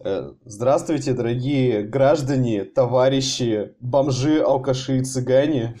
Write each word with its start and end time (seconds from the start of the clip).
Э, 0.00 0.32
здравствуйте, 0.44 1.12
дорогие 1.12 1.82
граждане, 1.82 2.64
товарищи, 2.64 3.74
бомжи, 3.80 4.40
алкаши 4.40 4.98
и 4.98 5.02
цыгане. 5.02 5.76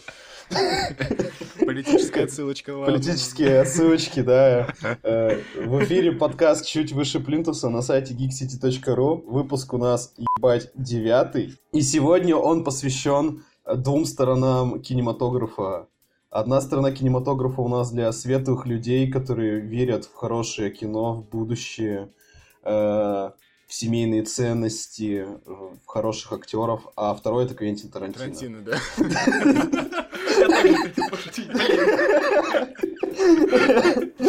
Политическая 1.60 2.24
отсылочка. 2.24 2.70
Ладно. 2.70 2.86
Политические 2.86 3.60
отсылочки, 3.60 4.20
да. 4.20 4.74
Э, 5.04 5.40
в 5.64 5.84
эфире 5.84 6.10
подкаст 6.10 6.66
«Чуть 6.66 6.92
выше 6.92 7.20
плинтуса» 7.20 7.68
на 7.68 7.80
сайте 7.80 8.14
geekcity.ru. 8.14 9.22
Выпуск 9.24 9.72
у 9.74 9.78
нас, 9.78 10.12
ебать, 10.16 10.72
девятый. 10.74 11.56
И 11.72 11.80
сегодня 11.80 12.34
он 12.34 12.64
посвящен 12.64 13.44
двум 13.72 14.04
сторонам 14.04 14.80
кинематографа. 14.82 15.86
Одна 16.28 16.60
сторона 16.60 16.90
кинематографа 16.90 17.60
у 17.60 17.68
нас 17.68 17.92
для 17.92 18.10
светлых 18.10 18.66
людей, 18.66 19.08
которые 19.08 19.60
верят 19.60 20.06
в 20.06 20.14
хорошее 20.14 20.72
кино, 20.72 21.14
в 21.14 21.28
будущее, 21.28 22.12
э, 22.64 23.30
в 23.68 23.74
семейные 23.74 24.22
ценности, 24.22 25.26
в 25.44 25.86
хороших 25.86 26.32
актеров, 26.32 26.88
а 26.96 27.14
второй 27.14 27.44
это 27.44 27.54
Квентин 27.54 27.90
Тарантино. 27.90 28.24
Тарантино, 28.24 28.62
да. 28.62 28.78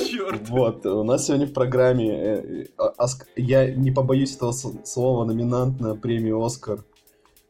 Черт. 0.05 0.49
Вот, 0.49 0.85
у 0.85 1.03
нас 1.03 1.25
сегодня 1.25 1.47
в 1.47 1.53
программе, 1.53 2.11
э, 2.11 2.65
э, 2.77 3.05
я 3.37 3.73
не 3.73 3.91
побоюсь 3.91 4.35
этого 4.35 4.51
слова, 4.51 5.23
номинант 5.23 5.79
на 5.79 5.95
премию 5.95 6.43
«Оскар» 6.43 6.83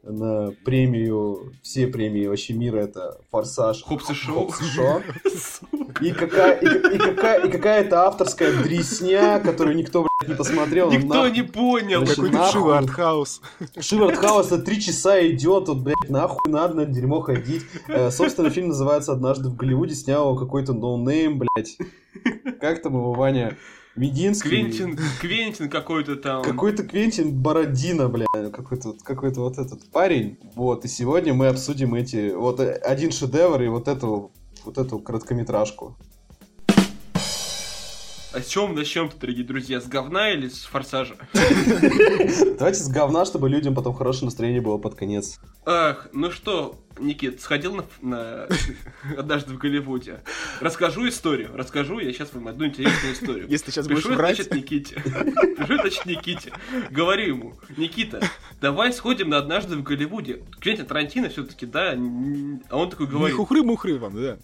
на 0.02 0.52
премию, 0.64 1.52
все 1.62 1.86
премии 1.86 2.26
вообще 2.26 2.54
мира, 2.54 2.78
это 2.78 3.20
«Форсаж», 3.30 3.82
Хопс 3.82 4.10
и 4.10 4.14
Шоу, 4.14 4.50
и, 4.60 4.64
шоу. 4.64 5.02
и, 6.00 6.12
какая, 6.12 6.58
и, 6.58 6.94
и, 6.94 6.98
какая, 6.98 7.46
и 7.46 7.50
какая-то 7.50 8.06
авторская 8.06 8.62
дрисня, 8.62 9.40
которую 9.40 9.76
никто, 9.76 10.02
блядь, 10.02 10.30
не 10.30 10.36
посмотрел. 10.36 10.90
Никто 10.90 11.24
на... 11.24 11.30
не 11.30 11.42
понял. 11.42 12.06
Какой-то 12.06 12.50
Шива 12.50 12.78
Артхаус. 12.78 13.42
Шива 13.78 14.08
Артхаус, 14.08 14.46
это 14.46 14.62
три 14.62 14.80
часа 14.80 15.20
идет, 15.28 15.68
вот, 15.68 15.78
блядь, 15.78 16.08
нахуй 16.08 16.50
надо 16.50 16.74
на 16.74 16.84
дерьмо 16.86 17.20
ходить. 17.20 17.64
Э, 17.88 18.10
собственно, 18.10 18.50
фильм 18.50 18.68
называется 18.68 19.12
«Однажды 19.12 19.50
в 19.50 19.56
Голливуде», 19.56 19.94
снял 19.94 20.30
его 20.30 20.36
какой-то 20.36 20.72
ноунейм, 20.72 21.38
блядь. 21.38 21.76
Как 22.60 22.82
там 22.82 22.94
его, 22.94 23.12
Ваня? 23.12 23.56
Мединский. 24.00 24.48
Квентин, 24.48 24.98
Квентин 25.20 25.68
какой-то 25.68 26.16
там. 26.16 26.42
Какой-то 26.42 26.84
Квентин 26.84 27.38
Бородина, 27.38 28.08
бля, 28.08 28.24
какой-то 28.50 28.94
какой-то 29.04 29.40
вот 29.42 29.58
этот 29.58 29.90
парень. 29.90 30.38
Вот, 30.54 30.86
и 30.86 30.88
сегодня 30.88 31.34
мы 31.34 31.48
обсудим 31.48 31.94
эти, 31.94 32.32
вот 32.32 32.60
один 32.60 33.12
шедевр 33.12 33.60
и 33.60 33.68
вот 33.68 33.88
эту, 33.88 34.32
вот 34.64 34.78
эту 34.78 35.00
короткометражку. 35.00 35.98
А 38.32 38.40
с 38.40 38.46
чем 38.46 38.76
начнем-то, 38.76 39.16
дорогие 39.18 39.44
друзья? 39.44 39.80
С 39.80 39.88
говна 39.88 40.30
или 40.30 40.48
с 40.48 40.62
форсажа? 40.62 41.16
Давайте 42.58 42.78
с 42.78 42.88
говна, 42.88 43.24
чтобы 43.24 43.48
людям 43.48 43.74
потом 43.74 43.92
хорошее 43.92 44.26
настроение 44.26 44.60
было 44.60 44.78
под 44.78 44.94
конец. 44.94 45.40
Ах, 45.66 46.08
ну 46.12 46.30
что, 46.30 46.78
Никит, 47.00 47.40
сходил 47.40 47.74
на, 47.74 47.84
на 48.00 48.46
однажды 49.18 49.54
в 49.54 49.58
Голливуде. 49.58 50.20
Расскажу 50.60 51.08
историю. 51.08 51.50
Расскажу 51.54 51.98
я 51.98 52.12
сейчас 52.12 52.32
вам 52.32 52.46
одну 52.46 52.66
интересную 52.66 53.14
историю. 53.14 53.46
Если 53.48 53.66
ты 53.66 53.72
сейчас 53.72 53.88
Пишу, 53.88 54.02
будешь 54.02 54.16
врать... 54.16 54.36
значит, 54.36 54.54
Никите. 54.54 54.94
Пишу, 54.94 55.74
значит, 55.80 56.06
Никите. 56.06 56.52
Говорю 56.90 57.26
ему, 57.26 57.54
Никита, 57.76 58.22
давай 58.60 58.92
сходим 58.92 59.28
на 59.30 59.38
однажды 59.38 59.76
в 59.76 59.82
Голливуде. 59.82 60.42
Квентин 60.60 60.86
Тарантино 60.86 61.30
все-таки, 61.30 61.66
да. 61.66 61.96
А 62.68 62.76
он 62.76 62.90
такой 62.90 63.08
говорит... 63.08 63.36
Не 63.36 63.44
хухры-мухры 63.44 63.98
вам, 63.98 64.14
да. 64.14 64.38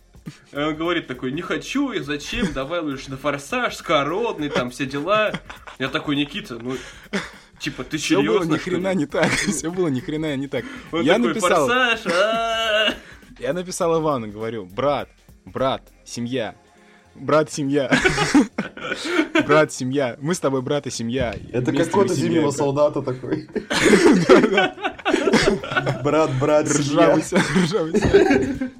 А 0.53 0.69
он 0.69 0.77
говорит 0.77 1.07
такой, 1.07 1.33
не 1.33 1.43
хочу, 1.43 1.93
и 1.93 2.01
зачем, 2.01 2.53
давай 2.53 2.81
лучше 2.81 3.11
на 3.11 3.17
форсаж, 3.17 3.75
скородный, 3.77 4.49
там 4.49 4.71
все 4.71 4.87
дела. 4.87 5.33
Я 5.79 5.89
такой, 5.89 6.17
Никита, 6.17 6.59
ну, 6.59 6.77
Типа, 7.59 7.85
ты 7.85 7.97
все 7.97 8.17
серьезно? 8.17 8.41
Все 8.41 8.47
было 8.47 8.55
ни 8.55 8.59
хрена 8.59 8.95
не 8.95 9.07
так. 9.07 9.31
Все 9.31 9.71
было 9.71 9.89
ни 9.89 10.01
хрена 10.01 10.37
не 10.37 10.47
так. 10.47 10.65
Он 10.93 11.03
я 11.03 11.15
такой, 11.15 11.29
написал. 11.29 11.67
Форсаж, 11.67 12.01
а 12.07 12.95
Я 13.39 13.53
написал 13.53 14.01
Ивану, 14.01 14.29
говорю, 14.29 14.67
брат, 14.67 15.09
брат, 15.45 15.83
семья. 16.05 16.55
Брат, 17.15 17.51
семья. 17.51 17.91
Брат, 19.47 19.73
семья. 19.73 20.17
Мы 20.21 20.35
с 20.35 20.41
тобой 20.41 20.61
брат 20.61 20.87
и 20.87 20.91
семья. 20.91 21.35
Это 21.51 21.73
как 21.73 21.91
кот 21.91 22.11
зимнего 22.11 22.51
солдата 22.51 23.01
такой. 23.01 23.49
Брат, 26.03 26.31
брат, 26.41 26.69
ржавайся. 26.69 27.43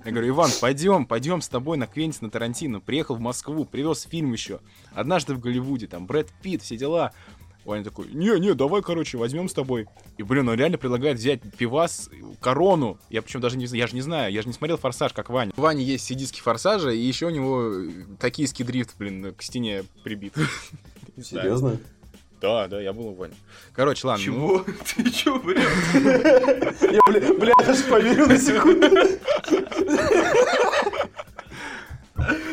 Я 0.05 0.13
говорю, 0.13 0.29
Иван, 0.29 0.51
пойдем, 0.61 1.07
пойдем 1.07 1.41
с 1.41 1.49
тобой 1.49 1.77
на 1.77 1.87
Квентина 1.87 2.31
Тарантино. 2.31 2.81
Приехал 2.81 3.17
в 3.17 3.21
Москву, 3.21 3.65
привез 3.65 4.03
фильм 4.03 4.33
еще. 4.33 4.61
Однажды 4.95 5.35
в 5.35 5.41
Голливуде, 5.41 5.87
там 5.87 6.07
Брэд 6.07 6.29
Питт, 6.43 6.63
все 6.63 6.77
дела. 6.77 7.13
Ваня 7.65 7.83
такой, 7.83 8.07
не-не, 8.13 8.55
давай, 8.55 8.81
короче, 8.81 9.19
возьмем 9.19 9.49
с 9.49 9.53
тобой. 9.53 9.89
И, 10.19 10.23
блин, 10.23 10.49
он 10.49 10.55
реально 10.55 10.79
предлагает 10.79 11.19
взять 11.19 11.41
пивас, 11.59 12.09
корону. 12.41 12.97
Я 13.11 13.23
причем 13.23 13.41
даже 13.41 13.57
не 13.57 13.67
знаю, 13.67 13.81
я 13.81 13.87
же 13.89 13.95
не 13.97 14.03
знаю, 14.03 14.33
я 14.33 14.41
же 14.41 14.47
не 14.47 14.55
смотрел 14.55 14.77
«Форсаж», 14.77 15.13
как 15.13 15.31
Ваня. 15.31 15.53
У 15.57 15.61
Вани 15.61 15.83
есть 15.83 16.05
сидиски 16.05 16.41
«Форсажа», 16.41 16.91
и 16.91 17.01
еще 17.01 17.27
у 17.27 17.31
него 17.31 17.73
токийский 18.21 18.65
дрифт, 18.65 18.95
блин, 18.97 19.35
к 19.35 19.43
стене 19.43 19.83
прибит. 20.05 20.35
Серьезно? 21.21 21.79
Да, 22.41 22.69
да, 22.69 22.81
я 22.81 22.93
был 22.93 23.09
у 23.09 23.15
Вани. 23.15 23.35
Короче, 23.73 24.07
ладно. 24.07 24.25
Чего? 24.25 24.65
Ну... 24.67 24.75
Ты 24.97 25.11
чего, 25.11 25.39
блядь? 25.39 25.63
Я, 26.83 27.01
бля, 27.07 27.35
бля, 27.35 27.55
аж 27.67 27.83
поверил 27.85 28.27
на 28.27 28.39
секунду. 28.39 28.87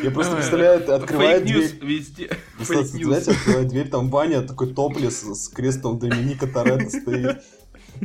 Я 0.02 0.10
просто 0.10 0.36
представляю, 0.36 0.94
открывает 0.94 1.44
дверь. 1.44 1.78
везде. 1.82 2.30
Знаете, 2.58 3.32
открывает 3.32 3.68
дверь, 3.68 3.88
там 3.88 4.10
Ваня 4.10 4.42
такой 4.42 4.72
топлес 4.72 5.22
с 5.22 5.48
крестом 5.48 5.98
Доминика 5.98 6.46
Торетто 6.46 6.90
стоит. 6.90 7.42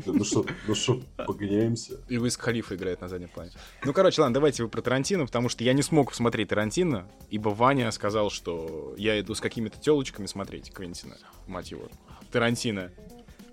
Ну 0.06 0.24
что, 0.24 0.46
ну 0.68 0.76
что, 0.76 1.02
погоняемся. 1.18 2.00
И 2.08 2.18
Уиз 2.18 2.38
Халифа 2.38 2.76
играет 2.76 3.02
на 3.02 3.10
заднем 3.10 3.30
плане. 3.30 3.52
Ну, 3.84 3.94
короче, 3.94 4.22
ладно, 4.22 4.34
давайте 4.34 4.64
вы 4.64 4.70
про 4.70 4.82
Тарантино, 4.82 5.26
потому 5.26 5.50
что 5.50 5.64
я 5.64 5.74
не 5.74 5.82
смог 5.82 6.10
посмотреть 6.10 6.50
Тарантино, 6.50 7.08
ибо 7.30 7.50
Ваня 7.50 7.92
сказал, 7.92 8.30
что 8.30 8.94
я 8.98 9.20
иду 9.20 9.36
с 9.36 9.42
какими-то 9.42 9.80
телочками 9.80 10.26
смотреть 10.26 10.72
Квентина, 10.72 11.18
мать 11.48 11.72
его, 11.72 11.84
Тарантино. 12.32 12.92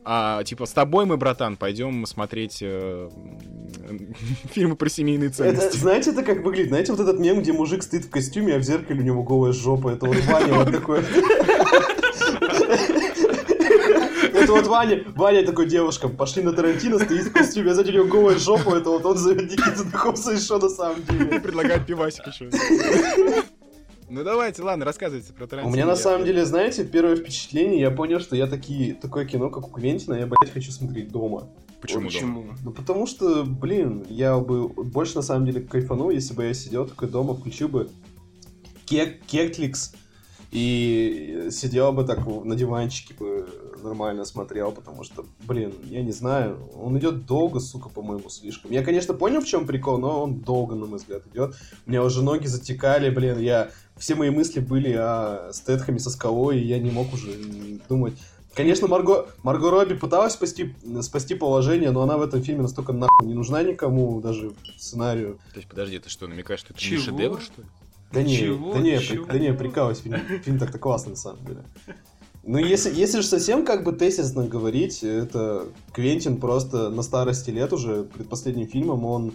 А 0.09 0.45
типа 0.45 0.67
с 0.67 0.73
тобой 0.73 1.05
мы, 1.05 1.17
братан, 1.17 1.57
пойдем 1.57 2.07
смотреть 2.07 2.59
э, 2.61 3.11
фильмы 4.53 4.77
про 4.77 4.89
семейные 4.89 5.31
ценности. 5.31 5.67
Это, 5.67 5.77
знаете, 5.77 6.11
это 6.13 6.23
как 6.23 6.45
выглядит? 6.45 6.69
Знаете, 6.69 6.93
вот 6.93 7.01
этот 7.01 7.19
мем, 7.19 7.41
где 7.41 7.53
мужик 7.53 7.83
стоит 7.83 8.05
в 8.05 8.11
костюме, 8.11 8.55
а 8.55 8.59
в 8.59 8.63
зеркале 8.63 9.01
у 9.01 9.05
него 9.05 9.25
голая 9.25 9.53
жопа. 9.53 9.89
Это 9.89 10.07
вот 10.07 10.17
Ваня 10.27 10.55
вот 10.55 10.71
такой. 10.71 11.01
Вот 14.67 14.73
Ваня, 14.73 15.05
Ваня 15.15 15.47
такой 15.47 15.67
девушка, 15.67 16.09
пошли 16.09 16.43
на 16.43 16.53
Тарантино, 16.53 16.99
стоит 16.99 17.27
в 17.27 17.33
костюме, 17.33 17.71
а 17.71 17.75
сзади 17.75 17.91
у 17.91 17.95
него 17.95 18.07
голая 18.07 18.37
жопа, 18.37 18.77
это 18.77 18.91
вот 18.91 19.05
он 19.05 19.17
зовет 19.17 19.51
Никиту 19.51 19.85
Духовца 19.85 20.33
еще 20.33 20.59
на 20.59 20.69
самом 20.69 21.05
деле. 21.05 21.41
Предлагает 21.41 21.87
пивасик 21.87 22.27
еще. 22.27 22.51
Ну 24.09 24.23
давайте, 24.23 24.63
ладно, 24.63 24.85
рассказывайте 24.85 25.33
про 25.33 25.47
Тарантино. 25.47 25.73
У 25.73 25.77
меня 25.77 25.87
на 25.87 25.97
самом 25.97 26.25
деле, 26.25 26.45
знаете, 26.45 26.85
первое 26.85 27.17
впечатление, 27.17 27.81
я 27.81 27.91
понял, 27.91 28.21
что 28.21 28.37
я 28.37 28.47
такие, 28.47 28.95
такое 28.95 29.25
кино, 29.25 29.51
как 29.51 29.69
у 29.69 29.71
Квентина, 29.71 30.15
я, 30.15 30.27
блядь, 30.27 30.53
хочу 30.53 30.71
смотреть 30.73 31.11
дома. 31.11 31.49
Почему, 31.81 32.07
Почему? 32.07 32.43
дома? 32.43 32.59
Ну 32.65 32.73
потому 32.73 33.07
что, 33.07 33.45
блин, 33.45 34.05
я 34.09 34.39
бы 34.39 34.69
больше 34.69 35.17
на 35.17 35.23
самом 35.23 35.47
деле 35.47 35.61
кайфанул, 35.61 36.11
если 36.11 36.35
бы 36.35 36.45
я 36.45 36.55
сидел 36.55 36.87
такой 36.87 37.09
дома, 37.09 37.35
включил 37.35 37.69
бы 37.69 37.91
кек, 38.85 39.21
кекликс 39.27 39.93
и 40.57 41.49
сидел 41.51 41.93
бы 41.93 42.05
так 42.05 42.27
на 42.27 42.57
диванчике 42.57 43.13
бы 43.13 43.47
нормально 43.83 44.25
смотрел, 44.25 44.73
потому 44.73 45.05
что, 45.05 45.27
блин, 45.47 45.75
я 45.85 46.03
не 46.03 46.13
знаю, 46.13 46.59
он 46.75 46.99
идет 46.99 47.27
долго, 47.27 47.61
сука, 47.61 47.91
по-моему, 47.91 48.31
слишком. 48.31 48.71
Я, 48.71 48.83
конечно, 48.83 49.13
понял, 49.13 49.43
в 49.43 49.47
чем 49.47 49.67
прикол, 49.67 49.99
но 49.99 50.23
он 50.23 50.41
долго, 50.41 50.75
на 50.75 50.87
мой 50.87 50.99
взгляд, 50.99 51.23
идет. 51.27 51.55
У 51.87 51.91
меня 51.91 52.03
уже 52.03 52.23
ноги 52.23 52.47
затекали, 52.47 53.11
блин, 53.11 53.39
я... 53.39 53.71
Все 53.99 54.15
мои 54.15 54.31
мысли 54.31 54.61
были 54.61 54.93
о 54.93 55.51
Стэтхаме 55.53 55.99
со 55.99 56.11
скалой, 56.11 56.59
и 56.59 56.67
я 56.67 56.79
не 56.79 56.91
мог 56.91 57.13
уже 57.13 57.33
думать. 57.89 58.15
Конечно, 58.55 58.89
Марго, 58.89 59.27
Марго 59.43 59.71
Робби 59.71 59.95
пыталась 59.95 60.33
спасти, 60.33 60.75
спасти 61.03 61.35
положение, 61.35 61.91
но 61.91 62.01
она 62.01 62.17
в 62.17 62.23
этом 62.23 62.43
фильме 62.43 62.63
настолько 62.63 62.95
нахуй 62.95 63.27
не 63.27 63.35
нужна 63.35 63.63
никому, 63.63 64.23
даже 64.23 64.53
сценарию. 64.79 65.39
То 65.53 65.59
есть, 65.59 65.69
подожди, 65.69 65.99
ты 65.99 66.09
что, 66.09 66.27
намекаешь, 66.27 66.61
что 66.61 66.73
это 66.73 66.81
Чего? 66.81 66.97
не 66.97 67.03
шедевр, 67.03 67.41
что 67.43 67.61
ли? 67.61 67.69
Да 68.13 68.23
не, 68.23 68.37
Чего? 68.37 68.73
да 68.73 68.81
не, 68.81 68.99
Чего? 68.99 69.27
да 69.27 69.39
не, 69.39 69.53
прикалываюсь, 69.53 69.99
фильм, 69.99 70.19
фильм 70.43 70.59
так-то 70.59 70.79
классный, 70.79 71.11
на 71.11 71.17
самом 71.17 71.45
деле. 71.45 71.65
Ну, 72.45 72.59
если, 72.59 72.95
если 72.95 73.21
же 73.21 73.27
совсем 73.27 73.65
как 73.65 73.83
бы 73.83 73.93
тезисно 73.93 74.47
говорить, 74.47 75.03
это 75.03 75.67
Квентин 75.93 76.39
просто 76.39 76.91
на 76.91 77.03
старости 77.03 77.51
лет 77.51 77.73
уже, 77.73 78.05
перед 78.05 78.29
последним 78.29 78.69
фильмом, 78.69 79.05
он 79.05 79.33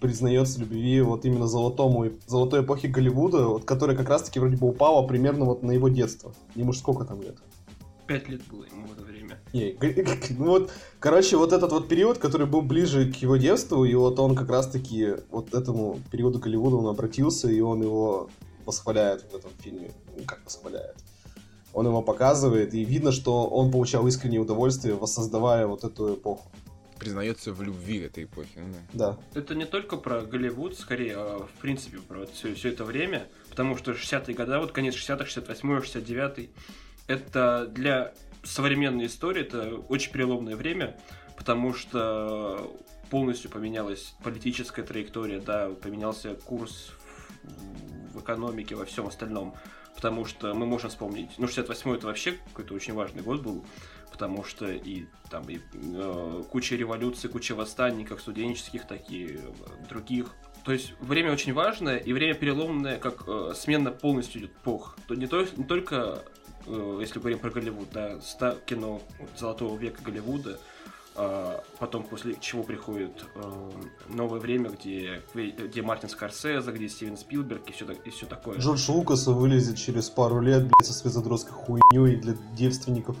признается 0.00 0.60
любви 0.60 1.00
вот 1.00 1.24
именно 1.24 1.46
золотому, 1.46 2.10
золотой 2.26 2.62
эпохи 2.62 2.86
Голливуда, 2.86 3.46
вот, 3.46 3.64
которая 3.64 3.96
как 3.96 4.08
раз-таки 4.08 4.40
вроде 4.40 4.56
бы 4.56 4.68
упала 4.68 5.06
примерно 5.06 5.44
вот 5.44 5.62
на 5.62 5.72
его 5.72 5.88
детство. 5.88 6.34
Ему 6.54 6.72
же 6.72 6.78
сколько 6.80 7.04
там 7.04 7.22
лет? 7.22 7.38
Пять 8.06 8.28
лет 8.28 8.42
было 8.50 8.64
ему 8.64 8.86
в 8.86 8.92
это 8.92 9.02
время. 9.04 9.09
Не, 9.52 9.76
ну 10.38 10.46
вот, 10.46 10.70
короче, 11.00 11.36
вот 11.36 11.52
этот 11.52 11.72
вот 11.72 11.88
период, 11.88 12.18
который 12.18 12.46
был 12.46 12.62
ближе 12.62 13.12
к 13.12 13.16
его 13.16 13.36
детству, 13.36 13.84
и 13.84 13.94
вот 13.94 14.18
он 14.20 14.36
как 14.36 14.48
раз-таки 14.48 15.14
вот 15.30 15.54
этому 15.54 16.00
периоду 16.10 16.38
Голливуда 16.38 16.76
он 16.76 16.86
обратился, 16.86 17.50
и 17.50 17.60
он 17.60 17.82
его 17.82 18.30
восхваляет 18.64 19.22
в 19.22 19.34
этом 19.34 19.50
фильме. 19.60 19.90
Ну, 20.16 20.24
как 20.24 20.40
восхваляет? 20.44 20.96
он 21.72 21.86
его 21.86 22.02
показывает, 22.02 22.74
и 22.74 22.84
видно, 22.84 23.12
что 23.12 23.46
он 23.46 23.70
получал 23.70 24.06
искреннее 24.06 24.40
удовольствие, 24.40 24.94
воссоздавая 24.94 25.66
вот 25.66 25.84
эту 25.84 26.14
эпоху. 26.14 26.50
Признается 26.98 27.52
в 27.52 27.62
любви 27.62 28.00
этой 28.00 28.24
эпохи. 28.24 28.58
Ну, 28.58 28.74
да. 28.92 29.18
Это 29.34 29.54
не 29.54 29.64
только 29.64 29.96
про 29.96 30.20
Голливуд, 30.20 30.76
скорее, 30.76 31.14
а 31.16 31.46
в 31.46 31.60
принципе 31.60 31.98
про 31.98 32.26
все, 32.26 32.54
все 32.54 32.70
это 32.70 32.84
время, 32.84 33.26
потому 33.48 33.76
что 33.76 33.92
60-е 33.92 34.34
годы, 34.34 34.58
вот 34.58 34.72
конец 34.72 34.94
60-х, 34.94 35.24
68-й, 35.24 35.80
69-й, 35.80 36.50
это 37.06 37.66
для 37.72 38.12
современной 38.42 39.06
истории 39.06 39.42
это 39.42 39.74
очень 39.88 40.12
переломное 40.12 40.56
время, 40.56 40.98
потому 41.36 41.72
что 41.74 42.76
полностью 43.10 43.50
поменялась 43.50 44.14
политическая 44.22 44.82
траектория, 44.82 45.40
да, 45.40 45.70
поменялся 45.70 46.34
курс 46.34 46.92
в, 48.12 48.20
экономике, 48.20 48.74
во 48.76 48.84
всем 48.84 49.06
остальном. 49.06 49.54
Потому 49.96 50.24
что 50.24 50.54
мы 50.54 50.66
можем 50.66 50.88
вспомнить, 50.88 51.30
ну, 51.36 51.46
68-й 51.46 51.96
это 51.96 52.06
вообще 52.06 52.32
какой-то 52.32 52.74
очень 52.74 52.94
важный 52.94 53.22
год 53.22 53.42
был, 53.42 53.66
потому 54.10 54.44
что 54.44 54.70
и 54.70 55.06
там 55.30 55.48
и 55.48 55.58
э, 55.74 56.42
куча 56.48 56.76
революций, 56.76 57.28
куча 57.28 57.54
восстаний, 57.54 58.04
как 58.04 58.20
студенческих, 58.20 58.86
так 58.86 59.10
и 59.10 59.40
других. 59.88 60.34
То 60.64 60.72
есть 60.72 60.92
время 61.00 61.32
очень 61.32 61.52
важное 61.52 61.96
и 61.96 62.12
время 62.12 62.34
переломное, 62.34 62.98
как 62.98 63.24
э, 63.26 63.52
смена 63.54 63.90
полностью 63.90 64.42
идет 64.42 64.52
эпох. 64.52 64.96
То 65.08 65.14
не, 65.14 65.26
то, 65.26 65.44
не 65.56 65.64
только, 65.64 66.22
если 66.66 67.18
говорим 67.18 67.38
про 67.38 67.50
Голливуд, 67.50 67.88
да, 67.92 68.20
ста, 68.20 68.56
кино 68.66 69.00
вот, 69.18 69.30
золотого 69.38 69.76
века 69.78 70.02
Голливуда, 70.02 70.58
а 71.16 71.62
потом 71.78 72.04
после 72.04 72.36
чего 72.40 72.62
приходит 72.62 73.26
э, 73.34 73.70
новое 74.08 74.38
время, 74.38 74.70
где, 74.70 75.22
где 75.34 75.82
Мартин 75.82 76.08
Скорсезе, 76.08 76.70
где 76.70 76.88
Стивен 76.88 77.16
Спилберг 77.16 77.68
и 77.68 77.72
все, 77.72 77.84
и 78.04 78.10
все 78.10 78.26
такое. 78.26 78.58
Джордж 78.58 78.90
Лукас 78.90 79.26
вылезет 79.26 79.76
через 79.76 80.08
пару 80.08 80.40
лет, 80.40 80.62
блядь, 80.62 80.86
со 80.86 80.92
спецотростской 80.92 81.52
хуйней 81.52 82.16
для 82.16 82.34
девственников. 82.56 83.16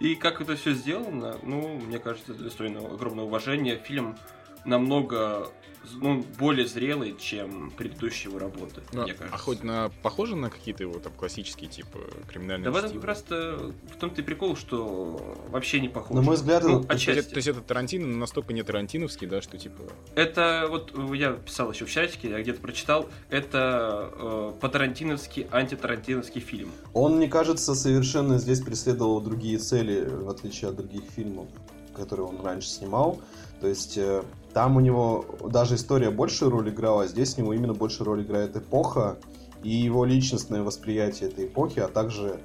И 0.00 0.14
как 0.14 0.40
это 0.40 0.56
все 0.56 0.72
сделано, 0.72 1.36
ну, 1.42 1.78
мне 1.78 1.98
кажется, 1.98 2.32
достойно 2.34 2.80
огромного 2.80 3.26
уважения. 3.26 3.76
Фильм 3.76 4.16
намного 4.64 5.48
ну, 5.94 6.24
более 6.38 6.66
зрелый, 6.66 7.16
чем 7.18 7.70
предыдущие 7.70 8.30
его 8.30 8.38
работы, 8.38 8.82
ну, 8.92 9.02
мне 9.02 9.14
кажется. 9.14 9.34
А 9.34 9.38
хоть 9.38 9.62
на 9.62 9.90
похоже 10.02 10.36
на 10.36 10.50
какие-то 10.50 10.82
его 10.82 10.98
там 10.98 11.12
классические 11.12 11.68
типа 11.68 11.98
криминальные 12.28 12.64
Да 12.64 12.70
в 12.70 12.76
этом 12.76 13.00
просто 13.00 13.72
в 13.92 13.96
том-то 13.96 14.20
и 14.20 14.24
прикол, 14.24 14.56
что 14.56 15.36
вообще 15.48 15.80
не 15.80 15.88
похоже. 15.88 16.14
На 16.14 16.22
мой 16.22 16.36
взгляд, 16.36 16.64
ну, 16.64 16.84
то, 16.84 16.94
есть, 16.94 17.30
то 17.30 17.36
есть 17.36 17.48
это 17.48 17.60
Тарантино, 17.60 18.06
но 18.06 18.16
настолько 18.18 18.52
не 18.52 18.62
Тарантиновский, 18.62 19.26
да, 19.26 19.42
что 19.42 19.58
типа. 19.58 19.82
Это 20.14 20.66
вот 20.68 20.92
я 21.14 21.32
писал 21.32 21.72
еще 21.72 21.84
в 21.84 21.90
чатике, 21.90 22.30
я 22.30 22.40
где-то 22.40 22.60
прочитал, 22.60 23.08
это 23.28 24.10
э, 24.14 24.52
по-тарантиновски 24.60 25.48
антитарантиновский 25.50 26.40
фильм. 26.40 26.70
Он, 26.92 27.16
мне 27.16 27.28
кажется, 27.28 27.74
совершенно 27.74 28.38
здесь 28.38 28.60
преследовал 28.60 29.20
другие 29.20 29.58
цели, 29.58 30.06
в 30.08 30.28
отличие 30.28 30.70
от 30.70 30.76
других 30.76 31.04
фильмов, 31.14 31.48
которые 31.94 32.26
он 32.26 32.40
раньше 32.40 32.68
снимал. 32.68 33.20
То 33.60 33.68
есть 33.68 33.96
э, 33.96 34.24
там 34.54 34.76
у 34.76 34.80
него 34.80 35.24
даже 35.48 35.76
история 35.76 36.10
большую 36.10 36.50
роль 36.50 36.70
играла, 36.70 37.04
а 37.04 37.06
здесь 37.06 37.36
у 37.38 37.42
него 37.42 37.54
именно 37.54 37.74
большую 37.74 38.06
роль 38.06 38.22
играет 38.22 38.56
эпоха 38.56 39.16
и 39.62 39.70
его 39.70 40.04
личностное 40.04 40.62
восприятие 40.62 41.30
этой 41.30 41.46
эпохи, 41.46 41.80
а 41.80 41.88
также 41.88 42.40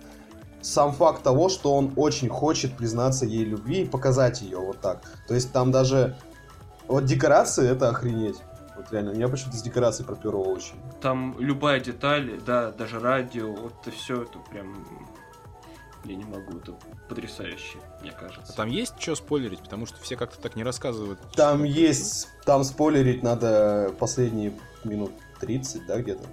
сам 0.62 0.92
факт 0.92 1.24
того, 1.24 1.50
что 1.50 1.76
он 1.76 1.94
очень 1.96 2.30
хочет 2.30 2.76
признаться 2.78 3.26
ей 3.26 3.44
любви 3.44 3.82
и 3.82 3.86
показать 3.86 4.42
ее 4.42 4.58
вот 4.58 4.80
так. 4.80 5.02
То 5.28 5.34
есть 5.34 5.52
там 5.52 5.72
даже 5.72 6.18
вот 6.88 7.06
декорации 7.06 7.70
это 7.70 7.90
охренеть. 7.90 8.38
Вот 8.76 8.92
реально, 8.92 9.12
меня 9.12 9.28
почему-то 9.28 9.58
с 9.58 9.62
декорацией 9.62 10.06
проперло 10.06 10.44
очень. 10.44 10.76
Там 11.02 11.36
любая 11.40 11.80
деталь, 11.80 12.40
да, 12.46 12.72
даже 12.72 13.00
радио, 13.00 13.52
вот 13.52 13.74
это 13.82 13.92
все, 13.92 14.22
это 14.22 14.38
прям 14.52 14.86
я 16.06 16.16
не 16.16 16.26
могу, 16.26 16.58
это 16.58 16.76
потрясающе, 17.10 17.80
мне 18.02 18.12
кажется. 18.12 18.54
А 18.54 18.56
там 18.56 18.70
есть 18.70 18.94
что 19.00 19.16
спойлерить, 19.16 19.60
потому 19.60 19.86
что 19.86 20.00
все 20.02 20.16
как-то 20.16 20.40
так 20.40 20.56
не 20.56 20.64
рассказывают. 20.64 21.20
Там 21.36 21.64
есть, 21.64 22.30
там 22.46 22.64
спойлерить 22.64 23.24
надо 23.24 23.94
последние 24.00 24.54
минут 24.84 25.12
30, 25.40 25.86
да, 25.86 26.02
где-то? 26.02 26.24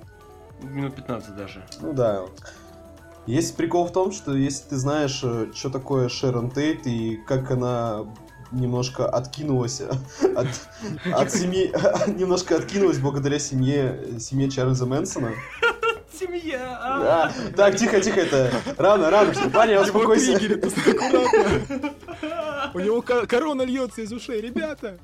Минут 0.62 0.94
15 0.94 1.36
даже. 1.36 1.64
Ну 1.80 1.92
да. 1.92 2.24
Есть 3.26 3.56
прикол 3.56 3.86
в 3.86 3.92
том, 3.92 4.12
что 4.12 4.34
если 4.34 4.68
ты 4.70 4.76
знаешь, 4.76 5.20
э, 5.22 5.50
что 5.54 5.70
такое 5.70 6.08
Шерон 6.08 6.50
Тейт 6.50 6.86
и 6.86 7.16
как 7.16 7.50
она 7.50 8.04
немножко 8.52 9.08
откинулась 9.08 9.80
от, 10.36 10.48
от 11.12 11.32
семьи, 11.32 11.72
немножко 12.18 12.56
откинулась 12.56 12.98
благодаря 12.98 13.38
семье, 13.38 14.18
семье 14.18 14.50
Чарльза 14.50 14.86
Мэнсона 14.86 15.32
семья. 16.14 16.78
Да. 16.80 17.32
Так, 17.56 17.76
тихо, 17.76 18.00
тихо, 18.00 18.20
это 18.20 18.50
рано, 18.76 19.10
рано, 19.10 19.32
Ваня, 19.52 19.80
успокойся. 19.80 20.32
У 22.74 22.80
него 22.80 23.02
корона 23.02 23.62
льется 23.62 24.02
из 24.02 24.12
ушей, 24.12 24.40
ребята. 24.40 24.98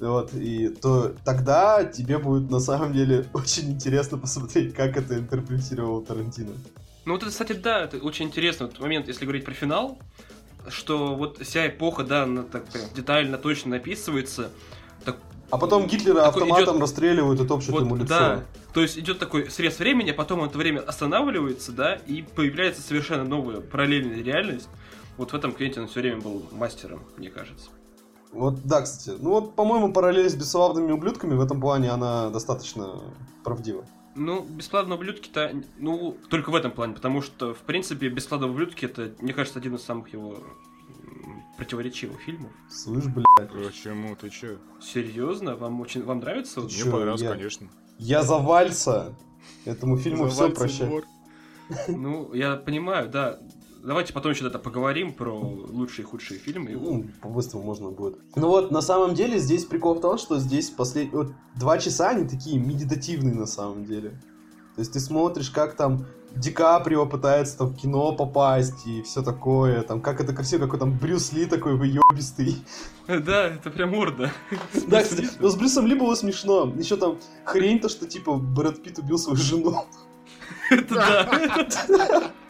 Вот, 0.00 0.32
и 0.34 0.68
то 0.68 1.14
тогда 1.24 1.84
тебе 1.84 2.18
будет 2.18 2.50
на 2.50 2.60
самом 2.60 2.92
деле 2.92 3.26
очень 3.34 3.70
интересно 3.70 4.18
посмотреть, 4.18 4.74
как 4.74 4.96
это 4.96 5.14
интерпретировал 5.14 6.00
Тарантино. 6.02 6.52
Ну 7.04 7.12
вот 7.14 7.22
это, 7.22 7.30
кстати, 7.30 7.52
да, 7.52 7.84
это 7.84 7.98
очень 7.98 8.26
интересный 8.26 8.66
вот 8.66 8.78
момент, 8.80 9.08
если 9.08 9.24
говорить 9.24 9.44
про 9.44 9.54
финал, 9.54 9.98
что 10.68 11.14
вот 11.14 11.38
вся 11.42 11.66
эпоха, 11.66 12.04
да, 12.04 12.24
она 12.24 12.42
так 12.42 12.66
прям 12.66 12.84
детально, 12.94 13.38
точно 13.38 13.70
написывается, 13.72 14.50
так 15.04 15.16
а 15.50 15.58
потом 15.58 15.86
Гитлера 15.86 16.26
автоматом 16.26 16.74
идет... 16.74 16.80
расстреливают 16.82 17.40
и 17.40 17.46
топчут 17.46 17.70
вот, 17.70 17.82
ему 17.82 17.96
лицо. 17.96 18.08
Да. 18.08 18.44
То 18.74 18.82
есть 18.82 18.98
идет 18.98 19.18
такой 19.18 19.50
срез 19.50 19.78
времени, 19.78 20.10
а 20.10 20.14
потом 20.14 20.44
это 20.44 20.58
время 20.58 20.80
останавливается, 20.80 21.72
да, 21.72 21.94
и 21.94 22.22
появляется 22.22 22.82
совершенно 22.82 23.24
новая 23.24 23.60
параллельная 23.60 24.22
реальность. 24.22 24.68
Вот 25.16 25.32
в 25.32 25.34
этом 25.34 25.52
Квентин 25.52 25.88
все 25.88 26.00
время 26.00 26.20
был 26.20 26.44
мастером, 26.52 27.02
мне 27.16 27.30
кажется. 27.30 27.70
Вот, 28.32 28.62
да, 28.64 28.82
кстати. 28.82 29.16
Ну 29.18 29.30
вот, 29.30 29.54
по-моему, 29.54 29.92
параллель 29.92 30.28
с 30.28 30.34
бесславными 30.34 30.92
ублюдками 30.92 31.34
в 31.34 31.40
этом 31.40 31.60
плане 31.60 31.90
она 31.90 32.28
достаточно 32.30 33.00
правдива. 33.42 33.86
Ну, 34.14 34.42
бесплатные 34.42 34.96
ублюдки-то, 34.96 35.52
ну, 35.78 36.16
только 36.28 36.50
в 36.50 36.54
этом 36.54 36.72
плане, 36.72 36.92
потому 36.92 37.22
что, 37.22 37.54
в 37.54 37.60
принципе, 37.60 38.08
бесплатные 38.08 38.50
ублюдки 38.50 38.84
это, 38.84 39.12
мне 39.20 39.32
кажется, 39.32 39.58
один 39.58 39.76
из 39.76 39.82
самых 39.82 40.12
его 40.12 40.38
противоречивых 41.58 42.20
фильмов. 42.20 42.52
Слышь, 42.70 43.04
блядь. 43.04 43.52
Почему? 43.52 44.16
Ты 44.16 44.30
чё? 44.30 44.58
Серьезно? 44.80 45.56
Вам 45.56 45.80
очень 45.80 46.04
вам 46.04 46.20
нравится? 46.20 46.60
Мне 46.60 46.70
чё, 46.70 46.90
понравилось, 46.90 47.20
я... 47.20 47.30
конечно. 47.30 47.68
Я 47.98 48.22
за 48.22 48.38
вальса. 48.38 49.14
Этому 49.64 49.98
фильму 49.98 50.28
все 50.28 50.50
прощаю. 50.50 51.04
Ну, 51.88 52.32
я 52.32 52.56
понимаю, 52.56 53.10
да. 53.10 53.40
Давайте 53.84 54.12
потом 54.12 54.32
еще 54.32 54.46
это 54.46 54.58
поговорим 54.58 55.12
про 55.12 55.32
лучшие 55.32 56.04
и 56.04 56.08
худшие 56.08 56.40
фильмы. 56.40 56.70
Ну, 56.70 57.04
по-быстрому 57.20 57.64
можно 57.64 57.90
будет. 57.90 58.18
Ну 58.36 58.48
вот, 58.48 58.70
на 58.70 58.80
самом 58.80 59.14
деле, 59.14 59.38
здесь 59.38 59.64
прикол 59.64 59.94
в 59.94 60.00
том, 60.00 60.18
что 60.18 60.38
здесь 60.38 60.70
последние... 60.70 61.16
Вот, 61.16 61.32
два 61.56 61.78
часа, 61.78 62.10
они 62.10 62.26
такие 62.28 62.58
медитативные 62.58 63.34
на 63.34 63.46
самом 63.46 63.84
деле. 63.84 64.10
То 64.74 64.80
есть 64.80 64.92
ты 64.92 65.00
смотришь, 65.00 65.50
как 65.50 65.74
там 65.74 66.06
Ди 66.38 66.52
Каприо 66.52 67.04
пытается 67.06 67.58
там 67.58 67.68
в 67.68 67.76
кино 67.76 68.12
попасть 68.12 68.86
и 68.86 69.02
все 69.02 69.22
такое, 69.22 69.82
там 69.82 70.00
как 70.00 70.20
это 70.20 70.32
красиво, 70.32 70.64
какой 70.64 70.78
там 70.78 70.96
Брюс 70.96 71.32
Ли 71.32 71.46
такой 71.46 71.74
выебистый. 71.74 72.62
Да, 73.08 73.48
это 73.48 73.70
прям 73.70 73.90
морда. 73.90 74.30
Да, 74.86 75.02
кстати, 75.02 75.28
но 75.40 75.48
с 75.48 75.56
Брюсом 75.56 75.86
Ли 75.86 75.94
было 75.94 76.14
смешно. 76.14 76.72
Еще 76.76 76.96
там 76.96 77.18
хрень-то, 77.44 77.88
что 77.88 78.06
типа 78.06 78.34
Брэд 78.34 78.82
Питт 78.82 78.98
убил 78.98 79.18
свою 79.18 79.36
жену. 79.36 79.84
Это 80.70 80.94
да. 80.94 82.32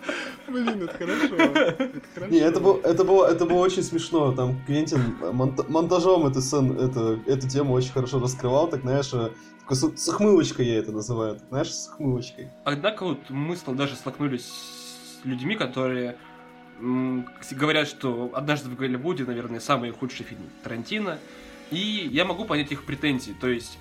Блин, 0.48 0.82
это 0.82 0.98
хорошо. 0.98 1.34
Это 1.36 2.00
хорошо. 2.14 2.32
Не, 2.32 2.38
это 2.38 2.60
было, 2.60 2.80
это, 2.80 3.04
было, 3.04 3.26
это 3.26 3.44
было 3.46 3.58
очень 3.58 3.82
смешно. 3.82 4.32
Там 4.32 4.64
Квентин 4.66 5.16
монтажом 5.68 6.26
эту, 6.26 6.40
эту, 6.40 7.22
эту 7.26 7.48
тему 7.48 7.74
очень 7.74 7.92
хорошо 7.92 8.18
раскрывал, 8.18 8.68
так, 8.68 8.82
знаешь, 8.82 9.12
э, 9.12 9.30
с, 9.68 9.96
с 9.96 10.12
хмылочкой 10.12 10.66
я 10.66 10.78
это 10.78 10.92
называю, 10.92 11.38
знаешь, 11.50 11.72
с 11.72 11.88
хмылочкой. 11.88 12.50
Однако 12.64 13.04
вот 13.04 13.18
мы 13.28 13.56
даже 13.68 13.94
столкнулись 13.94 14.46
с 14.46 15.24
людьми, 15.24 15.54
которые 15.56 16.16
говорят, 17.50 17.88
что 17.88 18.30
«Однажды 18.34 18.70
в 18.70 18.76
Голливуде», 18.76 19.24
наверное, 19.24 19.60
самый 19.60 19.90
худший 19.90 20.24
фильм 20.24 20.42
Тарантино, 20.62 21.18
и 21.70 22.08
я 22.10 22.24
могу 22.24 22.44
понять 22.44 22.72
их 22.72 22.84
претензии, 22.84 23.34
то 23.38 23.48
есть 23.48 23.78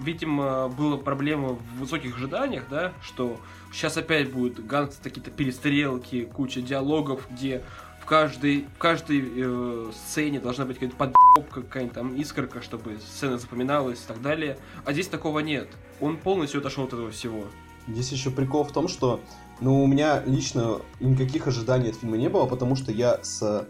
видимо, 0.00 0.68
была 0.68 0.96
проблема 0.96 1.50
в 1.50 1.78
высоких 1.78 2.16
ожиданиях, 2.16 2.64
да, 2.70 2.92
что 3.02 3.38
сейчас 3.72 3.96
опять 3.96 4.32
будут 4.32 4.64
гангстеры 4.64 5.10
какие-то 5.10 5.30
перестрелки, 5.30 6.24
куча 6.24 6.60
диалогов, 6.60 7.28
где 7.30 7.62
в 8.00 8.06
каждой, 8.06 8.66
в 8.76 8.78
каждой 8.78 9.24
э, 9.36 9.90
сцене 9.92 10.38
должна 10.38 10.64
быть 10.64 10.78
какая-то 10.78 10.96
подъебка, 10.96 11.62
какая-нибудь 11.62 11.94
там 11.94 12.14
искорка, 12.14 12.62
чтобы 12.62 12.98
сцена 13.00 13.38
запоминалась 13.38 14.02
и 14.02 14.06
так 14.06 14.22
далее. 14.22 14.58
А 14.84 14.92
здесь 14.92 15.08
такого 15.08 15.40
нет. 15.40 15.68
Он 16.00 16.16
полностью 16.16 16.60
отошел 16.60 16.84
от 16.84 16.92
этого 16.92 17.10
всего. 17.10 17.44
Здесь 17.88 18.12
еще 18.12 18.30
прикол 18.30 18.64
в 18.64 18.72
том, 18.72 18.88
что 18.88 19.20
ну, 19.60 19.82
у 19.82 19.86
меня 19.86 20.22
лично 20.24 20.80
никаких 21.00 21.46
ожиданий 21.46 21.90
от 21.90 21.96
фильма 21.96 22.16
не 22.16 22.28
было, 22.28 22.46
потому 22.46 22.76
что 22.76 22.92
я 22.92 23.22
с, 23.22 23.66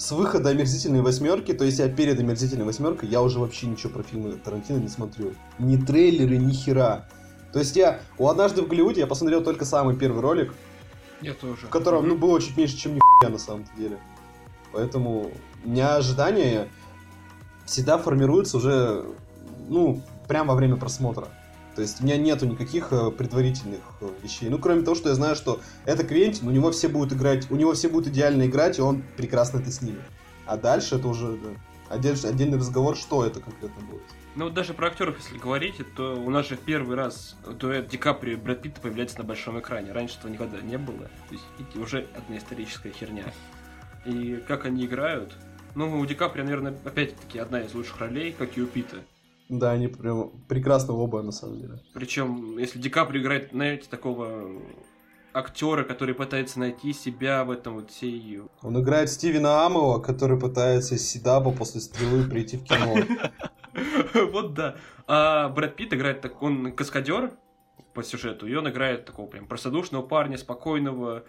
с 0.00 0.12
выхода 0.12 0.48
«Омерзительной 0.48 1.02
восьмерки», 1.02 1.52
то 1.52 1.62
есть 1.62 1.78
я 1.78 1.86
перед 1.86 2.18
«Омерзительной 2.18 2.64
восьмеркой», 2.64 3.10
я 3.10 3.20
уже 3.20 3.38
вообще 3.38 3.66
ничего 3.66 3.92
про 3.92 4.02
фильмы 4.02 4.32
Тарантино 4.32 4.78
не 4.78 4.88
смотрю. 4.88 5.34
Ни 5.58 5.76
трейлеры, 5.76 6.38
ни 6.38 6.52
хера. 6.52 7.04
То 7.52 7.58
есть 7.58 7.76
я 7.76 8.00
у 8.16 8.26
«Однажды 8.26 8.62
в 8.62 8.66
Голливуде» 8.66 9.02
я 9.02 9.06
посмотрел 9.06 9.44
только 9.44 9.66
самый 9.66 9.94
первый 9.94 10.22
ролик, 10.22 10.54
Я 11.20 11.34
тоже. 11.34 11.66
в 11.66 11.68
котором, 11.68 12.08
ну, 12.08 12.16
было 12.16 12.40
чуть 12.40 12.56
меньше, 12.56 12.78
чем 12.78 12.94
нихуя 12.94 13.30
на 13.30 13.36
самом 13.36 13.66
деле. 13.76 13.98
Поэтому 14.72 15.32
у 15.64 15.68
меня 15.68 15.96
ожидания 15.96 16.68
всегда 17.66 17.98
формируются 17.98 18.56
уже, 18.56 19.04
ну, 19.68 20.00
прямо 20.26 20.54
во 20.54 20.56
время 20.56 20.76
просмотра. 20.76 21.28
То 21.80 21.84
есть 21.84 22.02
у 22.02 22.04
меня 22.04 22.18
нету 22.18 22.44
никаких 22.44 22.92
э, 22.92 23.10
предварительных 23.10 23.80
э, 24.02 24.10
вещей. 24.22 24.50
Ну, 24.50 24.58
кроме 24.58 24.82
того, 24.82 24.94
что 24.94 25.08
я 25.08 25.14
знаю, 25.14 25.34
что 25.34 25.60
это 25.86 26.04
Квентин, 26.04 26.46
у 26.46 26.50
него 26.50 26.72
все 26.72 26.88
будут 26.88 27.14
играть, 27.14 27.50
у 27.50 27.56
него 27.56 27.72
все 27.72 27.88
будут 27.88 28.08
идеально 28.08 28.44
играть, 28.44 28.78
и 28.78 28.82
он 28.82 29.02
прекрасно 29.16 29.60
это 29.60 29.70
снимет. 29.70 30.02
А 30.44 30.58
дальше 30.58 30.96
это 30.96 31.08
уже 31.08 31.38
да, 31.38 31.96
отдель- 31.96 32.22
отдельный 32.28 32.58
разговор, 32.58 32.98
что 32.98 33.24
это 33.24 33.40
конкретно 33.40 33.82
будет. 33.86 34.02
Ну 34.36 34.44
вот 34.44 34.52
даже 34.52 34.74
про 34.74 34.88
актеров, 34.88 35.16
если 35.16 35.38
говорить, 35.38 35.76
то 35.96 36.22
у 36.22 36.28
нас 36.28 36.48
же 36.48 36.58
первый 36.58 36.98
раз 36.98 37.34
дуэт 37.48 37.88
Ди 37.88 37.96
Каприо 37.96 38.34
и 38.34 38.36
Брэд 38.36 38.60
Питта 38.60 38.82
появляется 38.82 39.16
на 39.16 39.24
большом 39.24 39.58
экране. 39.58 39.92
Раньше 39.92 40.18
этого 40.18 40.30
никогда 40.30 40.60
не 40.60 40.76
было. 40.76 41.08
То 41.30 41.34
есть 41.34 41.76
уже 41.76 42.06
одна 42.14 42.36
историческая 42.36 42.90
херня. 42.90 43.24
И 44.04 44.44
как 44.46 44.66
они 44.66 44.84
играют... 44.84 45.32
Ну, 45.74 45.98
у 45.98 46.04
Ди 46.04 46.14
Каприо, 46.14 46.44
наверное, 46.44 46.74
опять-таки 46.84 47.38
одна 47.38 47.62
из 47.62 47.72
лучших 47.72 48.00
ролей, 48.00 48.34
как 48.38 48.58
и 48.58 48.60
у 48.60 48.66
Питта. 48.66 48.98
Да, 49.50 49.72
они 49.72 49.88
прям 49.88 50.30
прекрасно 50.48 50.94
оба, 50.94 51.22
на 51.22 51.32
самом 51.32 51.58
деле. 51.58 51.80
Причем, 51.92 52.56
если 52.56 52.78
Ди 52.78 52.88
Каприо 52.88 53.20
играет, 53.20 53.50
знаете, 53.50 53.88
такого 53.90 54.62
актера, 55.32 55.82
который 55.82 56.14
пытается 56.14 56.60
найти 56.60 56.92
себя 56.92 57.44
в 57.44 57.50
этом 57.50 57.74
вот 57.74 57.90
всей... 57.90 58.42
Он 58.62 58.80
играет 58.80 59.10
Стивена 59.10 59.66
Амова, 59.66 60.00
который 60.00 60.38
пытается 60.38 60.94
из 60.94 61.08
Сидаба 61.08 61.50
после 61.50 61.80
стрелы 61.80 62.24
прийти 62.24 62.56
в 62.56 62.64
кино. 62.64 62.96
Вот 64.32 64.54
да. 64.54 64.76
А 65.06 65.48
Брэд 65.48 65.76
Питт 65.76 65.94
играет 65.94 66.20
так, 66.20 66.42
он 66.42 66.72
каскадер 66.72 67.30
по 67.94 68.02
сюжету, 68.02 68.46
и 68.48 68.54
он 68.54 68.68
играет 68.68 69.04
такого 69.04 69.28
прям 69.28 69.46
простодушного 69.46 70.02
парня, 70.02 70.36
спокойного, 70.36 71.24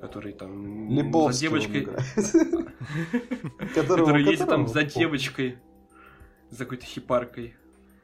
который 0.00 0.32
там 0.32 0.90
за 1.30 1.40
девочкой, 1.40 1.86
который 3.74 4.24
ездит 4.24 4.48
там 4.48 4.66
за 4.66 4.84
девочкой, 4.84 5.58
за 6.50 6.64
какой-то 6.64 6.86
хипаркой. 6.86 7.54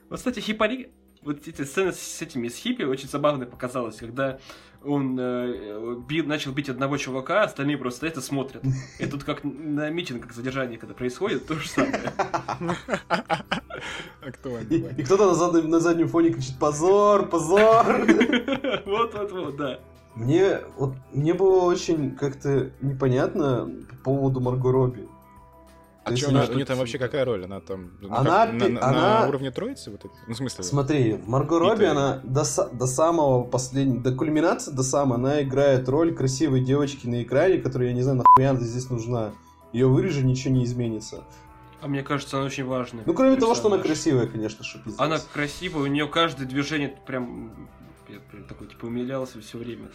Вот, 0.08 0.18
кстати, 0.18 0.40
хипари, 0.40 0.90
вот 1.22 1.46
эти 1.46 1.62
сцены 1.62 1.92
с 1.92 2.22
этими, 2.22 2.48
с 2.48 2.56
хиппи 2.56 2.82
очень 2.82 3.08
забавно 3.08 3.44
показалось, 3.46 3.96
когда 3.96 4.38
он 4.84 5.18
э, 5.18 5.96
бил- 6.08 6.26
начал 6.26 6.52
бить 6.52 6.68
одного 6.68 6.96
чувака, 6.96 7.42
остальные 7.42 7.76
просто 7.78 7.98
стоят 7.98 8.16
и 8.16 8.20
смотрят. 8.20 8.62
И 8.98 9.06
тут 9.06 9.24
как 9.24 9.42
на 9.44 9.90
митингах 9.90 10.32
задержания, 10.32 10.78
когда 10.78 10.94
происходит, 10.94 11.46
то 11.46 11.54
же 11.54 11.68
самое. 11.68 12.12
Актуально. 14.26 14.68
И, 14.68 15.00
и 15.00 15.02
кто-то 15.04 15.26
на, 15.26 15.34
заднем- 15.34 15.68
на 15.68 15.80
заднем 15.80 16.08
фоне 16.08 16.30
кричит 16.30 16.58
«Позор! 16.58 17.28
Позор!» 17.28 17.84
Вот-вот-вот, 18.86 19.56
да. 19.56 19.80
Мне, 20.14 20.60
вот, 20.76 20.94
мне 21.12 21.32
было 21.34 21.64
очень 21.64 22.14
как-то 22.16 22.70
непонятно 22.80 23.70
по 23.90 23.96
поводу 23.96 24.40
Марго 24.40 24.72
Робби. 24.72 25.06
А 26.14 26.16
что, 26.16 26.28
она 26.30 26.40
у 26.40 26.44
что- 26.44 26.54
нее 26.54 26.64
там 26.64 26.78
вообще 26.78 26.98
какая 26.98 27.24
роль? 27.24 27.44
Она 27.44 27.60
там 27.60 27.92
ну, 28.00 28.08
Она 28.14 28.46
как, 28.46 28.54
на, 28.54 28.60
пи- 28.66 28.72
на- 28.72 28.84
она- 28.88 29.20
на 29.22 29.28
уровне 29.28 29.50
троицы? 29.50 29.90
Вот 29.90 30.04
это? 30.04 30.14
Ну, 30.26 30.34
в 30.34 30.36
смысле, 30.36 30.64
Смотри, 30.64 31.12
в 31.14 31.28
Марго. 31.28 31.58
Робби 31.58 31.84
она 31.84 32.20
до, 32.24 32.44
до 32.72 32.86
самого 32.86 33.44
последнего, 33.44 34.02
до 34.02 34.12
кульминации, 34.14 34.70
до 34.72 34.82
самого, 34.82 35.16
она 35.16 35.42
играет 35.42 35.88
роль 35.88 36.14
красивой 36.14 36.60
девочки 36.64 37.06
на 37.06 37.22
экране, 37.22 37.58
которая, 37.58 37.88
я 37.88 37.94
не 37.94 38.02
знаю, 38.02 38.18
нахуя 38.18 38.50
она 38.50 38.60
здесь 38.60 38.90
нужна. 38.90 39.32
Ее 39.72 39.86
вырежи, 39.86 40.24
ничего 40.24 40.54
не 40.54 40.64
изменится. 40.64 41.24
А 41.80 41.86
мне 41.88 42.02
кажется, 42.02 42.36
она 42.38 42.46
очень 42.46 42.64
важная. 42.64 43.04
Ну, 43.06 43.14
кроме 43.14 43.36
того, 43.36 43.54
что 43.54 43.68
она 43.68 43.76
персонаж. 43.76 43.98
красивая, 43.98 44.26
конечно, 44.26 44.64
пиздец. 44.84 44.98
Она 45.00 45.18
красивая, 45.32 45.82
у 45.84 45.86
нее 45.86 46.08
каждое 46.08 46.46
движение 46.46 46.98
прям... 47.06 47.68
Я 48.08 48.20
прям 48.20 48.44
такой, 48.44 48.66
типа, 48.68 48.86
умилялся 48.86 49.38
все 49.40 49.58
время. 49.58 49.88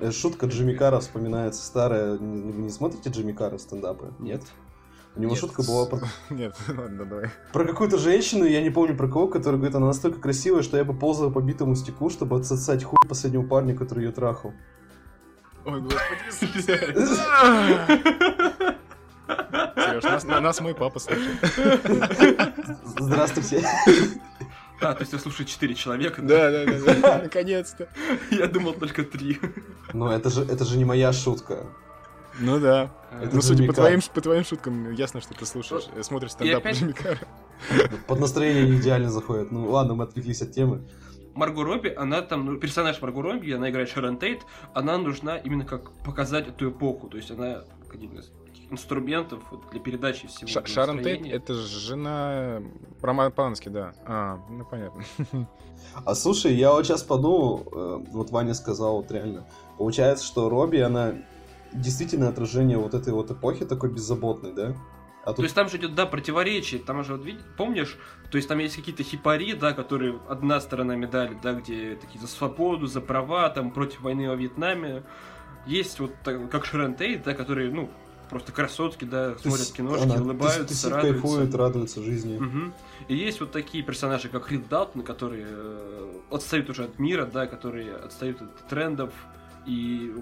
Э, 0.00 0.12
шутка 0.12 0.46
Джимми 0.46 0.72
Карра 0.72 1.00
вспоминается 1.00 1.66
старая. 1.66 2.16
Не- 2.16 2.52
не 2.52 2.70
смотрите 2.70 3.10
Джимми 3.10 3.32
Карра 3.32 3.58
стендапы? 3.58 4.12
Нет. 4.20 4.40
У 5.16 5.20
него 5.20 5.30
Нет. 5.30 5.40
шутка 5.40 5.62
была 5.62 5.86
про, 5.86 6.00
Нет, 6.30 6.54
ладно, 6.68 7.04
давай. 7.06 7.30
про 7.52 7.64
какую-то 7.64 7.96
женщину, 7.96 8.44
я 8.44 8.60
не 8.62 8.68
помню 8.70 8.94
про 8.96 9.08
кого, 9.08 9.28
которая 9.28 9.56
говорит, 9.56 9.74
она 9.74 9.86
настолько 9.86 10.20
красивая, 10.20 10.62
что 10.62 10.76
я 10.76 10.84
бы 10.84 10.92
ползала 10.92 11.30
по 11.30 11.40
битому 11.40 11.74
стеклу, 11.74 12.10
чтобы 12.10 12.36
отсосать 12.36 12.84
хуй 12.84 12.98
последнего 13.08 13.42
парня, 13.42 13.74
который 13.74 14.04
ее 14.04 14.12
трахал. 14.12 14.52
Ой, 15.64 15.80
господи. 15.80 16.62
Сереж, 19.76 20.04
нас, 20.04 20.24
на- 20.24 20.40
нас 20.40 20.60
мой 20.60 20.74
папа 20.74 20.98
слушает. 21.00 21.38
Здравствуйте. 22.98 23.66
А, 24.80 24.92
то 24.92 25.00
есть 25.00 25.12
я 25.12 25.18
слушаю 25.18 25.46
четыре 25.46 25.74
человека? 25.74 26.20
Да, 26.22 26.50
да, 26.50 26.64
да, 26.66 26.94
да. 27.00 27.18
Наконец-то. 27.22 27.88
Я 28.30 28.46
думал 28.46 28.74
только 28.74 29.04
три. 29.04 29.40
Но 29.94 30.12
это 30.12 30.28
же, 30.30 30.42
это 30.42 30.64
же 30.64 30.76
не 30.76 30.84
моя 30.84 31.12
шутка. 31.12 31.64
Ну 32.40 32.60
да. 32.60 32.90
Это 33.20 33.34
Ну, 33.36 33.42
судя 33.42 33.66
по 33.66 33.72
твоим, 33.72 34.00
по 34.14 34.20
твоим 34.20 34.44
шуткам, 34.44 34.92
ясно, 34.92 35.20
что 35.20 35.34
ты 35.34 35.46
слушаешь, 35.46 35.88
э, 35.94 36.02
смотришь 36.02 36.32
стендап 36.32 36.60
опять-. 36.64 36.84
Под 38.06 38.20
настроение 38.20 38.78
идеально 38.78 39.10
заходят. 39.10 39.50
Ну 39.50 39.70
ладно, 39.70 39.94
мы 39.94 40.04
отвлеклись 40.04 40.42
от 40.42 40.52
темы. 40.52 40.82
Марго 41.34 41.64
Робби, 41.64 41.92
она 41.94 42.22
там, 42.22 42.46
ну, 42.46 42.56
персонаж 42.56 43.00
Марго 43.02 43.20
Робби, 43.22 43.52
она 43.52 43.68
играет 43.70 43.90
Шерон 43.90 44.18
Тейт, 44.18 44.42
она 44.72 44.96
нужна 44.96 45.36
именно 45.36 45.64
как 45.66 45.92
показать 46.02 46.48
эту 46.48 46.70
эпоху, 46.70 47.08
то 47.08 47.18
есть 47.18 47.30
она 47.30 47.64
один 47.92 48.18
из 48.18 48.32
инструментов 48.70 49.42
для 49.70 49.80
передачи 49.80 50.26
всего. 50.26 50.48
Ша- 50.48 50.60
этого 50.60 50.74
Шарон 50.74 51.02
Тейт 51.02 51.26
это 51.26 51.54
жена 51.54 52.62
Романа 53.02 53.30
Полански, 53.30 53.68
да. 53.68 53.92
А, 54.06 54.40
ну 54.48 54.64
понятно. 54.64 55.04
А 56.04 56.14
слушай, 56.14 56.52
я 56.54 56.72
вот 56.72 56.84
сейчас 56.86 57.02
подумал, 57.02 57.66
э, 57.70 58.04
вот 58.12 58.30
Ваня 58.30 58.54
сказал, 58.54 58.96
вот 58.96 59.10
реально, 59.12 59.46
получается, 59.78 60.24
что 60.24 60.48
Робби, 60.48 60.78
она 60.78 61.14
действительно 61.80 62.28
отражение 62.28 62.78
вот 62.78 62.94
этой 62.94 63.12
вот 63.12 63.30
эпохи 63.30 63.64
такой 63.64 63.90
беззаботной, 63.90 64.52
да? 64.52 64.76
А 65.24 65.30
То 65.30 65.36
тут 65.36 65.44
есть 65.44 65.54
там 65.56 65.68
же 65.68 65.76
идет, 65.78 65.96
да, 65.96 66.06
противоречие, 66.06 66.80
там 66.80 67.02
же, 67.02 67.16
вот 67.16 67.26
помнишь, 67.56 67.98
то 68.30 68.36
есть 68.36 68.48
там 68.48 68.58
есть 68.60 68.76
какие-то 68.76 69.02
хипари, 69.02 69.54
да, 69.54 69.72
которые 69.72 70.20
одна 70.28 70.60
сторона 70.60 70.94
медали, 70.94 71.36
да, 71.42 71.54
где 71.54 71.96
такие 71.96 72.20
за 72.20 72.28
свободу, 72.28 72.86
за 72.86 73.00
права, 73.00 73.48
там, 73.50 73.72
против 73.72 74.02
войны 74.02 74.28
во 74.28 74.36
Вьетнаме. 74.36 75.02
Есть 75.66 75.98
вот 75.98 76.12
так, 76.22 76.48
как 76.48 76.64
Шерон 76.64 76.94
Тейт, 76.94 77.24
да, 77.24 77.34
которые, 77.34 77.72
ну, 77.72 77.90
просто 78.30 78.52
красотки, 78.52 79.04
да, 79.04 79.36
смотрят 79.38 79.66
тус- 79.66 79.72
киношки, 79.76 80.04
она 80.04 80.22
улыбаются, 80.22 80.60
тус- 80.62 80.68
тусит, 80.68 80.92
радуются. 80.92 81.22
кайфует, 81.22 81.54
радуется 81.56 82.02
жизни. 82.04 82.38
Мгм. 82.38 82.74
И 83.08 83.16
есть 83.16 83.40
вот 83.40 83.50
такие 83.50 83.82
персонажи, 83.82 84.28
как 84.28 84.48
Рид 84.52 84.68
Далтон, 84.68 85.02
которые 85.02 85.46
э, 85.48 86.12
отстают 86.30 86.70
уже 86.70 86.84
от 86.84 87.00
мира, 87.00 87.26
да, 87.26 87.46
которые 87.46 87.96
отстают 87.96 88.42
от 88.42 88.68
трендов 88.68 89.12
и 89.66 90.14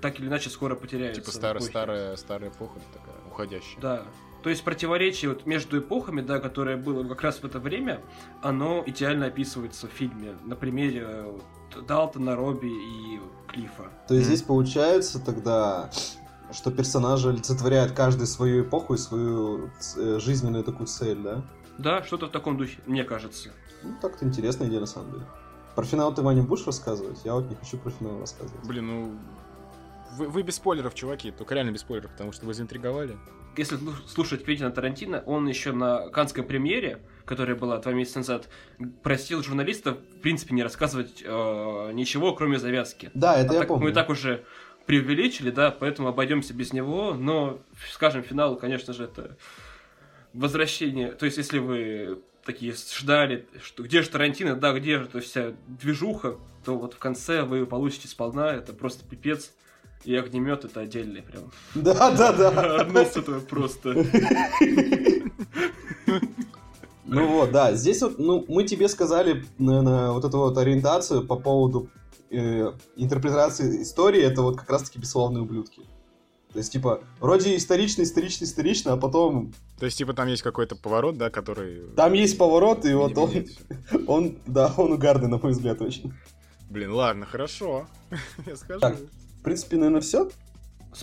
так 0.00 0.20
или 0.20 0.28
иначе 0.28 0.50
скоро 0.50 0.74
потеряются. 0.74 1.20
Типа 1.20 1.32
старая, 1.32 1.62
старая, 1.62 2.16
старая 2.16 2.50
эпоха 2.50 2.78
такая, 2.92 3.16
уходящая. 3.30 3.80
Да. 3.80 4.02
То 4.42 4.50
есть 4.50 4.64
противоречие 4.64 5.30
вот 5.30 5.46
между 5.46 5.78
эпохами, 5.78 6.20
да, 6.20 6.40
которое 6.40 6.76
было 6.76 7.06
как 7.08 7.22
раз 7.22 7.38
в 7.38 7.44
это 7.44 7.60
время, 7.60 8.00
оно 8.42 8.82
идеально 8.84 9.26
описывается 9.26 9.86
в 9.86 9.90
фильме 9.90 10.34
на 10.44 10.56
примере 10.56 11.04
э, 11.06 11.30
вот 11.30 11.86
Далтона, 11.86 12.34
Робби 12.34 12.66
и 12.66 13.20
Клифа. 13.48 13.90
То 14.08 14.14
есть 14.14 14.26
здесь 14.26 14.42
получается 14.42 15.24
тогда, 15.24 15.90
что 16.52 16.72
персонажи 16.72 17.28
олицетворяют 17.28 17.92
каждый 17.92 18.26
свою 18.26 18.64
эпоху 18.64 18.94
и 18.94 18.98
свою 18.98 19.70
э, 19.96 20.18
жизненную 20.18 20.64
такую 20.64 20.88
цель, 20.88 21.18
да? 21.18 21.44
Да, 21.78 22.02
что-то 22.02 22.26
в 22.26 22.30
таком 22.30 22.56
духе, 22.56 22.78
мне 22.86 23.04
кажется. 23.04 23.50
Ну, 23.82 23.94
так-то 24.00 24.24
интересная 24.24 24.68
идея, 24.68 24.80
на 24.80 24.86
самом 24.86 25.12
деле. 25.12 25.26
Про 25.74 25.84
финал 25.84 26.14
ты, 26.14 26.22
Ваня, 26.22 26.42
будешь 26.42 26.66
рассказывать? 26.66 27.18
Я 27.24 27.34
вот 27.34 27.48
не 27.48 27.54
хочу 27.56 27.78
про 27.78 27.90
финал 27.90 28.18
рассказывать. 28.20 28.64
Блин, 28.66 28.86
ну... 28.86 29.18
Вы, 30.18 30.28
вы 30.28 30.42
без 30.42 30.56
спойлеров, 30.56 30.94
чуваки, 30.94 31.30
только 31.30 31.54
реально 31.54 31.70
без 31.70 31.80
спойлеров, 31.80 32.10
потому 32.12 32.32
что 32.32 32.44
вы 32.44 32.52
заинтриговали. 32.52 33.16
Если 33.56 33.78
слу- 33.78 33.94
слушать 34.06 34.44
Квентина 34.44 34.70
Тарантино, 34.70 35.22
он 35.24 35.46
еще 35.48 35.72
на 35.72 36.10
канской 36.10 36.42
премьере, 36.42 37.00
которая 37.24 37.56
была 37.56 37.78
два 37.78 37.92
месяца 37.92 38.18
назад, 38.18 38.48
просил 39.02 39.42
журналистов, 39.42 39.96
в 39.98 40.20
принципе, 40.20 40.54
не 40.54 40.62
рассказывать 40.62 41.22
э, 41.24 41.90
ничего, 41.94 42.34
кроме 42.34 42.58
завязки. 42.58 43.10
Да, 43.14 43.38
это 43.38 43.50
А 43.50 43.54
я 43.54 43.58
так 43.60 43.68
помню. 43.68 43.84
мы 43.84 43.90
и 43.90 43.94
так 43.94 44.10
уже 44.10 44.44
преувеличили, 44.84 45.50
да, 45.50 45.70
поэтому 45.70 46.08
обойдемся 46.08 46.52
без 46.52 46.74
него, 46.74 47.14
но, 47.14 47.60
скажем, 47.90 48.22
финал, 48.22 48.56
конечно 48.56 48.92
же, 48.92 49.04
это 49.04 49.38
возвращение. 50.34 51.12
То 51.12 51.24
есть, 51.24 51.38
если 51.38 51.58
вы 51.58 52.22
такие 52.44 52.74
ждали, 52.74 53.46
что 53.62 53.82
где 53.82 54.02
же 54.02 54.10
Тарантино, 54.10 54.56
да, 54.56 54.72
где 54.72 54.98
же 54.98 55.04
эта 55.04 55.20
вся 55.20 55.52
движуха, 55.66 56.36
то 56.64 56.76
вот 56.76 56.94
в 56.94 56.98
конце 56.98 57.42
вы 57.42 57.66
получите 57.66 58.08
сполна, 58.08 58.52
это 58.52 58.72
просто 58.72 59.04
пипец. 59.04 59.52
И 60.04 60.16
огнемет 60.16 60.64
это 60.64 60.80
отдельный 60.80 61.22
прям. 61.22 61.52
Да, 61.76 62.10
да, 62.10 62.32
да. 62.32 62.80
Орнос 62.80 63.16
это 63.16 63.38
просто. 63.38 64.04
Ну 67.04 67.26
вот, 67.28 67.52
да, 67.52 67.74
здесь 67.74 68.00
вот, 68.00 68.18
ну, 68.18 68.44
мы 68.48 68.64
тебе 68.64 68.88
сказали, 68.88 69.44
наверное, 69.58 70.10
вот 70.10 70.24
эту 70.24 70.38
вот 70.38 70.56
ориентацию 70.56 71.26
по 71.26 71.36
поводу 71.36 71.90
э, 72.30 72.72
интерпретации 72.96 73.82
истории, 73.82 74.22
это 74.22 74.40
вот 74.40 74.58
как 74.58 74.70
раз-таки 74.70 74.98
бесславные 74.98 75.42
ублюдки. 75.42 75.82
То 76.52 76.58
есть, 76.58 76.72
типа, 76.72 77.02
вроде 77.20 77.54
исторично, 77.56 78.02
исторично, 78.02 78.44
исторично, 78.44 78.92
а 78.94 78.96
потом 78.96 79.52
То 79.82 79.86
есть, 79.86 79.98
типа, 79.98 80.12
там 80.12 80.28
есть 80.28 80.42
какой-то 80.42 80.76
поворот, 80.76 81.18
да, 81.18 81.28
который... 81.28 81.88
там 81.96 82.12
есть 82.12 82.38
поворот, 82.38 82.84
и 82.84 82.94
вот 82.94 83.18
видимо, 83.32 83.50
он, 83.90 84.04
он, 84.06 84.38
да, 84.46 84.72
он 84.76 84.92
угарный, 84.92 85.26
на 85.26 85.38
мой 85.38 85.50
взгляд, 85.50 85.82
очень. 85.82 86.14
Блин, 86.70 86.92
ладно, 86.92 87.26
хорошо. 87.26 87.88
Я 88.46 88.54
скажу. 88.54 88.78
Так. 88.78 88.96
в 88.96 89.42
принципе, 89.42 89.78
наверное, 89.78 90.00
все. 90.00 90.30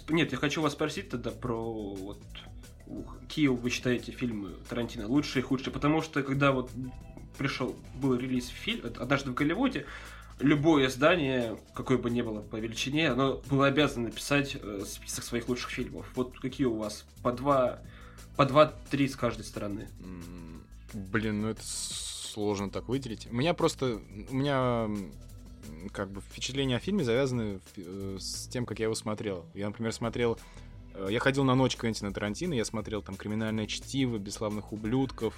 Нет, 0.07 0.31
я 0.31 0.37
хочу 0.37 0.61
вас 0.61 0.71
спросить 0.71 1.09
тогда 1.09 1.29
про 1.29 1.93
вот 1.93 2.19
какие 3.19 3.47
вы 3.47 3.69
считаете 3.69 4.13
фильмы 4.13 4.51
Тарантино 4.69 5.09
лучшие 5.09 5.43
и 5.43 5.45
худшие, 5.45 5.73
потому 5.73 6.01
что 6.01 6.23
когда 6.23 6.53
вот 6.53 6.71
пришел, 7.37 7.75
был 7.95 8.15
релиз 8.15 8.47
фильм 8.47 8.85
«Однажды 8.97 9.31
в 9.31 9.33
Голливуде», 9.33 9.87
любое 10.39 10.87
издание, 10.87 11.59
какое 11.73 11.97
бы 11.97 12.09
ни 12.09 12.21
было 12.21 12.39
по 12.39 12.55
величине, 12.55 13.09
оно 13.09 13.41
было 13.49 13.67
обязано 13.67 14.05
написать 14.05 14.55
э, 14.55 14.83
список 14.85 15.25
своих 15.25 15.49
лучших 15.49 15.69
фильмов. 15.69 16.09
Вот 16.15 16.39
какие 16.39 16.65
у 16.65 16.77
вас? 16.77 17.03
По 17.21 17.33
два, 17.33 17.81
по 18.39 18.45
два-три 18.45 19.09
с 19.09 19.17
каждой 19.17 19.43
стороны. 19.43 19.89
Блин, 20.93 21.41
ну 21.41 21.49
это 21.49 21.61
сложно 21.61 22.69
так 22.69 22.87
выделить. 22.87 23.27
У 23.29 23.35
меня 23.35 23.53
просто... 23.53 23.99
У 24.29 24.33
меня 24.33 24.89
как 25.91 26.09
бы 26.09 26.21
впечатления 26.21 26.77
о 26.77 26.79
фильме 26.79 27.03
завязаны 27.03 27.59
э, 27.75 28.17
с 28.17 28.47
тем, 28.47 28.65
как 28.65 28.79
я 28.79 28.85
его 28.85 28.95
смотрел. 28.95 29.43
Я, 29.53 29.65
например, 29.67 29.91
смотрел... 29.91 30.39
э, 30.93 31.07
Я 31.11 31.19
ходил 31.19 31.43
на 31.43 31.53
ночь 31.53 31.75
Квентина 31.75 32.13
Тарантино, 32.13 32.53
я 32.53 32.63
смотрел 32.63 33.01
там 33.01 33.17
«Криминальное 33.17 33.67
чтиво», 33.67 34.17
«Бесславных 34.17 34.71
ублюдков», 34.71 35.33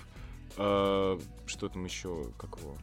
э, 0.58 1.20
что 1.48 1.70
там 1.70 1.84
еще, 1.86 2.27
как 2.38 2.60
его... 2.60 2.77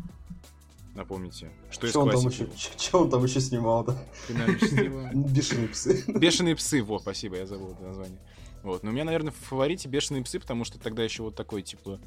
Напомните. 0.97 1.49
Что 1.71 1.87
из 1.87 1.91
Что 1.91 2.01
он, 2.01 2.11
там 2.11 2.27
еще, 2.27 2.49
ч- 2.57 2.71
чё 2.77 3.03
он 3.03 3.11
там 3.11 3.23
еще 3.23 3.41
снимал, 3.41 3.85
да? 3.85 3.97
«Криминальное 4.27 4.59
чтиво». 4.59 5.11
Бешеные 5.15 5.69
псы. 5.69 6.05
Бешеные 6.09 6.57
псы, 6.57 6.83
вот, 6.83 7.03
спасибо, 7.03 7.37
я 7.37 7.47
забыл 7.47 7.71
это 7.71 7.83
название. 7.85 8.19
Вот, 8.63 8.83
но 8.83 8.91
у 8.91 8.93
меня, 8.93 9.05
наверное, 9.05 9.33
в 9.33 9.37
фаворите 9.37 9.89
бешеные 9.89 10.23
псы, 10.25 10.41
потому 10.41 10.65
что 10.65 10.79
тогда 10.79 11.03
еще 11.05 11.23
вот 11.23 11.35
такой, 11.37 11.63
типа, 11.63 12.01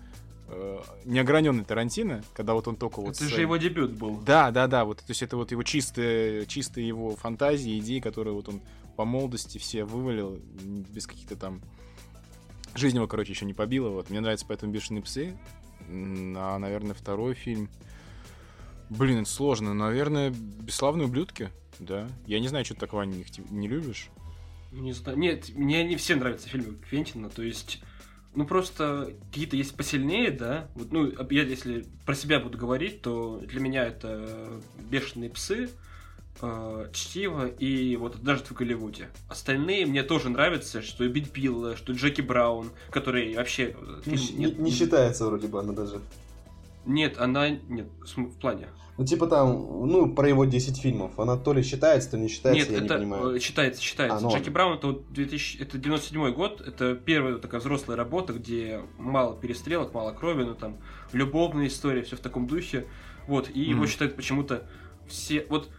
э, 0.47 0.79
неограненный 1.05 1.63
Тарантино, 1.63 2.23
когда 2.33 2.53
вот 2.53 2.67
он 2.67 2.75
только 2.75 2.99
вот... 3.01 3.15
Это 3.15 3.23
с- 3.23 3.27
же 3.27 3.41
его 3.41 3.57
дебют 3.57 3.91
был. 3.91 4.17
Да, 4.17 4.51
да, 4.51 4.67
да, 4.67 4.83
вот, 4.85 4.97
то 4.97 5.05
есть 5.09 5.21
это 5.23 5.37
вот 5.37 5.51
его 5.51 5.63
чистые, 5.63 6.45
чистые 6.45 6.87
его 6.87 7.15
фантазии, 7.15 7.79
идеи, 7.79 7.99
которые 7.99 8.33
вот 8.33 8.49
он 8.49 8.61
по 8.97 9.05
молодости 9.05 9.57
все 9.57 9.85
вывалил, 9.85 10.39
без 10.93 11.07
каких-то 11.07 11.35
там... 11.35 11.61
Жизнь 12.75 12.95
его, 12.97 13.07
короче, 13.07 13.31
еще 13.31 13.45
не 13.45 13.53
побила, 13.53 13.89
вот. 13.89 14.09
Мне 14.09 14.19
нравятся 14.21 14.45
поэтому 14.47 14.71
«Бешеные 14.71 15.01
псы», 15.01 15.37
а, 15.89 16.57
наверное, 16.57 16.93
второй 16.93 17.33
фильм... 17.33 17.69
Блин, 18.89 19.21
это 19.21 19.29
сложно, 19.29 19.73
наверное, 19.73 20.31
«Бесславные 20.31 21.07
ублюдки», 21.07 21.49
да. 21.79 22.07
Я 22.27 22.39
не 22.39 22.47
знаю, 22.47 22.63
что 22.65 22.73
ты 22.75 22.81
такого 22.81 23.01
не, 23.03 23.25
не 23.49 23.67
любишь. 23.67 24.09
Не 24.71 24.93
знаю. 24.93 25.17
Нет, 25.17 25.49
мне 25.55 25.83
не 25.83 25.95
все 25.97 26.15
нравятся 26.15 26.47
фильмы 26.49 26.77
Квентина, 26.89 27.29
то 27.29 27.41
есть, 27.41 27.81
ну 28.35 28.45
просто 28.45 29.13
какие-то 29.29 29.57
есть 29.57 29.75
посильнее, 29.75 30.31
да. 30.31 30.69
Вот, 30.75 30.91
ну, 30.91 31.11
я 31.29 31.43
если 31.43 31.85
про 32.05 32.15
себя 32.15 32.39
буду 32.39 32.57
говорить, 32.57 33.01
то 33.01 33.41
для 33.45 33.59
меня 33.59 33.85
это 33.85 34.61
бешеные 34.89 35.29
псы, 35.29 35.69
э, 36.41 36.89
чтиво 36.93 37.47
и 37.47 37.95
вот 37.97 38.21
даже 38.23 38.43
в 38.43 38.51
Голливуде. 38.53 39.09
Остальные 39.27 39.85
мне 39.85 40.03
тоже 40.03 40.29
нравятся, 40.29 40.81
что 40.81 41.07
Бит 41.07 41.31
Билла, 41.33 41.75
что 41.75 41.91
Джеки 41.91 42.21
Браун, 42.21 42.69
который 42.91 43.35
вообще 43.35 43.75
э, 43.77 44.01
Не, 44.05 44.15
фильм 44.15 44.39
не- 44.39 44.51
не 44.51 44.71
считается 44.71 45.25
вроде 45.25 45.47
бы 45.47 45.59
она 45.59 45.73
даже. 45.73 45.99
Нет, 46.85 47.17
она 47.19 47.49
нет 47.49 47.87
в 48.15 48.39
плане. 48.39 48.67
Ну, 49.01 49.07
типа 49.07 49.25
там, 49.25 49.87
ну, 49.87 50.13
про 50.13 50.29
его 50.29 50.45
10 50.45 50.77
фильмов. 50.79 51.19
Она 51.19 51.35
то 51.35 51.53
ли 51.53 51.63
считается, 51.63 52.11
то 52.11 52.17
ли 52.17 52.23
не 52.23 52.29
считается, 52.29 52.69
Нет, 52.69 52.69
я 52.69 52.85
это 52.85 52.99
не 52.99 52.99
понимаю. 52.99 53.35
э, 53.35 53.39
считается, 53.39 53.81
считается. 53.81 54.17
А, 54.17 54.21
ну 54.21 54.29
Джеки. 54.31 54.51
Браун 54.51 54.77
это 54.77 54.85
вот 54.87 55.11
2000, 55.11 55.57
это 55.59 55.79
97 55.79 56.31
год, 56.33 56.61
это 56.61 56.93
первая 56.93 57.33
вот 57.33 57.41
такая 57.41 57.61
взрослая 57.61 57.97
работа, 57.97 58.33
где 58.33 58.81
мало 58.99 59.35
перестрелок, 59.35 59.91
мало 59.95 60.11
крови, 60.11 60.43
ну 60.43 60.53
там 60.53 60.77
любовная 61.13 61.65
история, 61.65 62.03
все 62.03 62.15
в 62.15 62.19
таком 62.19 62.45
духе. 62.45 62.85
Вот, 63.25 63.49
и 63.51 63.59
его 63.59 63.79
Мгм. 63.79 63.87
считают 63.87 64.15
почему-то 64.15 64.67
все. 65.07 65.47
Вот 65.49 65.71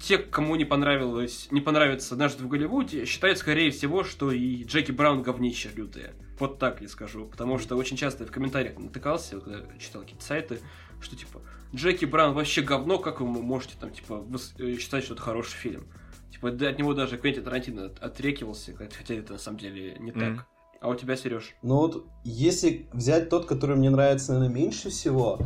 те, 0.00 0.16
кому 0.16 0.56
не 0.56 0.64
понравилось, 0.64 1.48
не 1.50 1.60
понравится 1.60 2.14
однажды 2.14 2.44
в 2.44 2.48
Голливуде, 2.48 3.04
считают, 3.04 3.36
скорее 3.36 3.72
всего, 3.72 4.04
что 4.04 4.32
и 4.32 4.64
Джеки 4.64 4.90
Браун 4.90 5.20
говнище 5.22 5.68
лютые. 5.76 6.14
Вот 6.38 6.58
так 6.58 6.80
я 6.80 6.88
скажу. 6.88 7.26
Потому 7.26 7.58
что 7.58 7.76
очень 7.76 7.98
часто 7.98 8.24
я 8.24 8.26
в 8.26 8.32
комментариях 8.32 8.78
натыкался, 8.78 9.38
когда 9.38 9.58
читал 9.78 10.00
какие-то 10.00 10.24
сайты, 10.24 10.60
что 11.02 11.14
типа 11.14 11.42
Джеки 11.74 12.04
Браун 12.04 12.34
вообще 12.34 12.62
говно, 12.62 12.98
как 12.98 13.20
вы 13.20 13.26
можете 13.26 13.74
там, 13.80 13.90
типа, 13.90 14.24
э, 14.58 14.76
считать, 14.76 15.04
что 15.04 15.14
это 15.14 15.22
хороший 15.22 15.54
фильм? 15.56 15.86
Типа, 16.32 16.48
от 16.48 16.78
него 16.78 16.94
даже 16.94 17.16
Квентин 17.16 17.44
Тарантино 17.44 17.86
от- 17.86 17.98
отрекивался, 18.00 18.74
хотя 18.76 19.14
это 19.14 19.34
на 19.34 19.38
самом 19.38 19.58
деле 19.58 19.96
не 20.00 20.10
Мгм. 20.10 20.36
так. 20.36 20.46
А 20.80 20.88
у 20.88 20.94
тебя, 20.94 21.16
Сереж? 21.16 21.54
Ну 21.62 21.76
вот, 21.76 22.06
если 22.24 22.88
взять 22.92 23.28
тот, 23.28 23.46
который 23.46 23.76
мне 23.76 23.90
нравится, 23.90 24.32
наверное, 24.32 24.54
меньше 24.54 24.88
всего, 24.90 25.38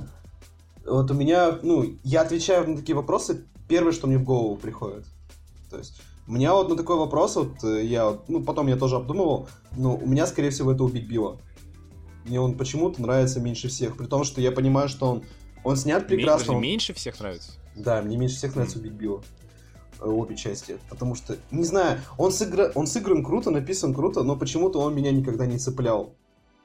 вот 0.87 1.11
у 1.11 1.15
меня, 1.15 1.59
ну, 1.63 1.99
я 2.05 2.23
отвечаю 2.23 2.71
на 2.71 2.77
такие 2.77 2.95
вопросы, 2.95 3.45
первое, 3.69 3.93
что 3.93 4.07
мне 4.07 4.17
в 4.19 4.25
голову 4.25 4.57
приходит. 4.57 5.05
То 5.71 5.79
есть, 5.79 6.01
у 6.29 6.33
меня 6.33 6.55
вот 6.55 6.69
на 6.69 6.77
такой 6.77 6.97
вопрос, 6.97 7.37
вот, 7.37 7.65
э, 7.65 7.85
я, 7.85 8.11
вот, 8.11 8.29
ну, 8.29 8.43
потом 8.45 8.69
я 8.69 8.77
тоже 8.77 8.97
обдумывал, 8.97 9.49
но 9.77 9.97
у 9.97 10.07
меня, 10.07 10.27
скорее 10.27 10.51
всего, 10.51 10.73
это 10.73 10.85
убить 10.85 11.07
Билла. 11.09 11.39
Мне 12.25 12.41
он 12.41 12.57
почему-то 12.57 13.03
нравится 13.03 13.41
меньше 13.41 13.69
всех, 13.69 13.97
при 13.97 14.07
том, 14.07 14.25
что 14.25 14.41
я 14.41 14.53
понимаю, 14.53 14.89
что 14.89 15.07
он, 15.11 15.25
он 15.65 15.77
снят 15.77 16.07
прекрасно. 16.07 16.33
подожди, 16.39 16.55
он- 16.57 16.63
меньше 16.63 16.95
всех 16.95 17.19
нравится? 17.21 17.53
Да, 17.75 18.01
мне 18.03 18.17
меньше 18.17 18.37
всех 18.37 18.55
нравится 18.55 18.79
убить 18.79 18.93
Билла. 18.93 19.23
Э, 20.01 20.05
Обе 20.09 20.37
части. 20.37 20.79
Потому 20.89 21.15
что, 21.15 21.37
не 21.51 21.65
знаю, 21.65 22.01
он, 22.19 22.31
сыгра... 22.33 22.71
он 22.75 22.87
сыгран 22.87 23.25
круто, 23.25 23.51
написан 23.51 23.95
круто, 23.95 24.23
но 24.23 24.37
почему-то 24.37 24.81
он 24.81 24.95
меня 24.95 25.11
никогда 25.13 25.47
не 25.47 25.59
цеплял, 25.59 26.15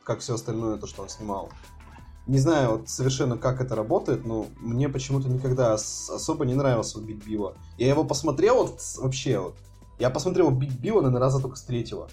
как 0.03 0.19
все 0.19 0.35
остальное, 0.35 0.77
то, 0.77 0.87
что 0.87 1.01
он 1.03 1.09
снимал. 1.09 1.49
Не 2.27 2.37
знаю 2.37 2.71
вот 2.73 2.89
совершенно, 2.89 3.37
как 3.37 3.59
это 3.59 3.75
работает, 3.75 4.23
но 4.25 4.45
мне 4.59 4.87
почему-то 4.87 5.27
никогда 5.29 5.73
ос- 5.73 6.09
особо 6.11 6.45
не 6.45 6.53
нравился 6.53 6.99
убить 6.99 7.25
Билла. 7.25 7.55
Я 7.79 7.87
его 7.89 8.03
посмотрел 8.03 8.67
вот 8.67 8.79
вообще 8.97 9.39
вот. 9.39 9.55
Я 9.97 10.09
посмотрел 10.11 10.47
убить 10.47 10.77
Билла, 10.79 11.01
наверное, 11.01 11.21
раза 11.21 11.39
только 11.39 11.55
с 11.55 11.63
третьего. 11.63 12.07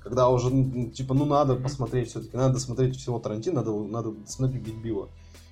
Когда 0.00 0.30
уже, 0.30 0.48
ну, 0.50 0.86
типа, 0.90 1.12
ну 1.14 1.26
надо 1.26 1.56
посмотреть 1.56 2.08
все-таки, 2.10 2.34
надо 2.36 2.58
смотреть 2.58 2.96
всего 2.96 3.18
Тарантино, 3.18 3.56
надо, 3.56 3.72
надо 3.72 4.14
смотреть 4.26 4.62
убить 4.62 4.76
Билла. 4.76 5.08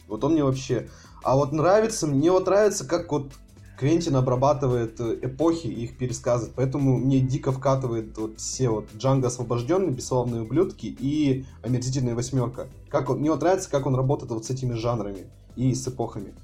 Вот 0.08 0.24
он 0.24 0.32
мне 0.32 0.44
вообще... 0.44 0.88
А 1.22 1.36
вот 1.36 1.52
нравится, 1.52 2.06
мне 2.06 2.30
вот 2.30 2.46
нравится, 2.46 2.86
как 2.86 3.10
вот 3.10 3.32
Квентин 3.78 4.16
обрабатывает 4.16 4.98
э, 5.00 5.18
эпохи 5.22 5.66
и 5.66 5.84
их 5.84 5.98
пересказывает. 5.98 6.54
Поэтому 6.54 6.96
мне 6.96 7.20
дико 7.20 7.52
вкатывает 7.52 8.16
вот 8.16 8.38
все 8.38 8.70
вот 8.70 8.88
Джанго 8.96 9.28
освобожденный, 9.28 9.90
бесславные 9.90 10.42
ублюдки 10.42 10.86
и 10.86 11.44
омерзительная 11.62 12.14
восьмерка. 12.14 12.68
Как 12.88 13.10
он, 13.10 13.18
мне 13.18 13.30
вот 13.30 13.40
нравится, 13.40 13.70
как 13.70 13.86
он 13.86 13.94
работает 13.94 14.30
вот 14.30 14.44
с 14.46 14.50
этими 14.50 14.74
жанрами 14.74 15.26
и 15.56 15.74
с 15.74 15.86
эпохами. 15.86 16.34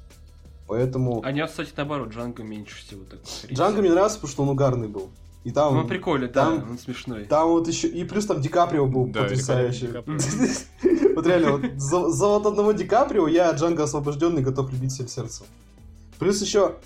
Поэтому... 0.68 1.22
А 1.24 1.30
мне, 1.30 1.46
кстати, 1.46 1.72
наоборот, 1.76 2.10
Джанго 2.10 2.42
меньше 2.42 2.76
всего 2.84 3.02
так. 3.04 3.20
Джанго 3.50 3.80
мне 3.80 3.90
нравится, 3.90 4.18
потому 4.18 4.32
что 4.32 4.42
он 4.42 4.48
угарный 4.50 4.88
был. 4.88 5.10
И 5.44 5.50
там... 5.50 5.74
Ну, 5.74 5.88
прикольно, 5.88 6.28
да, 6.28 6.44
там- 6.44 6.70
он 6.70 6.78
смешной. 6.78 7.24
Там 7.24 7.48
вот 7.48 7.66
еще... 7.66 7.88
И 7.88 8.04
плюс 8.04 8.26
там 8.26 8.40
Ди 8.40 8.48
Каприо 8.48 8.86
был 8.86 9.06
Да, 9.06 9.22
потрясающий. 9.22 9.88
Вот 11.14 11.26
реально, 11.26 11.52
вот 11.52 11.62
за, 11.76 12.08
за 12.08 12.26
вот 12.26 12.46
одного 12.46 12.72
Ди 12.72 12.84
Каприо 12.84 13.28
я 13.28 13.50
Джанго 13.50 13.82
освобожденный 13.82 14.40
готов 14.40 14.72
любить 14.72 14.92
всем 14.92 15.08
сердцем. 15.08 15.44
Плюс 16.18 16.40
еще, 16.40 16.76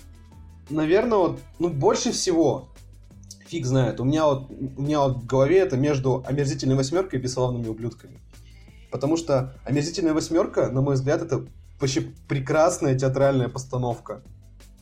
наверное, 0.69 1.17
вот, 1.17 1.39
ну, 1.59 1.69
больше 1.69 2.11
всего, 2.11 2.67
фиг 3.47 3.65
знает, 3.65 3.99
у 3.99 4.03
меня 4.03 4.25
вот, 4.25 4.49
у 4.49 4.81
меня 4.81 4.99
вот 5.01 5.17
в 5.19 5.25
голове 5.25 5.59
это 5.59 5.77
между 5.77 6.23
омерзительной 6.27 6.75
восьмеркой 6.75 7.19
и 7.19 7.21
бесславными 7.21 7.67
ублюдками. 7.67 8.19
Потому 8.91 9.15
что 9.15 9.55
омерзительная 9.63 10.13
восьмерка, 10.13 10.69
на 10.69 10.81
мой 10.81 10.95
взгляд, 10.95 11.21
это 11.21 11.45
вообще 11.79 12.01
прекрасная 12.27 12.97
театральная 12.97 13.47
постановка. 13.47 14.23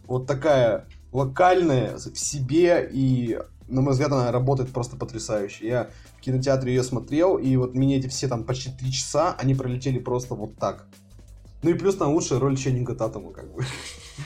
Вот 0.07 0.25
такая 0.27 0.87
локальная 1.11 1.97
в 1.97 2.17
себе 2.17 2.89
и 2.91 3.39
на 3.67 3.81
мой 3.81 3.93
взгляд, 3.93 4.11
она 4.11 4.31
работает 4.31 4.71
просто 4.71 4.95
потрясающе. 4.95 5.67
Я 5.67 5.89
в 6.17 6.21
кинотеатре 6.21 6.73
ее 6.73 6.83
смотрел, 6.83 7.37
и 7.37 7.55
вот 7.55 7.73
мне 7.73 7.97
эти 7.97 8.07
все 8.07 8.27
там 8.27 8.43
почти 8.43 8.71
три 8.71 8.91
часа, 8.91 9.35
они 9.37 9.55
пролетели 9.55 9.99
просто 9.99 10.35
вот 10.35 10.57
так. 10.57 10.85
Ну 11.63 11.71
и 11.71 11.73
плюс 11.73 11.95
там 11.95 12.13
лучшая 12.13 12.39
роль 12.39 12.57
Ченнинга 12.57 12.93
Татума, 12.93 13.31
как 13.31 13.51
бы. 13.51 13.65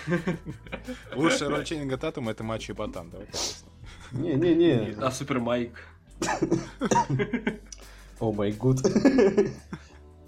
Лучшая 1.15 1.49
роль 1.49 1.63
Ченнинга 1.63 1.97
Татума— 1.97 2.31
это 2.33 2.43
мачо 2.43 2.73
и 2.73 2.75
ботан, 2.75 3.09
давай. 3.09 3.27
Не-не-не. 4.11 4.95
А 5.01 5.11
Супер 5.11 5.39
Майк. 5.39 5.71
О 8.19 8.33
май 8.33 8.51
гуд. 8.51 8.81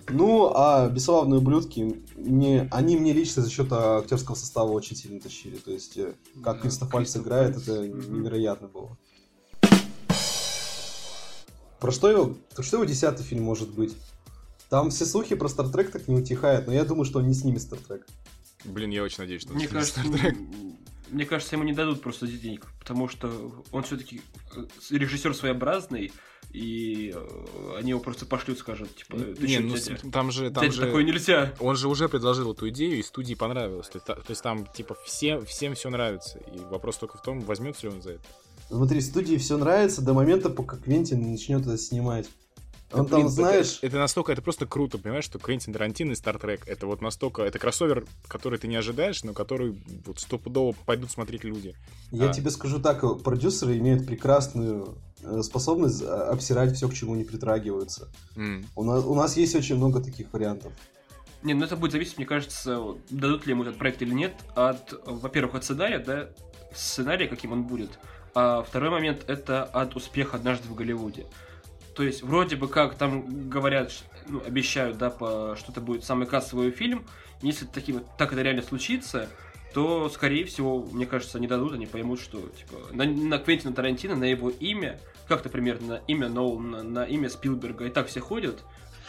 Ну, 0.09 0.51
а 0.55 0.89
бесславные 0.89 1.39
ублюдки, 1.39 2.03
мне, 2.15 2.67
они 2.71 2.97
мне 2.97 3.13
лично 3.13 3.43
за 3.43 3.49
счет 3.49 3.71
актерского 3.71 4.35
состава 4.35 4.71
очень 4.71 4.95
сильно 4.95 5.19
тащили. 5.19 5.57
То 5.57 5.71
есть, 5.71 5.97
э, 5.97 6.13
как 6.43 6.57
Да, 6.57 6.61
Кристоф 6.61 6.89
Кристоф 6.89 7.23
играет, 7.23 7.57
это 7.57 7.87
невероятно 7.87 8.67
было. 8.67 8.97
Про 11.79 11.91
что 11.91 12.11
его, 12.11 12.35
про 12.55 12.63
что 12.63 12.77
его 12.77 12.85
десятый 12.85 13.25
фильм 13.25 13.43
может 13.43 13.73
быть? 13.73 13.95
Там 14.69 14.91
все 14.91 15.05
слухи 15.05 15.35
про 15.35 15.47
Стартрек 15.47 15.91
так 15.91 16.07
не 16.07 16.15
утихают, 16.15 16.67
но 16.67 16.73
я 16.73 16.85
думаю, 16.85 17.05
что 17.05 17.19
он 17.19 17.27
не 17.27 17.33
снимет 17.33 17.61
Стартрек. 17.61 18.07
Блин, 18.63 18.91
я 18.91 19.03
очень 19.03 19.19
надеюсь, 19.19 19.41
что 19.41 19.53
Мне 19.53 19.65
это 19.65 19.73
кажется, 19.73 20.01
м, 20.01 20.77
мне 21.09 21.25
кажется, 21.25 21.55
ему 21.55 21.65
не 21.65 21.73
дадут 21.73 22.01
просто 22.01 22.27
денег, 22.27 22.67
потому 22.79 23.07
что 23.07 23.63
он 23.71 23.83
все-таки 23.83 24.21
режиссер 24.91 25.35
своеобразный, 25.35 26.13
и 26.53 27.13
э, 27.15 27.77
они 27.77 27.91
его 27.91 27.99
просто 27.99 28.25
пошлют, 28.25 28.59
скажут, 28.59 28.93
типа, 28.95 29.17
ты 29.17 29.47
Не, 29.47 29.59
ну 29.59 29.75
дядя? 29.75 29.97
там 30.11 30.31
же, 30.31 30.49
там 30.51 30.63
Дядя, 30.63 30.75
же... 30.75 30.81
такое 30.85 31.03
нельзя. 31.03 31.53
Он 31.59 31.75
же 31.75 31.87
уже 31.87 32.09
предложил 32.09 32.51
эту 32.53 32.69
идею, 32.69 32.99
и 32.99 33.03
студии 33.03 33.33
понравилось. 33.35 33.87
То 33.87 33.97
есть, 33.97 34.05
та- 34.05 34.15
то 34.15 34.29
есть 34.29 34.41
там, 34.41 34.65
типа, 34.65 34.97
все, 35.05 35.39
всем 35.41 35.75
все 35.75 35.89
нравится. 35.89 36.39
И 36.53 36.59
вопрос 36.69 36.97
только 36.97 37.17
в 37.17 37.21
том, 37.21 37.41
возьмется 37.41 37.87
ли 37.87 37.93
он 37.93 38.01
за 38.01 38.11
это. 38.11 38.23
Смотри, 38.67 39.01
студии 39.01 39.35
все 39.37 39.57
нравится 39.57 40.01
до 40.01 40.13
момента, 40.13 40.49
пока 40.49 40.77
Квентин 40.77 41.29
начнет 41.31 41.61
это 41.61 41.77
снимать. 41.77 42.29
Он 42.93 43.05
Блин, 43.05 43.21
там, 43.21 43.29
знаешь... 43.29 43.77
Это, 43.77 43.87
это 43.87 43.97
настолько, 43.97 44.31
это 44.31 44.41
просто 44.41 44.65
круто, 44.65 44.97
понимаешь, 44.97 45.23
что 45.23 45.39
Квентин 45.39 45.73
Тарантино 45.73 46.11
и 46.11 46.15
Стартрек, 46.15 46.67
это 46.67 46.87
вот 46.87 47.01
настолько, 47.01 47.43
это 47.43 47.57
кроссовер, 47.59 48.05
который 48.27 48.59
ты 48.59 48.67
не 48.67 48.75
ожидаешь, 48.75 49.23
но 49.23 49.33
который 49.33 49.81
вот 50.05 50.19
стопудово 50.19 50.73
пойдут 50.85 51.11
смотреть 51.11 51.43
люди. 51.43 51.75
Я 52.11 52.29
А. 52.29 52.33
тебе 52.33 52.49
скажу 52.49 52.79
так, 52.79 53.01
продюсеры 53.23 53.77
имеют 53.77 54.05
прекрасную 54.05 54.97
э, 55.23 55.41
способность 55.41 56.03
а, 56.03 56.29
обсирать 56.31 56.75
все, 56.75 56.89
к 56.89 56.93
чему 56.93 57.15
не 57.15 57.23
притрагиваются. 57.23 58.09
У 58.75 58.83
нас, 58.83 59.05
у 59.05 59.15
нас 59.15 59.37
есть 59.37 59.55
очень 59.55 59.75
много 59.77 60.01
таких 60.01 60.33
вариантов. 60.33 60.73
Не, 61.43 61.53
ну 61.53 61.65
это 61.65 61.75
будет 61.75 61.91
зависеть, 61.93 62.17
мне 62.17 62.25
кажется, 62.27 62.95
дадут 63.09 63.47
ли 63.47 63.53
ему 63.53 63.63
этот 63.63 63.77
проект 63.77 64.01
или 64.01 64.13
нет, 64.13 64.33
от, 64.53 64.93
во-первых, 65.05 65.55
от 65.55 65.63
сценария, 65.63 65.99
да, 65.99 66.29
сценария, 66.73 67.27
каким 67.27 67.51
он 67.51 67.63
будет. 67.63 67.99
А 68.33 68.63
второй 68.63 68.91
момент 68.91 69.23
это 69.27 69.63
от 69.63 69.95
успеха 69.95 70.37
однажды 70.37 70.67
в 70.67 70.75
Голливуде. 70.75 71.25
То 71.95 72.03
есть, 72.03 72.23
вроде 72.23 72.55
бы 72.55 72.67
как 72.67 72.95
там 72.95 73.49
говорят, 73.49 73.91
ну, 74.27 74.41
обещают, 74.45 74.97
да, 74.97 75.09
по, 75.09 75.55
что 75.57 75.71
это 75.71 75.81
будет 75.81 76.03
самый 76.03 76.27
кассовый 76.27 76.71
фильм. 76.71 77.05
Если 77.41 77.65
таким, 77.65 78.03
так 78.17 78.31
это 78.31 78.41
реально 78.41 78.61
случится, 78.61 79.27
то, 79.73 80.09
скорее 80.09 80.45
всего, 80.45 80.83
мне 80.91 81.05
кажется, 81.05 81.37
они 81.37 81.47
дадут, 81.47 81.73
они 81.73 81.85
поймут, 81.85 82.19
что, 82.19 82.39
типа, 82.39 82.93
на, 82.93 83.05
на 83.05 83.37
Квентина 83.39 83.73
Тарантино, 83.73 84.15
на 84.15 84.25
его 84.25 84.49
имя, 84.49 84.99
как-то 85.27 85.49
примерно 85.49 85.87
на 85.87 86.01
имя 86.07 86.29
Нолана, 86.29 86.83
на 86.83 87.03
имя 87.05 87.29
Спилберга, 87.29 87.85
и 87.85 87.89
так 87.89 88.07
все 88.07 88.19
ходят, 88.19 88.63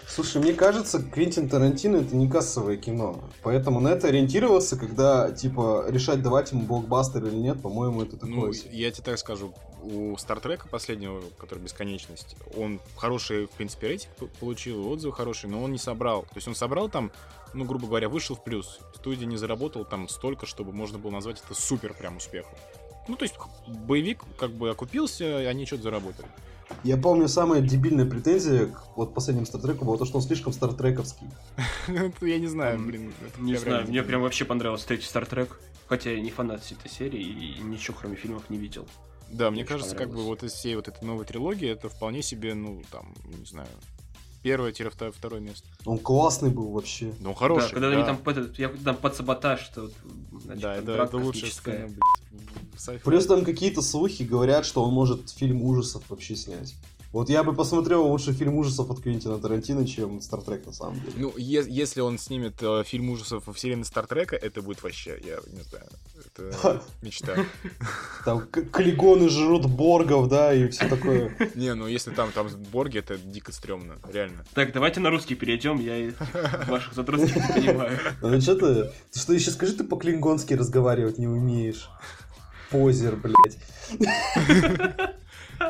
Слушай, 0.09 0.43
мне 0.43 0.53
кажется, 0.53 1.03
Квентин 1.03 1.49
Тарантино 1.49 1.97
это 1.99 2.15
не 2.15 2.29
кассовое 2.29 2.77
кино. 2.77 3.21
Поэтому 3.43 3.81
на 3.81 3.89
это 3.89 4.09
ориентироваться, 4.09 4.77
когда, 4.77 5.31
типа, 5.31 5.87
решать, 5.89 6.23
давать 6.23 6.53
ему 6.53 6.63
блокбастер 6.63 7.25
или 7.27 7.37
нет, 7.37 7.63
по-моему, 7.63 8.03
это 8.03 8.17
такое. 8.17 8.35
Ну, 8.35 8.53
себе. 8.53 8.71
я 8.79 8.91
тебе 8.91 9.05
так 9.05 9.19
скажу, 9.19 9.55
у 9.83 10.17
Стартрека 10.17 10.69
последнего, 10.69 11.23
который 11.39 11.61
Бесконечность, 11.61 12.37
он 12.57 12.81
хороший, 12.97 13.47
в 13.47 13.51
принципе, 13.51 13.89
рейтинг 13.89 14.13
получил, 14.39 14.89
отзывы 14.89 15.15
хорошие, 15.15 15.51
но 15.51 15.63
он 15.63 15.73
не 15.73 15.79
собрал. 15.79 16.23
То 16.23 16.37
есть 16.37 16.49
он 16.49 16.55
собрал 16.55 16.89
там, 16.89 17.11
ну, 17.55 17.65
грубо 17.65 17.87
говоря, 17.87 18.09
вышел 18.09 18.37
в 18.37 18.45
плюс. 18.45 18.81
Студия 18.95 19.27
не 19.27 19.37
заработала 19.37 19.85
там 19.85 20.09
столько, 20.09 20.47
чтобы 20.47 20.73
можно 20.73 20.99
было 20.99 21.11
назвать 21.11 21.43
это 21.45 21.59
супер 21.59 21.95
прям 21.95 22.17
успехом. 22.19 22.53
Ну, 23.09 23.17
то 23.17 23.25
есть 23.25 23.35
боевик 23.67 24.23
как 24.39 24.51
бы 24.51 24.71
окупился, 24.71 25.43
и 25.43 25.47
они 25.47 25.67
что-то 25.67 25.85
заработали. 25.85 26.29
Я 26.85 26.97
помню, 26.97 27.29
самая 27.29 27.61
дебильная 27.61 28.07
претензия 28.07 28.67
к 28.67 28.97
вот 28.97 29.15
последнему 29.15 29.47
Стартреку 29.47 29.85
была 29.85 29.99
то, 29.99 30.05
что 30.05 30.17
он 30.17 30.23
слишком 30.23 30.53
стартрековский. 30.53 31.27
Это 31.87 32.27
Я 32.27 32.39
не 32.39 32.47
знаю, 32.47 32.79
блин. 32.79 33.13
Не 33.39 33.57
знаю, 33.57 33.87
мне 33.87 34.03
прям 34.03 34.23
вообще 34.23 34.45
понравился 34.45 34.87
третий 34.87 35.07
Стартрек. 35.07 35.61
Хотя 35.87 36.11
я 36.11 36.21
не 36.21 36.31
фанат 36.31 36.63
всей 36.63 36.77
этой 36.77 36.91
серии 36.91 37.21
и 37.21 37.61
ничего 37.61 37.97
кроме 38.01 38.17
фильмов 38.17 38.49
не 38.49 38.57
видел. 38.57 38.87
Да, 39.31 39.51
мне 39.51 39.65
кажется, 39.65 39.97
как 39.97 40.11
бы 40.11 40.23
вот 40.23 40.43
из 40.43 40.53
всей 40.53 40.77
вот 40.77 40.89
этой 40.89 41.05
новой 41.05 41.25
трилогии, 41.25 41.69
это 41.69 41.89
вполне 41.89 42.23
себе, 42.23 42.55
ну, 42.55 42.83
там, 42.91 43.15
не 43.25 43.45
знаю, 43.47 43.69
первое-второе 44.43 45.41
место. 45.41 45.67
Он 45.85 45.99
классный 45.99 46.51
был 46.51 46.71
вообще. 46.71 47.13
Ну, 47.21 47.33
хороший, 47.35 47.69
да, 47.69 47.71
когда 47.71 47.91
да. 47.91 47.97
они 47.97 48.05
там, 48.05 48.17
под 48.19 48.39
этот, 48.39 48.59
я, 48.59 48.69
там 48.69 48.97
под 48.97 49.17
саботаж, 49.17 49.61
что 49.61 49.91
значит, 50.43 50.63
Да, 50.63 50.77
это, 50.77 50.93
это 50.93 51.17
лучшая 51.17 51.51
сцена, 51.51 51.89
блядь. 51.89 52.62
Плюс 53.05 53.27
там 53.27 53.45
какие-то 53.45 53.83
слухи 53.83 54.23
говорят, 54.23 54.67
что 54.67 54.83
он 54.85 54.93
может 54.93 55.31
фильм 55.31 55.63
ужасов 55.63 56.03
вообще 56.09 56.37
снять. 56.37 56.75
Вот 57.13 57.29
я 57.29 57.43
бы 57.45 57.53
посмотрел 57.55 58.07
лучше 58.07 58.33
фильм 58.33 58.55
ужасов 58.55 58.91
от 58.91 59.01
Квентина 59.01 59.39
Тарантино, 59.39 59.87
чем 59.87 60.23
Стартрек 60.23 60.65
на 60.65 60.73
самом 60.73 60.95
деле. 60.95 61.13
Ну, 61.17 61.35
е- 61.37 61.67
если 61.69 62.01
он 62.01 62.17
снимет 62.17 62.55
э, 62.63 62.85
фильм 62.87 63.11
ужасов 63.11 63.47
во 63.47 63.53
вселенной 63.53 63.85
Стартрека, 63.85 64.35
это 64.35 64.63
будет 64.63 64.83
вообще, 64.83 65.21
я 65.23 65.37
не 65.53 65.61
знаю, 65.63 65.85
это 66.25 66.83
мечта. 67.03 67.37
Там 68.25 68.47
клигоны 68.49 69.29
жрут 69.29 69.67
боргов, 69.67 70.31
да, 70.31 70.55
и 70.55 70.69
все 70.69 70.89
такое. 70.89 71.37
Не, 71.55 71.75
ну 71.75 71.87
если 71.87 72.13
там, 72.13 72.33
там 72.33 72.49
Борги, 72.73 72.97
это 73.01 73.19
дико 73.19 73.53
стрёмно, 73.53 73.97
реально. 74.11 74.47
Так, 74.55 74.73
давайте 74.73 75.01
на 75.01 75.11
русский 75.11 75.35
перейдем, 75.35 75.81
я 75.81 75.99
и 75.99 76.13
ваших 76.67 76.95
задротских 76.95 77.37
не 77.37 77.63
понимаю. 77.63 77.99
Ну 78.23 78.41
что 78.41 78.55
ты? 78.55 78.91
Ты 79.11 79.21
что, 79.21 79.35
еще 79.35 79.51
скажи, 79.51 79.75
ты 79.75 79.85
по-клингонски 79.85 80.55
разговаривать 80.55 81.19
не 81.19 81.27
умеешь? 81.27 81.91
Позер, 82.73 83.17
блядь. 83.17 83.59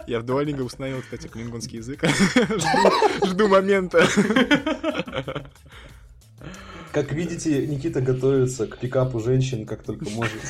Я 0.07 0.21
в 0.21 0.23
дуалинго 0.23 0.63
установил, 0.63 1.03
кстати, 1.03 1.27
клингонский 1.27 1.79
язык. 1.79 2.03
Жду- 2.35 3.27
Жду 3.27 3.49
момента. 3.49 4.07
Как 6.93 7.11
видите, 7.13 7.67
Никита 7.67 8.01
готовится 8.01 8.67
к 8.67 8.79
пикапу 8.79 9.19
женщин, 9.21 9.67
как 9.67 9.83
только 9.83 10.09
может. 10.11 10.41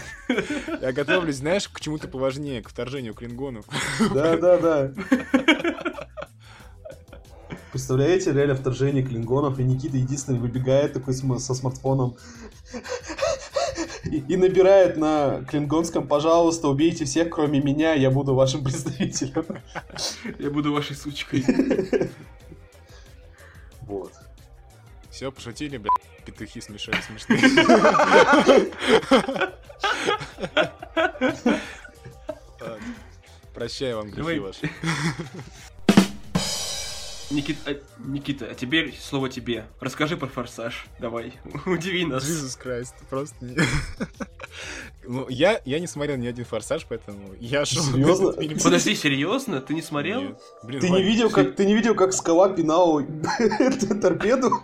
Я 0.80 0.92
готовлюсь, 0.92 1.36
знаешь, 1.36 1.68
к 1.68 1.80
чему-то 1.80 2.08
поважнее, 2.08 2.62
к 2.62 2.68
вторжению 2.68 3.14
клингонов. 3.14 3.64
Да, 4.12 4.36
да, 4.36 4.58
да. 4.58 4.92
Представляете, 7.70 8.32
реально 8.32 8.54
вторжение 8.54 9.02
клингонов, 9.02 9.58
и 9.58 9.62
Никита 9.64 9.96
единственный 9.96 10.38
выбегает 10.38 10.92
такой 10.92 11.14
со 11.14 11.54
смартфоном 11.54 12.16
и, 14.04 14.36
набирает 14.36 14.96
на 14.96 15.44
клингонском, 15.48 16.06
пожалуйста, 16.06 16.68
убейте 16.68 17.04
всех, 17.04 17.30
кроме 17.30 17.60
меня, 17.60 17.94
я 17.94 18.10
буду 18.10 18.34
вашим 18.34 18.62
представителем. 18.64 19.46
Я 20.38 20.50
буду 20.50 20.72
вашей 20.72 20.96
сучкой. 20.96 21.44
Вот. 23.82 24.12
Все, 25.10 25.30
пошутили, 25.30 25.76
блядь, 25.76 25.92
петухи 26.24 26.62
смешали 26.62 26.96
смешные. 27.02 27.42
Прощаю 33.52 33.98
вам, 33.98 34.10
грехи 34.10 34.38
ваши. 34.38 34.70
Никита, 37.32 37.70
а, 37.70 37.74
Никита, 37.98 38.46
а 38.50 38.54
теперь 38.54 38.96
слово 39.00 39.28
тебе. 39.28 39.64
Расскажи 39.80 40.16
про 40.16 40.26
форсаж. 40.26 40.86
Давай, 40.98 41.32
удиви 41.66 42.04
нас. 42.04 42.24
Jesus 42.24 42.58
Christ, 42.62 42.94
просто 43.08 43.36
не... 43.44 43.56
Ну, 45.04 45.28
я, 45.28 45.60
я 45.64 45.80
не 45.80 45.86
смотрел 45.88 46.16
ни 46.16 46.26
один 46.28 46.44
форсаж, 46.44 46.86
поэтому 46.88 47.34
я 47.40 47.64
шел... 47.64 47.82
Серьезно? 47.82 48.32
Подожди, 48.62 48.94
серьезно? 48.94 49.60
Ты 49.60 49.74
не 49.74 49.82
смотрел? 49.82 50.20
Нет. 50.22 50.40
Блин, 50.62 50.80
Ты 50.80 50.90
не 50.90 51.02
видел, 51.02 51.30
как 51.30 51.56
ты 51.56 51.64
не 51.64 51.74
видел, 51.74 51.94
как 51.94 52.12
скала 52.12 52.48
пинала 52.48 53.02
торпеду? 54.00 54.62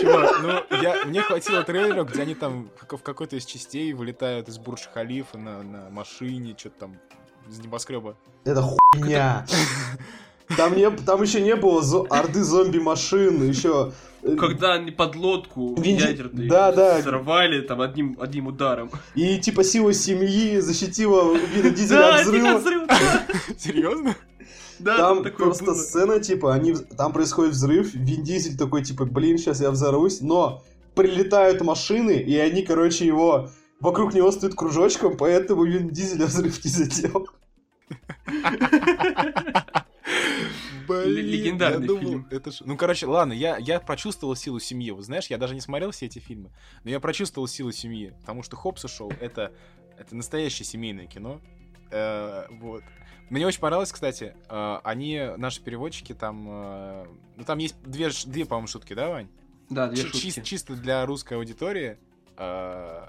Чувак, 0.00 0.42
ну, 0.42 0.78
я, 0.82 1.04
мне 1.04 1.22
хватило 1.22 1.62
трейлера, 1.62 2.04
где 2.04 2.22
они 2.22 2.34
там 2.34 2.70
в 2.76 2.86
как- 2.86 3.00
в 3.00 3.02
какой-то 3.02 3.36
из 3.36 3.44
частей 3.44 3.92
вылетают 3.92 4.48
из 4.48 4.58
Бурдж-Халифа 4.58 5.38
на, 5.38 5.62
на 5.62 5.90
машине, 5.90 6.54
что-то 6.58 6.80
там 6.80 6.98
из 7.48 7.58
небоскреба. 7.58 8.16
Это 8.44 8.62
хуйня. 8.62 9.46
Там, 10.56 10.76
не, 10.76 10.90
там 10.90 11.22
еще 11.22 11.40
не 11.40 11.56
было 11.56 11.82
зо- 11.82 12.06
орды 12.10 12.42
зомби-машин, 12.42 13.48
еще... 13.48 13.92
э, 14.22 14.36
Когда 14.36 14.74
они 14.74 14.90
подлодку 14.90 15.74
Вин 15.80 15.96
Ди- 15.96 16.02
ядерную 16.04 16.48
Да, 16.48 16.72
да. 16.72 16.98
взорвали 16.98 17.60
там 17.62 17.80
одним, 17.80 18.16
одним 18.20 18.48
ударом. 18.48 18.90
И 19.14 19.38
типа 19.38 19.64
сила 19.64 19.92
семьи 19.94 20.58
защитила 20.60 21.34
Вина 21.34 21.70
Дизеля 21.76 22.16
от 22.16 22.26
взрыва. 22.26 22.60
Серьезно? 23.58 24.14
Да, 24.78 24.96
Там 24.98 25.22
просто 25.24 25.64
было. 25.64 25.74
сцена, 25.74 26.18
типа, 26.18 26.52
они, 26.54 26.74
там 26.74 27.12
происходит 27.12 27.52
взрыв, 27.52 27.94
Вин 27.94 28.22
Дизель 28.24 28.56
такой, 28.58 28.82
типа, 28.82 29.04
блин, 29.04 29.38
сейчас 29.38 29.60
я 29.60 29.70
взорвусь, 29.70 30.20
но 30.20 30.62
прилетают 30.96 31.60
машины, 31.62 32.12
и 32.20 32.36
они, 32.36 32.62
короче, 32.62 33.06
его, 33.06 33.48
вокруг 33.80 34.12
него 34.12 34.32
стоят 34.32 34.54
кружочком, 34.56 35.16
поэтому 35.16 35.64
Вин 35.64 35.88
Дизеля 35.90 36.26
взрыв 36.26 36.64
не 36.64 36.70
задел. 36.70 37.28
Блин, 41.04 41.26
легендарный 41.26 41.80
я 41.82 41.86
думал, 41.86 42.00
фильм. 42.02 42.28
это 42.30 42.50
ж- 42.50 42.62
Ну, 42.64 42.76
короче, 42.76 43.06
ладно, 43.06 43.32
я, 43.32 43.56
я 43.58 43.80
прочувствовал 43.80 44.34
силу 44.36 44.58
семьи. 44.60 44.90
Вот 44.90 45.04
знаешь, 45.04 45.26
я 45.28 45.38
даже 45.38 45.54
не 45.54 45.60
смотрел 45.60 45.90
все 45.90 46.06
эти 46.06 46.18
фильмы, 46.18 46.50
но 46.84 46.90
я 46.90 47.00
прочувствовал 47.00 47.46
силу 47.48 47.72
семьи, 47.72 48.14
потому 48.20 48.42
что 48.42 48.56
Хопс 48.56 48.86
шоу 48.90 49.12
это, 49.20 49.52
это 49.98 50.14
настоящее 50.16 50.64
семейное 50.66 51.06
кино. 51.06 51.40
Э, 51.90 52.46
вот. 52.50 52.82
Мне 53.30 53.46
очень 53.46 53.60
понравилось, 53.60 53.92
кстати, 53.92 54.34
э, 54.48 54.78
они, 54.84 55.20
наши 55.38 55.62
переводчики, 55.62 56.12
там, 56.14 56.46
э, 56.48 57.06
ну, 57.36 57.44
там 57.44 57.58
есть 57.58 57.76
две, 57.82 58.10
две 58.26 58.44
по-моему, 58.44 58.66
шутки, 58.68 58.94
да, 58.94 59.08
Вань? 59.08 59.28
Да, 59.70 59.88
две 59.88 59.96
Чи- 60.02 60.08
шутки. 60.08 60.26
чис- 60.28 60.42
чисто 60.42 60.74
для 60.76 61.04
русской 61.06 61.34
аудитории. 61.34 61.98
э, 62.38 63.08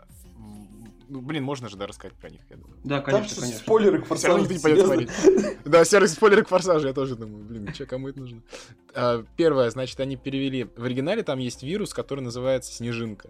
ну, 1.09 1.21
блин, 1.21 1.43
можно 1.43 1.69
же, 1.69 1.77
да, 1.77 1.87
рассказать 1.87 2.15
про 2.17 2.29
них, 2.29 2.41
я 2.49 2.57
думаю. 2.57 2.77
Да, 2.83 2.97
Там 3.01 3.05
конечно, 3.05 3.29
что, 3.29 3.41
конечно. 3.41 3.59
спойлеры 3.61 4.01
к 4.01 4.15
Всё 4.15 4.27
равно 4.27 4.43
форсажу, 4.45 4.69
никто 4.69 4.95
не 4.95 5.05
пойдет. 5.05 5.57
Да, 5.65 5.85
серый 5.85 6.07
спойлер 6.07 6.43
к 6.43 6.47
форсажу, 6.47 6.87
я 6.87 6.93
тоже 6.93 7.15
думаю, 7.15 7.43
блин, 7.43 7.71
че, 7.73 7.85
кому 7.85 8.09
это 8.09 8.19
нужно? 8.19 8.41
А, 8.93 9.23
Первое, 9.37 9.69
значит, 9.69 9.99
они 9.99 10.15
перевели... 10.17 10.65
В 10.75 10.83
оригинале 10.83 11.23
там 11.23 11.39
есть 11.39 11.63
вирус, 11.63 11.93
который 11.93 12.21
называется 12.21 12.73
Снежинка. 12.73 13.29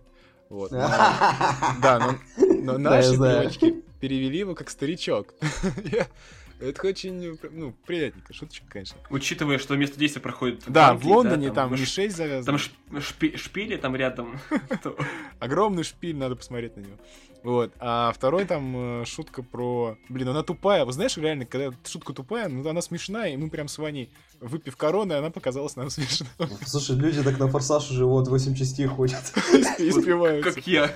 Вот. 0.49 0.71
Да, 1.81 2.17
но, 2.37 2.77
наши 2.77 3.11
девочки 3.11 3.83
перевели 3.99 4.39
его 4.39 4.55
как 4.55 4.69
старичок. 4.69 5.33
Это 6.59 6.87
очень, 6.87 7.37
ну, 7.51 7.73
приятненько, 7.85 8.33
шуточка, 8.33 8.65
конечно. 8.69 8.97
Учитывая, 9.09 9.57
что 9.57 9.75
место 9.75 9.99
действия 9.99 10.21
проходит 10.21 10.63
Да, 10.67 10.91
Англии, 10.91 11.03
в 11.03 11.11
Лондоне 11.11 11.49
да, 11.49 11.55
там 11.55 11.75
ш- 11.75 11.79
не 11.81 11.85
6 11.85 12.15
завязано. 12.15 12.45
Там 12.45 12.55
шп- 12.55 12.99
шпи- 13.01 13.35
шпили 13.37 13.75
там 13.75 13.95
рядом. 13.97 14.39
Огромный 15.39 15.83
шпиль, 15.83 16.15
надо 16.15 16.37
посмотреть 16.37 16.77
на 16.77 16.81
него. 16.81 16.97
Вот. 17.43 17.73
А 17.79 18.11
второй 18.13 18.45
там 18.45 19.01
э, 19.01 19.05
шутка 19.05 19.43
про... 19.43 19.97
Блин, 20.07 20.29
она 20.29 20.43
тупая. 20.43 20.85
Вы 20.85 20.93
знаешь, 20.93 21.17
реально, 21.17 21.45
когда 21.45 21.75
шутка 21.85 22.13
тупая, 22.13 22.47
ну 22.47 22.67
она 22.67 22.81
смешная, 22.81 23.33
и 23.33 23.37
мы 23.37 23.49
прям 23.49 23.67
с 23.67 23.77
Ваней, 23.77 24.09
выпив 24.39 24.77
короны, 24.77 25.13
она 25.13 25.29
показалась 25.29 25.75
нам 25.75 25.89
смешной. 25.89 26.29
Слушай, 26.65 26.95
люди 26.95 27.21
так 27.21 27.37
на 27.39 27.49
форсаж 27.49 27.91
уже 27.91 28.05
вот 28.05 28.29
8 28.29 28.55
частей 28.55 28.85
ходят. 28.87 29.21
И 29.77 29.91
спиваются. 29.91 30.53
Как 30.53 30.65
я. 30.67 30.91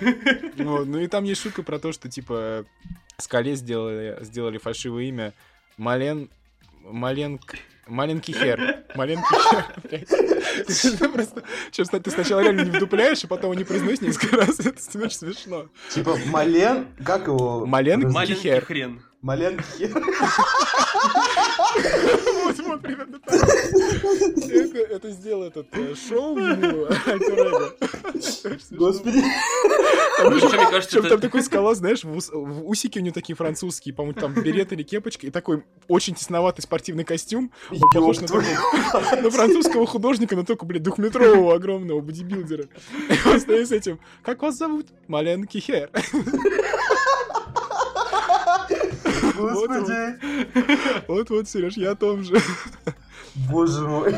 Вот, 0.58 0.88
Ну 0.88 1.00
и 1.00 1.08
там 1.08 1.26
есть 1.26 1.42
шутка 1.42 1.64
про 1.64 1.80
то, 1.80 1.92
что, 1.92 2.10
типа, 2.10 2.66
Скале 3.18 3.56
сделали, 3.56 4.18
сделали 4.22 4.58
фальшивое 4.58 5.04
имя 5.04 5.34
Мален... 5.78 6.30
Маленк... 6.84 7.56
Маленький 7.88 8.34
хер. 8.34 8.84
Маленький 8.96 9.36
хер. 9.50 11.10
просто... 11.12 11.44
Честно, 11.72 12.00
ты 12.00 12.12
сначала 12.12 12.42
реально 12.42 12.62
не 12.62 12.72
вдупляешь, 12.72 13.24
и 13.24 13.28
потом 13.28 13.54
не 13.54 13.64
произносишь 13.64 14.02
несколько 14.02 14.38
раз. 14.38 14.60
Это 14.66 14.82
смешно. 14.82 15.68
Типа 15.90 16.18
Мален, 16.28 16.88
как 17.04 17.28
его? 17.28 17.66
Маленький 17.66 18.36
хер. 18.36 18.66
хрен. 18.66 19.02
Мален 19.22 19.60
хер. 19.78 19.92
Вот, 22.44 22.60
вот, 22.60 22.82
примерно 22.82 23.20
так. 23.20 23.34
Это, 23.44 24.78
это 24.78 25.10
сделал 25.12 25.44
этот 25.44 25.68
э, 25.74 25.96
шоу 25.96 26.38
смешно. 26.38 26.88
Господи. 28.72 29.24
Там 30.18 30.34
мне 30.34 30.42
кажется, 30.70 31.00
это- 31.00 31.10
там 31.10 31.20
такой 31.20 31.42
скала, 31.44 31.76
знаешь, 31.76 32.04
в, 32.04 32.16
ус- 32.16 32.30
в 32.32 32.68
усики 32.68 33.00
у 33.00 33.02
него 33.02 33.14
такие 33.14 33.36
французские, 33.36 33.94
по-моему, 33.94 34.20
там 34.20 34.34
берет 34.34 34.72
или 34.74 34.84
кепочка, 34.84 35.28
и 35.28 35.30
такой 35.32 35.64
очень 35.88 36.16
тесноватый 36.16 36.64
спортивный 36.64 37.04
костюм. 37.04 37.52
Он 37.72 37.80
похож 37.94 38.18
на, 38.18 38.22
Ёб 38.24 38.30
твою 38.32 38.46
такого- 38.92 39.22
на 39.22 39.30
французского 39.32 39.86
художника, 39.86 40.36
но 40.36 40.44
только, 40.44 40.66
блядь, 40.66 40.84
двухметрового 40.84 41.54
огромного 41.56 42.00
бодибилдера. 42.02 42.64
И 43.10 43.28
он 43.28 43.40
стоит 43.40 43.68
с 43.68 43.72
этим, 43.72 44.00
как 44.24 44.42
вас 44.42 44.56
зовут? 44.56 44.88
Маленький 45.08 45.60
хер. 45.60 45.90
Господи. 49.38 51.06
Вот-вот, 51.08 51.48
Сереж, 51.50 51.74
я 51.78 51.92
о 51.92 51.96
том 51.96 52.24
же. 52.24 52.38
Боже 53.50 53.82
мой. 53.88 54.16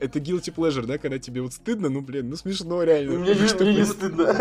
Это 0.00 0.18
guilty 0.18 0.52
pleasure, 0.52 0.84
да, 0.84 0.98
когда 0.98 1.20
тебе 1.20 1.42
вот 1.42 1.52
стыдно, 1.52 1.88
ну, 1.88 2.00
блин, 2.00 2.28
ну 2.28 2.34
смешно 2.34 2.82
реально. 2.82 3.18
Мне 3.20 3.34
Ну, 3.34 3.40
не 3.42 3.46
что 3.48 3.62
мне 3.64 3.74
не 3.74 3.78
ты- 3.84 3.86
стыдно. 3.86 4.34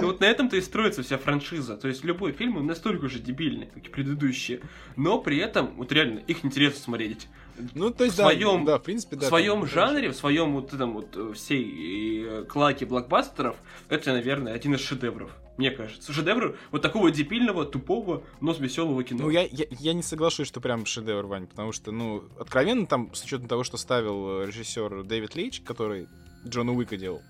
Ну 0.00 0.06
вот 0.06 0.20
на 0.20 0.24
этом-то 0.24 0.56
и 0.56 0.60
строится 0.62 1.02
вся 1.02 1.18
франшиза. 1.18 1.76
То 1.76 1.88
есть 1.88 2.02
любой 2.02 2.32
фильм 2.32 2.56
он 2.56 2.64
настолько 2.66 3.08
же 3.10 3.18
дебильный, 3.18 3.66
как 3.74 3.86
и 3.86 3.90
предыдущие. 3.90 4.60
Но 4.96 5.18
при 5.18 5.36
этом, 5.36 5.74
вот 5.76 5.92
реально, 5.92 6.20
их 6.20 6.44
интересно 6.46 6.80
смотреть. 6.80 7.28
Ну, 7.74 7.90
то 7.90 8.04
есть, 8.04 8.16
в 8.16 8.18
да, 8.18 8.24
своем- 8.24 8.64
да, 8.64 8.78
в 8.78 8.82
принципе, 8.82 9.16
да. 9.16 9.26
в 9.26 9.28
своем 9.28 9.60
там, 9.60 9.66
жанре, 9.68 10.10
в 10.10 10.16
своем 10.16 10.54
вот 10.54 10.72
этом 10.72 10.94
вот 10.94 11.16
э, 11.16 11.32
всей 11.34 12.24
э, 12.24 12.44
клаке 12.44 12.86
блокбастеров, 12.86 13.56
это, 13.88 14.12
наверное, 14.12 14.52
один 14.54 14.74
из 14.74 14.80
шедевров. 14.80 15.30
Мне 15.58 15.70
кажется. 15.70 16.12
Шедевр 16.12 16.56
вот 16.70 16.80
такого 16.80 17.10
дебильного, 17.10 17.66
тупого, 17.66 18.22
но 18.40 18.54
с 18.54 18.58
веселого 18.58 19.04
кино. 19.04 19.24
Ну, 19.24 19.30
я, 19.30 19.42
я, 19.42 19.66
я 19.70 19.92
не 19.92 20.02
соглашусь, 20.02 20.48
что 20.48 20.60
прям 20.60 20.86
шедевр, 20.86 21.26
Вань, 21.26 21.46
потому 21.46 21.72
что, 21.72 21.92
ну, 21.92 22.24
откровенно 22.40 22.86
там, 22.86 23.14
с 23.14 23.22
учетом 23.22 23.48
того, 23.48 23.62
что 23.62 23.76
ставил 23.76 24.40
э, 24.42 24.46
режиссер 24.46 25.04
Дэвид 25.04 25.34
Лейч, 25.36 25.60
который 25.60 26.08
Джона 26.46 26.72
Уика 26.72 26.96
делал, 26.96 27.20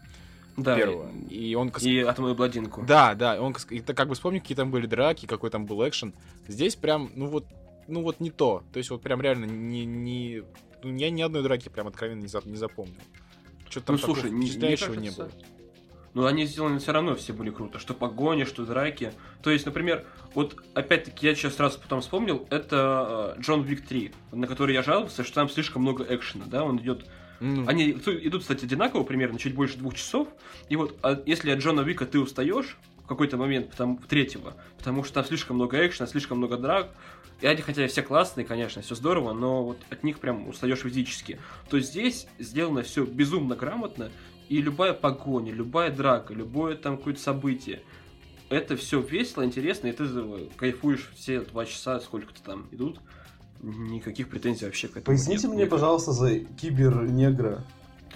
да, 0.56 0.76
первого, 0.76 1.10
и 1.30 1.54
он... 1.56 1.70
кас- 1.70 1.82
И 1.82 1.98
атомную 1.98 2.34
бладинку. 2.36 2.84
Да, 2.86 3.14
да, 3.14 3.40
он, 3.42 3.52
кас- 3.54 3.66
это 3.70 3.92
как 3.92 4.08
бы 4.08 4.14
вспомни, 4.14 4.38
какие 4.38 4.56
там 4.56 4.70
были 4.70 4.86
драки, 4.86 5.26
какой 5.26 5.50
там 5.50 5.66
был 5.66 5.86
экшен. 5.86 6.14
Здесь 6.46 6.76
прям, 6.76 7.10
ну 7.16 7.26
вот, 7.26 7.44
ну 7.88 8.02
вот 8.02 8.20
не 8.20 8.30
то. 8.30 8.62
То 8.72 8.78
есть 8.78 8.90
вот 8.90 9.02
прям 9.02 9.20
реально 9.20 9.46
не... 9.46 9.84
не 9.84 10.42
ну, 10.82 10.96
я 10.96 11.10
ни 11.10 11.22
одной 11.22 11.42
драки 11.42 11.68
прям 11.68 11.86
откровенно 11.86 12.20
не, 12.20 12.28
за- 12.28 12.42
не 12.44 12.56
запомнил. 12.56 13.00
Что-то 13.68 13.86
там 13.86 13.96
Ну, 13.96 14.02
слушай, 14.02 14.30
не- 14.30 14.36
мне 14.36 14.70
не 14.70 14.76
кажется, 14.76 15.22
было. 15.22 15.30
Но 16.14 16.26
они 16.26 16.44
сделаны 16.44 16.78
все 16.78 16.92
равно 16.92 17.14
все 17.14 17.32
были 17.32 17.50
круто. 17.50 17.78
Что 17.78 17.94
погони, 17.94 18.44
что 18.44 18.66
драки. 18.66 19.12
То 19.42 19.50
есть, 19.50 19.64
например, 19.64 20.04
вот 20.34 20.56
опять-таки 20.74 21.26
я 21.26 21.34
сейчас 21.34 21.54
сразу 21.54 21.80
потом 21.80 22.02
вспомнил, 22.02 22.46
это 22.50 23.34
э, 23.38 23.40
Джон 23.40 23.62
Вик 23.62 23.86
3, 23.86 24.12
на 24.32 24.46
который 24.46 24.74
я 24.74 24.82
жаловался, 24.82 25.24
что 25.24 25.34
там 25.34 25.48
слишком 25.48 25.82
много 25.82 26.04
экшена, 26.04 26.44
да, 26.46 26.64
он 26.64 26.78
идет 26.78 27.06
Ну, 27.40 27.66
Они 27.66 27.90
идут, 27.92 28.42
кстати, 28.42 28.64
одинаково, 28.64 29.04
примерно, 29.04 29.38
чуть 29.38 29.54
больше 29.54 29.78
двух 29.78 29.94
часов. 29.94 30.28
И 30.68 30.76
вот 30.76 30.96
а 31.02 31.20
если 31.24 31.50
от 31.50 31.60
Джона 31.60 31.80
Вика 31.80 32.04
ты 32.04 32.20
устаешь 32.20 32.76
в 33.02 33.06
какой-то 33.06 33.38
момент, 33.38 33.70
потому, 33.70 33.98
третьего, 34.08 34.54
потому 34.78 35.04
что 35.04 35.14
там 35.14 35.24
слишком 35.24 35.56
много 35.56 35.84
экшена, 35.86 36.06
слишком 36.06 36.38
много 36.38 36.58
драк, 36.58 36.90
и 37.42 37.46
они, 37.46 37.60
хотя 37.60 37.86
все 37.88 38.02
классные, 38.02 38.46
конечно, 38.46 38.82
все 38.82 38.94
здорово, 38.94 39.32
но 39.32 39.64
вот 39.64 39.78
от 39.90 40.04
них 40.04 40.20
прям 40.20 40.48
устаешь 40.48 40.78
физически, 40.78 41.40
то 41.68 41.80
здесь 41.80 42.28
сделано 42.38 42.82
все 42.82 43.04
безумно 43.04 43.56
грамотно, 43.56 44.10
и 44.48 44.62
любая 44.62 44.92
погоня, 44.92 45.52
любая 45.52 45.90
драка, 45.90 46.34
любое 46.34 46.76
там 46.76 46.96
какое-то 46.96 47.20
событие, 47.20 47.82
это 48.48 48.76
все 48.76 49.00
весело, 49.00 49.44
интересно, 49.44 49.88
и 49.88 49.92
ты 49.92 50.06
кайфуешь 50.56 51.10
все 51.16 51.40
два 51.40 51.64
часа, 51.66 52.00
сколько-то 52.00 52.42
там 52.42 52.68
идут. 52.70 53.00
Никаких 53.60 54.28
претензий 54.28 54.66
вообще 54.66 54.88
к 54.88 54.92
этому 54.92 55.04
Поясните 55.04 55.46
нет. 55.46 55.56
мне, 55.56 55.66
пожалуйста, 55.66 56.12
за 56.12 56.40
кибер-негра. 56.40 57.64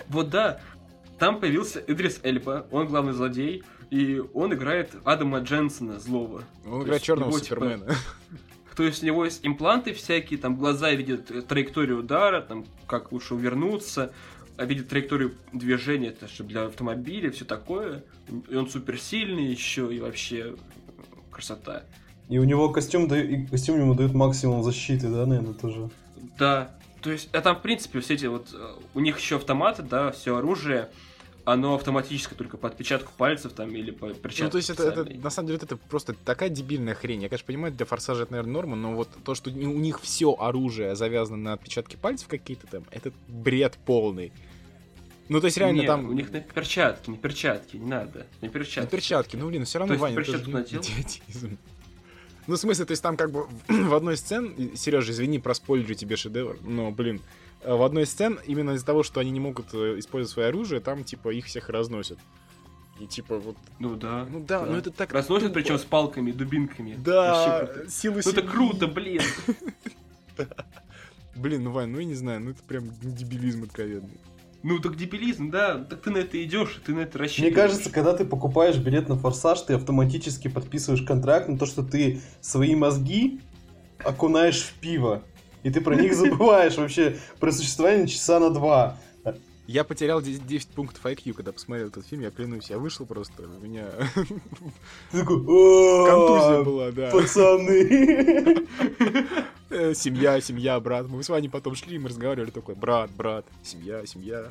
Вот 0.09 0.29
да, 0.29 0.61
там 1.19 1.41
появился 1.41 1.79
Идрис 1.81 2.21
Эльба, 2.23 2.67
он 2.71 2.87
главный 2.87 3.13
злодей, 3.13 3.63
и 3.91 4.23
он 4.35 4.53
играет 4.53 4.95
Адама 5.05 5.39
Дженсона, 5.39 5.99
злого. 6.01 6.43
он 6.67 6.81
то 6.81 6.87
играет 6.87 7.03
черного 7.03 7.31
его, 7.31 7.41
типа, 7.41 7.55
Супермена. 7.55 7.95
То 8.77 8.83
есть 8.83 9.03
у 9.03 9.07
него 9.07 9.25
есть 9.25 9.41
импланты 9.43 9.95
всякие, 9.95 10.39
там 10.39 10.57
глаза 10.57 10.93
видят 10.93 11.49
траекторию 11.49 12.01
удара, 12.01 12.43
там 12.43 12.67
как 12.87 13.11
лучше 13.11 13.35
увернуться, 13.35 14.13
а 14.59 14.65
видит 14.67 14.89
траекторию 14.89 15.35
движения, 15.53 16.09
это 16.09 16.29
же 16.29 16.45
для 16.45 16.67
автомобиля, 16.67 17.31
все 17.31 17.47
такое. 17.47 18.05
И 18.51 18.55
он 18.55 18.69
суперсильный 18.69 19.47
еще, 19.47 19.93
и 19.95 19.99
вообще 19.99 20.57
красота. 21.31 21.85
И 22.29 22.39
у 22.39 22.45
него 22.45 22.69
костюм, 22.69 23.09
да- 23.09 23.23
и 23.23 23.47
костюм 23.47 23.81
ему 23.81 23.95
дает 23.95 24.13
максимум 24.13 24.63
защиты, 24.63 25.09
да, 25.09 25.25
наверное, 25.25 25.55
тоже. 25.55 25.89
Да, 26.39 26.71
то 27.01 27.11
есть, 27.11 27.31
а 27.33 27.41
там, 27.41 27.57
в 27.57 27.63
принципе, 27.63 28.01
все 28.01 28.15
эти 28.15 28.27
вот, 28.27 28.49
э, 28.53 28.75
у 28.95 29.01
них 29.01 29.19
еще 29.19 29.37
автоматы, 29.37 29.83
да, 29.83 30.11
все 30.11 30.37
оружие, 30.37 30.91
оно 31.47 31.77
автоматическое 31.77 32.37
только 32.37 32.57
по 32.57 32.67
отпечатку 32.67 33.13
пальцев 33.17 33.53
там 33.53 33.71
или 33.71 33.93
по 33.93 34.13
перчатке. 34.13 34.45
Ну, 34.45 34.51
то 34.51 34.57
есть 34.59 34.69
это, 34.69 34.83
это, 34.83 35.05
на 35.05 35.31
самом 35.31 35.47
деле, 35.47 35.61
это 35.63 35.77
просто 35.77 36.13
такая 36.13 36.49
дебильная 36.49 36.95
хрень. 36.95 37.23
Я, 37.23 37.29
конечно, 37.29 37.47
понимаю, 37.47 37.73
для 37.73 37.87
форсажа 37.87 38.25
это, 38.25 38.33
наверное, 38.33 38.53
норма, 38.53 38.77
но 38.77 38.95
вот 38.95 39.09
то, 39.25 39.37
что 39.37 39.51
у 39.51 39.53
них 39.53 40.01
все 40.01 40.35
оружие 40.35 40.97
завязано 40.97 41.37
на 41.37 41.53
отпечатки 41.53 41.95
пальцев 41.95 42.27
какие-то 42.27 42.67
там, 42.67 42.85
это 42.91 43.13
бред 43.29 43.79
полный. 43.87 44.33
Ну, 45.29 45.41
то 45.41 45.47
есть 45.47 45.57
реально 45.57 45.81
Не, 45.81 45.87
там... 45.87 46.09
у 46.09 46.13
них 46.13 46.33
на 46.33 46.41
перчатки, 46.41 47.11
не 47.11 47.17
перчатки, 47.17 47.77
не 47.77 47.87
надо, 47.87 48.27
не 48.43 48.49
На 48.49 48.53
перчатки. 48.53 48.91
перчатки, 48.91 49.37
ну, 49.37 49.49
блин, 49.49 49.65
все 49.65 49.79
равно, 49.79 49.95
есть 49.95 50.03
Ваня, 50.03 50.15
это 50.15 50.25
перчатку 50.25 50.51
же 50.51 50.57
надел? 50.57 50.81
идиотизм. 50.81 51.59
Ну, 52.49 52.55
в 52.55 52.59
смысле, 52.59 52.85
то 52.85 52.91
есть 52.93 53.03
там 53.05 53.17
как 53.17 53.31
бы 53.31 53.47
в 53.69 53.95
одной 53.95 54.17
сцене, 54.17 54.77
Сережа, 54.77 55.13
извини, 55.13 55.39
проспойлерю 55.39 55.95
тебе 55.95 56.17
шедевр, 56.17 56.59
но, 56.63 56.91
блин, 56.91 57.21
в 57.65 57.83
одной 57.83 58.05
из 58.05 58.11
сцен 58.11 58.39
именно 58.47 58.73
из-за 58.73 58.87
того, 58.87 59.03
что 59.03 59.21
они 59.21 59.31
не 59.31 59.41
могут 59.41 59.75
э, 59.75 59.99
использовать 59.99 60.33
свое 60.33 60.49
оружие, 60.49 60.81
там, 60.81 61.05
типа, 61.05 61.31
их 61.31 61.47
всех 61.47 61.69
разносят. 61.69 62.19
И, 63.01 63.07
типа, 63.07 63.39
вот... 63.39 63.57
Ну 63.79 63.97
да. 63.97 64.27
Ну 64.31 64.41
да, 64.41 64.65
ну 64.65 64.77
это 64.77 64.91
так 64.91 65.13
Разносят, 65.13 65.49
тупо. 65.49 65.61
причем 65.61 65.79
с 65.79 65.85
палками, 65.85 66.33
дубинками. 66.33 66.95
Да, 66.99 67.71
силы 67.89 68.23
Ну 68.25 68.31
это 68.31 68.43
круто, 68.43 68.87
блин. 68.87 69.23
Блин, 71.35 71.65
ну, 71.65 71.71
Вань, 71.71 71.91
ну 71.91 71.99
я 71.99 72.07
не 72.07 72.15
знаю, 72.15 72.41
ну 72.41 72.51
это 72.53 72.63
прям 72.63 72.89
дебилизм 73.03 73.65
откровенный. 73.65 74.19
Ну 74.63 74.79
так 74.79 74.97
дебилизм, 74.97 75.51
да. 75.51 75.79
Так 75.85 76.01
ты 76.01 76.11
на 76.11 76.19
это 76.19 76.43
идешь, 76.43 76.81
ты 76.85 76.95
на 76.95 77.01
это 77.01 77.19
Мне 77.19 77.27
рассчитываешь. 77.27 77.55
кажется, 77.55 77.91
когда 77.91 78.17
ты 78.17 78.25
покупаешь 78.25 78.77
билет 78.79 79.09
на 79.09 79.17
форсаж, 79.17 79.61
ты 79.61 79.75
автоматически 79.75 80.49
подписываешь 80.49 81.03
контракт 81.03 81.49
на 81.49 81.59
то, 81.59 81.67
что 81.67 81.83
ты 81.83 82.23
свои 82.41 82.75
мозги 82.75 83.41
окунаешь 84.03 84.63
в 84.63 84.73
пиво. 84.75 85.23
И 85.67 85.71
ты 85.71 85.81
про 85.81 85.97
них 85.97 86.15
забываешь 86.15 86.77
вообще 86.77 87.19
про 87.41 87.51
существование 87.51 88.07
часа 88.07 88.39
на 88.39 88.51
два. 88.51 88.97
Я 89.67 89.83
потерял 89.83 90.23
10, 90.23 90.47
10 90.47 90.69
пунктов 90.69 91.05
IQ, 91.05 91.33
когда 91.33 91.51
посмотрел 91.51 91.89
этот 91.89 92.07
фильм, 92.07 92.23
я 92.23 92.31
клянусь, 92.31 92.71
я 92.71 92.79
вышел 92.79 93.05
просто, 93.05 93.43
у 93.43 93.65
меня 93.65 93.87
Ты 95.11 95.19
такой, 95.19 95.39
«О, 95.45 96.07
контузия 96.07 96.63
была, 96.63 96.93
да. 96.93 97.11
Пацаны. 97.11 98.65
Э, 99.69 99.93
Семья, 99.93 100.41
семья, 100.41 100.79
брат. 100.79 101.09
Мы 101.09 101.25
с 101.25 101.29
вами 101.29 101.49
потом 101.49 101.75
шли, 101.75 101.99
мы 101.99 102.11
разговаривали 102.11 102.53
такой, 102.53 102.77
брат, 102.77 103.11
брат, 103.11 103.45
семья, 103.65 104.07
семья. 104.07 104.45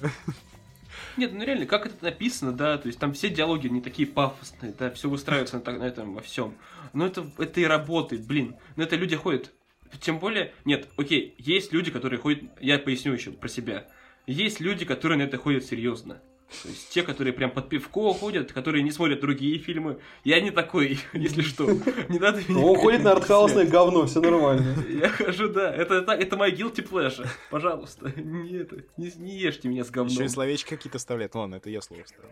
Нет, 1.16 1.32
ну 1.32 1.46
реально, 1.46 1.66
как 1.66 1.86
это 1.86 2.04
написано, 2.04 2.52
да, 2.52 2.78
то 2.78 2.88
есть 2.88 3.00
там 3.00 3.14
все 3.14 3.30
диалоги 3.30 3.70
не 3.70 3.80
такие 3.80 4.06
пафосные, 4.06 4.74
да, 4.78 4.92
все 4.92 5.10
выстраивается 5.10 5.62
на, 5.66 5.72
на 5.72 5.84
этом 5.86 6.14
во 6.14 6.22
всем. 6.22 6.56
Но 6.92 7.06
это, 7.06 7.26
это 7.38 7.62
и 7.62 7.64
работает, 7.64 8.28
блин. 8.28 8.58
Но 8.76 8.84
это 8.84 8.98
люди 8.98 9.16
ходят. 9.16 9.54
Тем 10.02 10.20
более, 10.20 10.54
нет, 10.66 10.88
окей, 10.98 11.36
есть 11.38 11.74
люди, 11.74 11.92
которые 11.92 12.20
ходят, 12.20 12.44
я 12.60 12.78
поясню 12.80 13.14
еще 13.14 13.32
про 13.32 13.48
себя. 13.48 13.88
Есть 14.28 14.60
люди, 14.60 14.86
которые 14.86 15.18
на 15.18 15.24
это 15.24 15.38
ходят 15.38 15.64
серьезно. 15.64 16.22
То 16.62 16.70
есть 16.70 16.90
те, 16.90 17.02
которые 17.02 17.34
прям 17.34 17.52
под 17.52 17.70
пивко 17.70 18.14
ходят, 18.14 18.52
которые 18.52 18.84
не 18.84 18.92
смотрят 18.92 19.20
другие 19.20 19.58
фильмы. 19.58 20.00
Я 20.24 20.40
не 20.40 20.52
такой, 20.52 21.00
если 21.14 21.42
что. 21.42 21.66
Не 22.08 22.20
надо 22.20 22.42
меня... 22.48 22.64
Он 22.64 22.78
ходит 22.78 23.04
на 23.04 23.12
артхаусное 23.14 23.66
говно, 23.66 24.06
все 24.06 24.22
нормально. 24.22 24.76
Я 24.88 25.10
хожу, 25.10 25.50
да. 25.50 25.74
Это, 25.74 25.96
это, 25.96 26.12
это 26.14 26.38
моя 26.38 26.54
guilty 26.54 26.88
pleasure. 26.88 27.28
Пожалуйста, 27.50 28.14
не, 28.20 28.58
это, 28.58 28.78
не, 28.96 29.12
не 29.18 29.38
ешьте 29.38 29.68
меня 29.68 29.84
с 29.84 29.90
говном. 29.90 30.14
Еще 30.14 30.26
и 30.26 30.30
словечки 30.30 30.70
какие-то 30.70 31.00
вставляют. 31.00 31.34
Ну 31.34 31.42
ладно, 31.42 31.56
это 31.56 31.70
я 31.70 31.82
слово 31.82 32.04
вставил. 32.04 32.30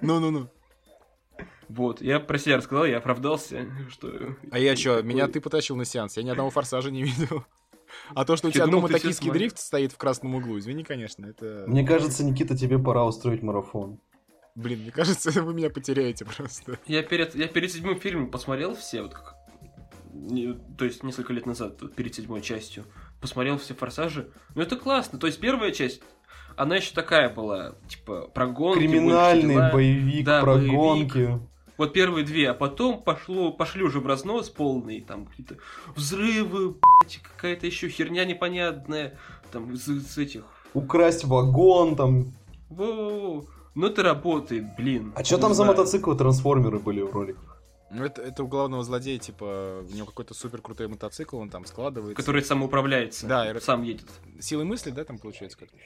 Ну-ну-ну. 0.00 0.48
Вот, 1.68 2.00
я 2.00 2.18
про 2.18 2.38
себя 2.38 2.56
рассказал, 2.56 2.86
я 2.86 2.98
оправдался, 2.98 3.66
что... 3.90 4.10
А 4.50 4.58
я 4.58 4.74
что, 4.76 5.02
меня 5.02 5.28
ты 5.28 5.40
потащил 5.40 5.76
на 5.76 5.84
сеанс, 5.84 6.16
я 6.16 6.22
ни 6.22 6.30
одного 6.30 6.50
форсажа 6.50 6.90
не 6.90 7.02
видел. 7.02 7.44
А 8.14 8.26
то, 8.26 8.36
что 8.36 8.48
у 8.48 8.50
тебя 8.50 8.66
думал, 8.66 8.82
дома 8.82 8.92
токийский 8.92 9.30
дрифт 9.30 9.58
стоит 9.58 9.92
в 9.92 9.96
красном 9.96 10.34
углу, 10.34 10.58
извини, 10.58 10.84
конечно, 10.84 11.24
это... 11.24 11.64
Мне 11.66 11.86
кажется, 11.86 12.22
Никита, 12.22 12.54
тебе 12.54 12.78
пора 12.78 13.06
устроить 13.06 13.42
марафон. 13.42 13.98
Блин, 14.54 14.80
мне 14.80 14.90
кажется, 14.90 15.30
вы 15.42 15.54
меня 15.54 15.70
потеряете 15.70 16.26
просто. 16.26 16.78
Я 16.86 17.02
перед, 17.02 17.34
я 17.34 17.48
перед 17.48 17.72
седьмым 17.72 17.98
фильмом 17.98 18.30
посмотрел 18.30 18.76
все, 18.76 19.00
вот 19.00 19.14
как... 19.14 19.36
не- 20.12 20.52
То 20.76 20.84
есть 20.84 21.02
несколько 21.02 21.32
лет 21.32 21.46
назад, 21.46 21.80
перед 21.94 22.14
седьмой 22.14 22.42
частью, 22.42 22.84
посмотрел 23.22 23.56
все 23.56 23.72
«Форсажи». 23.72 24.30
Ну 24.54 24.60
это 24.60 24.76
классно, 24.76 25.18
то 25.18 25.26
есть 25.26 25.40
первая 25.40 25.70
часть, 25.72 26.02
она 26.56 26.76
еще 26.76 26.92
такая 26.92 27.32
была, 27.32 27.76
типа, 27.88 28.28
про 28.34 28.46
гонки, 28.48 28.80
Криминальный 28.80 29.72
боевик 29.72 30.26
Да, 30.26 30.42
про 30.42 30.56
боевик. 30.56 30.72
гонки. 30.74 31.40
Вот 31.78 31.92
первые 31.92 32.26
две, 32.26 32.50
а 32.50 32.54
потом 32.54 33.00
пошло, 33.00 33.52
пошли 33.52 33.84
уже 33.84 34.00
в 34.00 34.06
разнос 34.06 34.50
полный, 34.50 35.00
там 35.00 35.26
какие-то 35.26 35.56
взрывы, 35.94 36.74
какая-то 37.36 37.66
еще 37.66 37.88
херня 37.88 38.24
непонятная, 38.24 39.16
там 39.52 39.72
из, 39.72 39.88
из 39.88 40.18
этих... 40.18 40.42
Украсть 40.74 41.24
вагон 41.24 41.94
там. 41.96 42.32
Во-во-во. 42.68 43.44
Ну 43.76 43.86
это 43.86 44.02
работает, 44.02 44.74
блин. 44.76 45.12
А 45.14 45.22
что 45.22 45.38
там 45.38 45.50
за 45.50 45.62
знаю. 45.62 45.70
мотоциклы 45.70 46.16
трансформеры 46.16 46.80
были 46.80 47.00
в 47.00 47.12
роликах? 47.12 47.58
Ну, 47.90 48.04
это, 48.04 48.20
это 48.20 48.44
у 48.44 48.48
главного 48.48 48.84
злодея, 48.84 49.18
типа, 49.18 49.82
у 49.88 49.94
него 49.94 50.04
какой-то 50.04 50.34
супер 50.34 50.60
крутой 50.60 50.88
мотоцикл, 50.88 51.38
он 51.38 51.48
там 51.48 51.64
складывается. 51.64 52.16
Который 52.16 52.42
самоуправляется, 52.42 53.26
Да, 53.26 53.50
и- 53.50 53.60
сам 53.60 53.82
едет. 53.82 54.04
Силой 54.40 54.66
мысли, 54.66 54.90
да, 54.90 55.04
там 55.04 55.16
получается 55.18 55.56
как-то? 55.56 55.76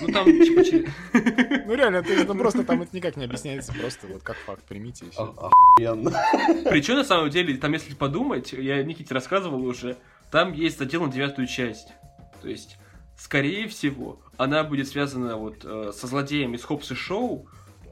Ну 0.00 0.08
там 0.12 0.24
типа 0.26 0.64
через- 0.64 0.90
Ну 1.66 1.74
реально, 1.74 2.02
то 2.02 2.12
есть, 2.12 2.26
ну 2.26 2.34
просто 2.34 2.64
там 2.64 2.82
это 2.82 2.94
никак 2.96 3.16
не 3.16 3.24
объясняется, 3.24 3.72
просто 3.72 4.06
вот 4.06 4.22
как 4.22 4.36
факт 4.46 4.62
примите 4.64 5.06
и 5.06 5.10
все. 5.10 5.34
А- 5.38 5.50
Охуенно. 5.76 6.10
Причем, 6.70 6.96
на 6.96 7.04
самом 7.04 7.30
деле, 7.30 7.56
там, 7.56 7.72
если 7.72 7.94
подумать, 7.94 8.52
я 8.52 8.82
Никите 8.82 9.14
рассказывал 9.14 9.64
уже, 9.64 9.96
там 10.30 10.52
есть 10.52 10.78
задел 10.78 11.04
на 11.04 11.12
девятую 11.12 11.46
часть. 11.46 11.88
То 12.42 12.48
есть, 12.48 12.76
скорее 13.16 13.68
всего, 13.68 14.18
она 14.36 14.64
будет 14.64 14.88
связана 14.88 15.36
вот 15.36 15.58
э, 15.64 15.92
со 15.94 16.06
злодеем 16.06 16.54
из 16.54 16.64
Хопс 16.64 16.90
и 16.90 16.94
Шоу, 16.94 17.46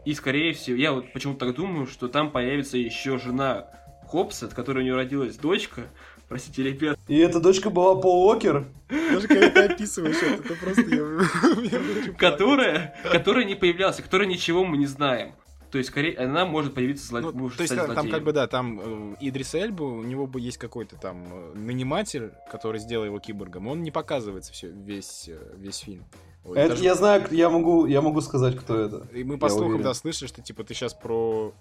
и, 0.05 0.15
скорее 0.15 0.55
всего, 0.55 0.77
я 0.77 0.93
вот 0.93 1.13
почему-то 1.13 1.47
так 1.47 1.55
думаю, 1.57 1.87
что 1.87 2.09
там 2.09 2.31
появится 2.31 2.79
еще 2.79 3.19
жена 3.19 3.67
Хопса, 4.07 4.47
от 4.47 4.55
которой 4.55 4.79
у 4.79 4.83
нее 4.83 4.95
родилась 4.95 5.37
дочка. 5.37 5.83
Простите, 6.29 6.63
ребят. 6.63 6.99
И 7.09 7.17
эта 7.19 7.41
дочка 7.41 7.71
была 7.71 7.95
Пол 7.95 8.27
Уокер. 8.27 8.67
Даже 8.89 9.29
когда 9.29 9.49
ты 9.49 9.61
описываешь 9.73 10.23
это, 10.23 10.43
это 10.45 10.55
просто... 10.55 12.13
Которая, 12.19 12.95
которая 13.11 13.45
не 13.45 13.55
появлялась, 13.55 13.97
которой 13.97 14.27
ничего 14.27 14.65
мы 14.65 14.77
не 14.77 14.87
знаем. 14.87 15.35
То 15.71 15.79
есть, 15.79 15.91
скорее, 15.91 16.17
она 16.17 16.47
может 16.47 16.75
появиться 16.75 17.07
зло... 17.07 17.21
Ну, 17.21 17.33
может 17.33 17.59
то 17.59 17.63
есть 17.63 17.75
стать 17.75 17.87
там, 17.87 17.95
злодеем. 17.95 18.15
как 18.15 18.25
бы, 18.25 18.33
да, 18.33 18.47
там 18.47 18.81
э, 18.81 19.17
Идрис 19.21 19.55
Эльба, 19.55 19.83
у 19.83 20.03
него 20.03 20.27
бы 20.27 20.41
есть 20.41 20.57
какой-то 20.57 20.97
там 20.97 21.27
э, 21.31 21.59
наниматель, 21.59 22.33
который 22.51 22.81
сделал 22.81 23.05
его 23.05 23.19
киборгом, 23.19 23.69
он 23.69 23.83
не 23.83 23.91
показывается 23.91 24.53
все, 24.53 24.69
весь, 24.69 25.29
э, 25.29 25.39
весь 25.59 25.79
фильм. 25.79 26.05
Вот, 26.45 26.57
Это, 26.57 26.71
даже- 26.71 26.85
я 26.85 26.95
знаю, 26.95 27.27
я 27.31 27.51
могу, 27.51 27.85
я 27.85 28.01
могу 28.01 28.23
сказать, 28.23 28.57
кто 28.57 28.79
это. 28.79 29.07
И 29.13 29.25
мы 29.25 29.37
по 29.37 29.47
я 29.47 29.51
слухам, 29.51 29.69
уверен. 29.69 29.85
да, 29.85 29.93
слышали, 29.95 30.29
что 30.29 30.41
типа 30.41 30.65
ты 30.65 30.73
сейчас 30.73 30.95
про 30.95 31.53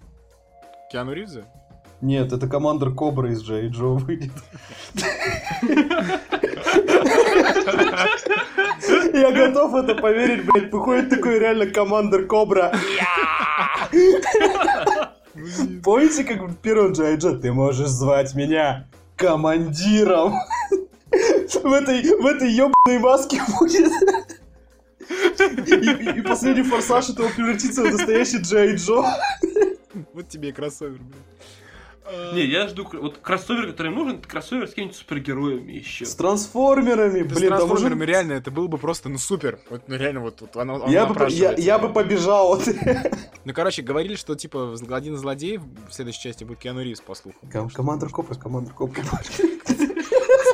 Киану 0.90 1.12
Ривза? 1.12 1.44
Нет, 2.00 2.32
это 2.32 2.46
командир 2.46 2.92
Кобра 2.92 3.32
из 3.32 3.42
Джей 3.42 3.68
Джо 3.68 3.86
выйдет. 3.94 4.30
Я 9.12 9.32
готов 9.32 9.74
это 9.74 9.94
поверить, 9.96 10.44
блядь. 10.46 10.72
Выходит 10.72 11.10
такой 11.10 11.38
реально 11.40 11.66
командир 11.66 12.26
Кобра. 12.26 12.72
Помните, 15.82 16.24
как 16.24 16.40
в 16.42 16.54
первом 16.56 16.92
Джей 16.92 17.16
Джо? 17.16 17.36
Ты 17.36 17.52
можешь 17.52 17.88
звать 17.88 18.34
меня 18.34 18.86
командиром. 19.16 20.34
В 21.10 21.72
этой, 21.72 22.02
в 22.02 22.26
этой 22.26 22.50
ебаной 22.52 22.98
маске 23.00 23.40
будет. 23.58 23.90
И, 25.08 26.18
и- 26.18 26.22
последний 26.22 26.62
форсаж 26.62 27.08
этого 27.10 27.28
превратится 27.30 27.82
в 27.82 27.90
настоящий 27.90 28.38
Джей 28.38 28.76
Джо. 28.76 29.02
Вот 30.12 30.28
тебе 30.28 30.50
и 30.50 30.52
кроссовер, 30.52 30.98
блин. 30.98 31.14
А, 32.10 32.34
Не, 32.34 32.44
я 32.44 32.68
жду... 32.68 32.88
Вот 32.92 33.18
кроссовер, 33.18 33.68
который 33.70 33.88
им 33.88 33.94
нужен, 33.98 34.18
это 34.18 34.28
кроссовер 34.28 34.66
с 34.66 34.70
какими-нибудь 34.70 34.96
супергероями 34.96 35.72
еще. 35.72 36.04
С 36.06 36.14
трансформерами, 36.14 37.22
да 37.22 37.34
с 37.34 37.38
блин, 37.38 37.52
уже... 37.52 37.66
трансформерами 37.66 38.04
реально, 38.04 38.32
это 38.34 38.50
было 38.50 38.66
бы 38.66 38.78
просто, 38.78 39.08
ну, 39.08 39.18
супер. 39.18 39.58
Вот, 39.70 39.82
ну, 39.88 39.96
реально, 39.96 40.20
вот, 40.20 40.40
вот 40.40 40.56
оно, 40.56 40.76
оно 40.76 40.84
Я 40.86 40.90
бы, 40.90 40.92
я, 40.92 41.06
напрашивается. 41.08 41.62
я 41.62 41.78
бы 41.78 41.92
побежал. 41.92 42.60
Ну, 43.44 43.54
короче, 43.54 43.80
говорили, 43.80 44.14
что, 44.14 44.34
типа, 44.34 44.74
один 44.90 45.14
из 45.14 45.20
злодеев 45.20 45.62
в 45.88 45.94
следующей 45.94 46.20
части 46.20 46.44
будет 46.44 46.58
Киану 46.58 46.82
Ривз, 46.82 47.00
по 47.00 47.14
слухам. 47.14 47.48
Ком- 47.50 47.70
Командир 47.70 48.10
Кобра, 48.10 48.34
командир 48.34 48.74
Кобра. 48.74 49.02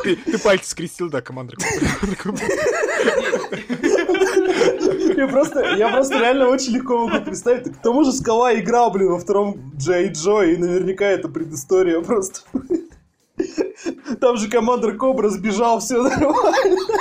Ты, 0.05 0.38
пальцы 0.38 0.71
скрестил, 0.71 1.09
да, 1.11 1.21
командир. 1.21 1.57
Я 5.17 5.29
просто, 5.29 5.61
я 5.77 5.88
просто 5.90 6.19
реально 6.19 6.49
очень 6.49 6.73
легко 6.75 7.07
могу 7.07 7.25
представить. 7.25 7.73
К 7.73 7.77
тому 7.83 8.05
же 8.05 8.12
Скала 8.12 8.55
играл, 8.59 8.90
блин, 8.90 9.11
во 9.12 9.19
втором 9.19 9.73
Джей 9.77 10.09
Джо, 10.11 10.43
и 10.43 10.57
наверняка 10.57 11.05
это 11.07 11.29
предыстория 11.29 12.01
просто. 12.01 12.40
Там 14.21 14.37
же 14.37 14.49
командир 14.49 14.97
Кобра 14.97 15.29
сбежал, 15.29 15.81
все 15.81 16.03
нормально. 16.03 16.53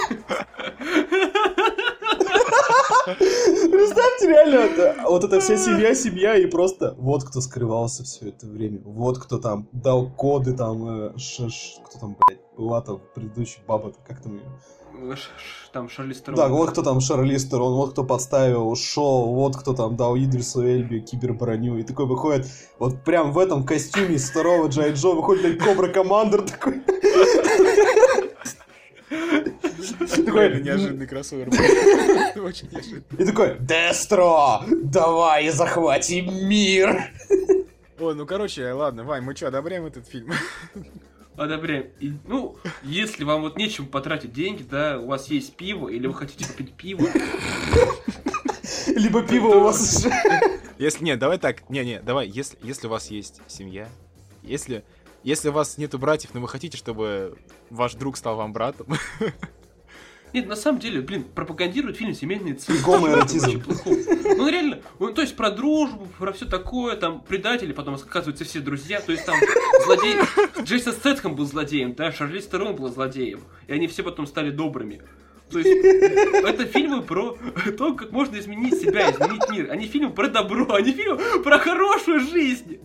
Представьте 3.05 4.27
реально, 4.27 4.55
это- 4.55 4.95
вот 5.07 5.23
эта 5.23 5.39
вся 5.39 5.57
семья, 5.57 5.93
семья, 5.95 6.35
и 6.35 6.45
просто 6.45 6.95
вот 6.97 7.23
кто 7.23 7.41
скрывался 7.41 8.03
все 8.03 8.29
это 8.29 8.45
время, 8.47 8.79
вот 8.85 9.17
кто 9.19 9.37
там 9.39 9.67
дал 9.71 10.09
коды, 10.09 10.53
там, 10.53 11.11
э, 11.15 11.17
ш- 11.17 11.47
кто 11.85 11.99
там, 11.99 12.17
блядь, 12.19 12.39
была 12.57 12.81
там 12.81 13.01
предыдущая 13.15 13.63
баба, 13.67 13.93
как 14.07 14.21
там 14.21 14.33
ее? 14.37 14.43
Там 15.71 15.89
Шарли 15.89 16.13
Стерон. 16.13 16.35
Да, 16.35 16.47
вот 16.49 16.71
кто 16.71 16.83
там 16.83 17.01
Шарли 17.01 17.37
Стерон, 17.37 17.73
вот 17.73 17.91
кто 17.91 18.03
подставил 18.03 18.75
шоу, 18.75 19.33
вот 19.33 19.55
кто 19.57 19.73
там 19.73 19.95
дал 19.95 20.15
Идрису 20.15 20.61
Эльби 20.61 20.99
киберброню. 20.99 21.77
И 21.77 21.83
такой 21.83 22.05
выходит, 22.05 22.47
вот 22.79 23.03
прям 23.03 23.31
в 23.31 23.39
этом 23.39 23.65
костюме 23.65 24.15
из 24.15 24.29
второго 24.29 24.67
Джай 24.67 24.93
Джо 24.93 25.09
выходит 25.09 25.43
блядь, 25.43 25.59
Кобра 25.59 25.87
Командер 25.87 26.43
такой. 26.43 26.81
Такой 30.25 30.61
неожиданный 30.61 31.07
кроссовер. 31.07 31.49
был. 31.49 32.45
Очень 32.45 32.69
неожиданный. 32.71 33.03
И 33.17 33.25
такой, 33.25 33.57
Дестро, 33.59 34.61
давай 34.83 35.49
захватим 35.49 36.47
мир. 36.47 37.11
Ой, 37.99 38.15
ну, 38.15 38.25
короче, 38.25 38.71
ладно, 38.71 39.03
Вань, 39.03 39.23
мы 39.23 39.35
что, 39.35 39.47
одобряем 39.47 39.85
этот 39.85 40.07
фильм? 40.07 40.31
Одобряем. 41.35 41.87
И, 41.99 42.13
ну, 42.25 42.57
если 42.83 43.23
вам 43.23 43.41
вот 43.41 43.57
нечем 43.57 43.87
потратить 43.87 44.33
деньги, 44.33 44.63
да, 44.63 44.99
у 44.99 45.07
вас 45.07 45.29
есть 45.29 45.55
пиво, 45.55 45.89
или 45.89 46.07
вы 46.07 46.13
хотите 46.13 46.45
купить 46.45 46.73
пиво, 46.73 47.07
Либо 48.87 49.23
пиво 49.23 49.47
у 49.47 49.59
вас 49.61 50.05
уже. 50.05 50.11
Если, 50.77 51.03
нет, 51.03 51.19
давай 51.19 51.37
так, 51.37 51.69
не-не, 51.69 52.01
давай, 52.01 52.27
если, 52.27 52.57
если 52.61 52.87
у 52.87 52.89
вас 52.89 53.09
есть 53.09 53.41
семья, 53.47 53.89
если, 54.41 54.83
если 55.23 55.49
у 55.49 55.51
вас 55.51 55.77
нету 55.77 55.97
братьев, 55.97 56.33
но 56.33 56.41
вы 56.41 56.47
хотите, 56.47 56.77
чтобы 56.77 57.37
ваш 57.69 57.93
друг 57.93 58.17
стал 58.17 58.35
вам 58.35 58.53
братом, 58.53 58.87
Нет, 60.33 60.47
на 60.47 60.55
самом 60.55 60.79
деле, 60.79 61.01
блин, 61.01 61.23
пропагандирует 61.23 61.97
фильм 61.97 62.13
семейные 62.13 62.55
ценности. 62.55 62.87
Очень 63.45 63.61
плохого. 63.61 63.97
Ну, 64.35 64.49
реально, 64.49 64.81
он, 64.97 65.13
то 65.13 65.21
есть 65.21 65.35
про 65.35 65.51
дружбу, 65.51 66.07
про 66.17 66.33
все 66.33 66.45
такое, 66.45 66.95
там, 66.95 67.21
предатели, 67.21 67.71
потом 67.71 67.95
оказываются 67.95 68.43
все 68.43 68.59
друзья, 68.59 68.99
то 68.99 69.11
есть 69.11 69.25
там 69.25 69.35
злодей... 69.85 70.15
Джейсон 70.63 70.93
Стэтхэм 70.93 71.35
был 71.35 71.45
злодеем, 71.45 71.93
да, 71.93 72.11
Шарли 72.11 72.39
Стерон 72.39 72.75
был 72.75 72.89
злодеем, 72.89 73.41
и 73.67 73.73
они 73.73 73.87
все 73.87 74.01
потом 74.01 74.25
стали 74.25 74.49
добрыми. 74.49 75.01
То 75.51 75.59
есть, 75.59 75.69
это 75.69 76.65
фильмы 76.65 77.03
про 77.03 77.37
то, 77.77 77.93
как 77.93 78.11
можно 78.11 78.39
изменить 78.39 78.81
себя, 78.81 79.11
изменить 79.11 79.49
мир. 79.51 79.71
Они 79.71 79.85
фильмы 79.85 80.11
про 80.11 80.27
добро, 80.27 80.73
они 80.73 80.93
фильмы 80.93 81.19
про 81.43 81.59
хорошую 81.59 82.21
жизнь. 82.21 82.79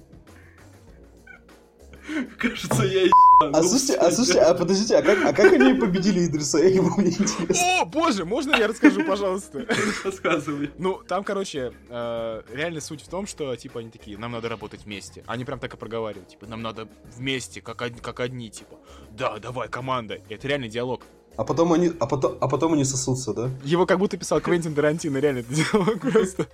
Кажется, 2.37 2.85
я. 2.85 3.09
А 3.41 3.63
слушайте, 3.63 3.95
а 3.95 4.11
слушайте, 4.11 4.41
а 4.41 4.53
подождите, 4.55 4.97
а 4.97 5.03
как, 5.03 5.25
а 5.25 5.33
как 5.33 5.53
они 5.53 5.73
победили 5.75 6.27
Идриса 6.27 6.59
Эльбу, 6.59 6.91
мне 7.01 7.11
интересно. 7.11 7.83
О, 7.83 7.85
боже, 7.85 8.25
можно 8.25 8.57
я 8.57 8.67
расскажу, 8.67 9.05
пожалуйста? 9.05 9.65
Рассказывай. 10.05 10.71
Ну, 10.79 11.01
там, 11.07 11.23
короче, 11.23 11.73
э, 11.89 12.43
реально 12.53 12.81
суть 12.81 13.03
в 13.03 13.09
том, 13.09 13.27
что, 13.29 13.55
типа, 13.55 13.81
они 13.81 13.91
такие, 13.91 14.19
нам 14.19 14.33
надо 14.33 14.49
работать 14.49 14.85
вместе. 14.85 15.23
Они 15.27 15.45
прям 15.45 15.61
так 15.61 15.73
и 15.73 15.77
проговаривают, 15.77 16.29
типа, 16.31 16.47
нам 16.47 16.63
надо 16.63 16.89
вместе, 17.17 17.61
как, 17.61 17.81
од- 17.81 18.01
как 18.01 18.21
одни, 18.21 18.51
типа, 18.51 18.77
да, 19.17 19.39
давай, 19.39 19.69
команда. 19.69 20.15
И 20.29 20.35
это 20.35 20.49
реальный 20.49 20.69
диалог. 20.69 21.03
А 21.39 21.45
потом 21.45 21.73
они, 21.73 21.93
а 22.01 22.07
потом, 22.07 22.37
а 22.41 22.49
потом 22.49 22.73
они 22.73 22.85
сосутся, 22.85 23.33
да? 23.33 23.49
Его 23.63 23.87
как 23.87 24.01
будто 24.01 24.17
писал 24.17 24.41
Квентин 24.41 24.75
Тарантино, 24.75 25.19
реально 25.19 25.45
это 25.49 25.99
просто. 26.01 26.49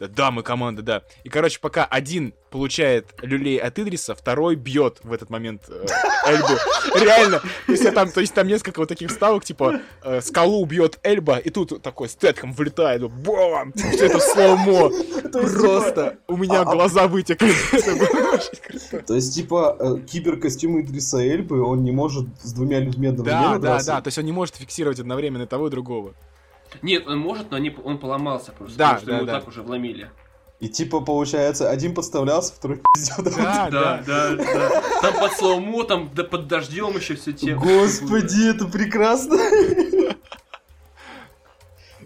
Да, 0.00 0.30
мы 0.30 0.42
команда, 0.42 0.80
да. 0.80 1.02
И, 1.24 1.28
короче, 1.28 1.60
пока 1.60 1.84
один 1.84 2.32
получает 2.50 3.06
люлей 3.20 3.58
от 3.58 3.78
Идриса, 3.78 4.14
второй 4.14 4.56
бьет 4.56 4.98
в 5.04 5.12
этот 5.12 5.28
момент 5.28 5.64
э, 5.68 5.86
Эльбу. 6.26 6.54
Реально. 6.94 7.40
То 7.66 7.72
есть, 7.72 7.94
там, 7.94 8.10
то 8.10 8.20
есть 8.20 8.32
там 8.32 8.48
несколько 8.48 8.78
вот 8.78 8.88
таких 8.88 9.10
вставок, 9.10 9.44
типа, 9.44 9.82
э, 10.02 10.22
скалу 10.22 10.64
бьет 10.64 10.98
Эльба, 11.02 11.36
и 11.36 11.50
тут 11.50 11.82
такой 11.82 12.08
стетком 12.08 12.54
влетает, 12.54 13.02
бам! 13.02 13.74
Все 13.74 14.06
это 14.06 14.20
слоумо. 14.20 14.90
Просто 15.32 16.16
у 16.26 16.36
меня 16.38 16.64
глаза 16.64 17.06
вытекли. 17.08 17.52
Это 17.72 17.94
было 17.94 18.32
очень 18.32 18.58
круто. 18.66 19.06
То 19.06 19.14
есть, 19.14 19.34
типа, 19.34 19.76
э, 19.78 19.96
киберкостюм 20.10 20.80
Идриса 20.80 21.18
Эльбы, 21.18 21.62
он 21.62 21.84
не 21.84 21.92
может 21.92 22.26
с 22.42 22.52
двумя 22.52 22.80
людьми 22.80 23.08
одновременно 23.08 23.58
Да, 23.58 23.78
да, 23.78 23.84
да. 23.84 24.00
То 24.00 24.08
есть 24.08 24.18
он 24.18 24.29
не 24.30 24.34
может 24.34 24.56
фиксировать 24.56 25.00
одновременно 25.00 25.46
того 25.46 25.66
и 25.66 25.70
другого. 25.70 26.14
Нет, 26.82 27.06
он 27.08 27.18
может, 27.18 27.50
но 27.50 27.56
они, 27.56 27.76
он 27.84 27.98
поломался 27.98 28.52
просто, 28.52 28.78
Да, 28.78 28.94
потому 28.94 29.00
что 29.00 29.06
да, 29.10 29.16
ему 29.16 29.26
да. 29.26 29.40
так 29.40 29.48
уже 29.48 29.62
вломили. 29.62 30.10
И 30.60 30.68
типа, 30.68 31.00
получается, 31.00 31.68
один 31.68 31.94
подставлялся, 31.94 32.54
второй 32.54 32.80
пиздел. 32.94 33.24
Да, 33.24 33.68
Да, 33.70 34.02
да, 34.06 34.36
да. 34.36 34.82
Там 35.02 35.14
под 35.18 35.32
слоумо, 35.32 35.84
там 35.84 36.10
да, 36.14 36.22
под 36.22 36.46
дождем 36.46 36.96
еще 36.96 37.16
все 37.16 37.32
те. 37.32 37.54
Господи, 37.56 38.50
это 38.50 38.66
прекрасно. 38.66 39.36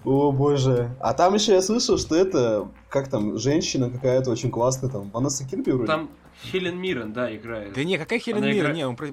О 0.05 0.33
боже. 0.33 0.91
А 1.01 1.15
там 1.15 1.35
еще 1.35 1.53
я 1.53 1.63
слышал, 1.63 1.99
что 1.99 2.15
это, 2.15 2.69
как 2.89 3.11
там, 3.11 3.39
женщина 3.39 3.91
какая-то 3.91 4.31
очень 4.31 4.51
классная, 4.51 4.91
там, 4.91 5.11
Ванесса 5.11 5.45
Кирби 5.47 5.73
вроде. 5.73 5.87
Там 5.87 6.11
Хелен 6.45 6.79
Миррен, 6.79 7.13
да, 7.13 7.35
играет. 7.35 7.73
Да 7.73 7.83
не, 7.85 7.99
какая 7.99 8.19
Хелен 8.19 8.43
Миррен? 8.43 8.59
играет- 8.59 8.77
Не, 8.77 8.87
он 8.87 8.97
про, 8.97 9.09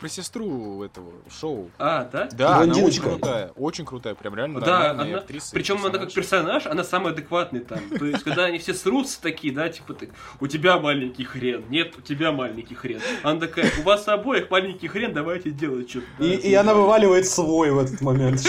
про 0.00 0.08
сестру 0.08 0.82
этого 0.82 1.12
шоу. 1.30 1.70
А, 1.78 2.08
да? 2.12 2.28
Да, 2.32 2.58
она 2.58 2.76
очень 2.76 3.02
крутая, 3.02 3.52
очень 3.56 3.84
крутая, 3.84 4.14
прям 4.14 4.34
реально 4.34 4.60
Да, 4.60 4.90
она, 4.92 5.18
актриса. 5.18 5.50
причем 5.52 5.84
она 5.84 5.98
как 5.98 6.12
персонаж, 6.12 6.66
она 6.66 6.84
самый 6.84 7.12
адекватный 7.12 7.60
там. 7.60 7.80
То 7.98 8.04
есть, 8.04 8.22
когда 8.24 8.44
они 8.44 8.58
все 8.58 8.74
срутся 8.74 9.20
такие, 9.20 9.52
да, 9.52 9.68
типа, 9.68 9.94
ты, 9.94 10.10
у 10.40 10.46
тебя 10.46 10.78
маленький 10.78 11.24
хрен, 11.24 11.64
нет, 11.68 11.94
у 11.98 12.00
тебя 12.00 12.32
маленький 12.32 12.74
хрен. 12.74 13.00
Она 13.22 13.40
такая, 13.40 13.70
у 13.80 13.82
вас 13.82 14.06
обоих 14.08 14.50
маленький 14.50 14.88
хрен, 14.88 15.12
давайте 15.12 15.50
делать 15.50 15.90
что-то. 15.90 16.06
И, 16.24 16.36
и 16.36 16.54
она 16.54 16.74
вываливает 16.74 17.26
свой 17.26 17.70
в 17.70 17.78
этот 17.78 18.00
момент. 18.00 18.40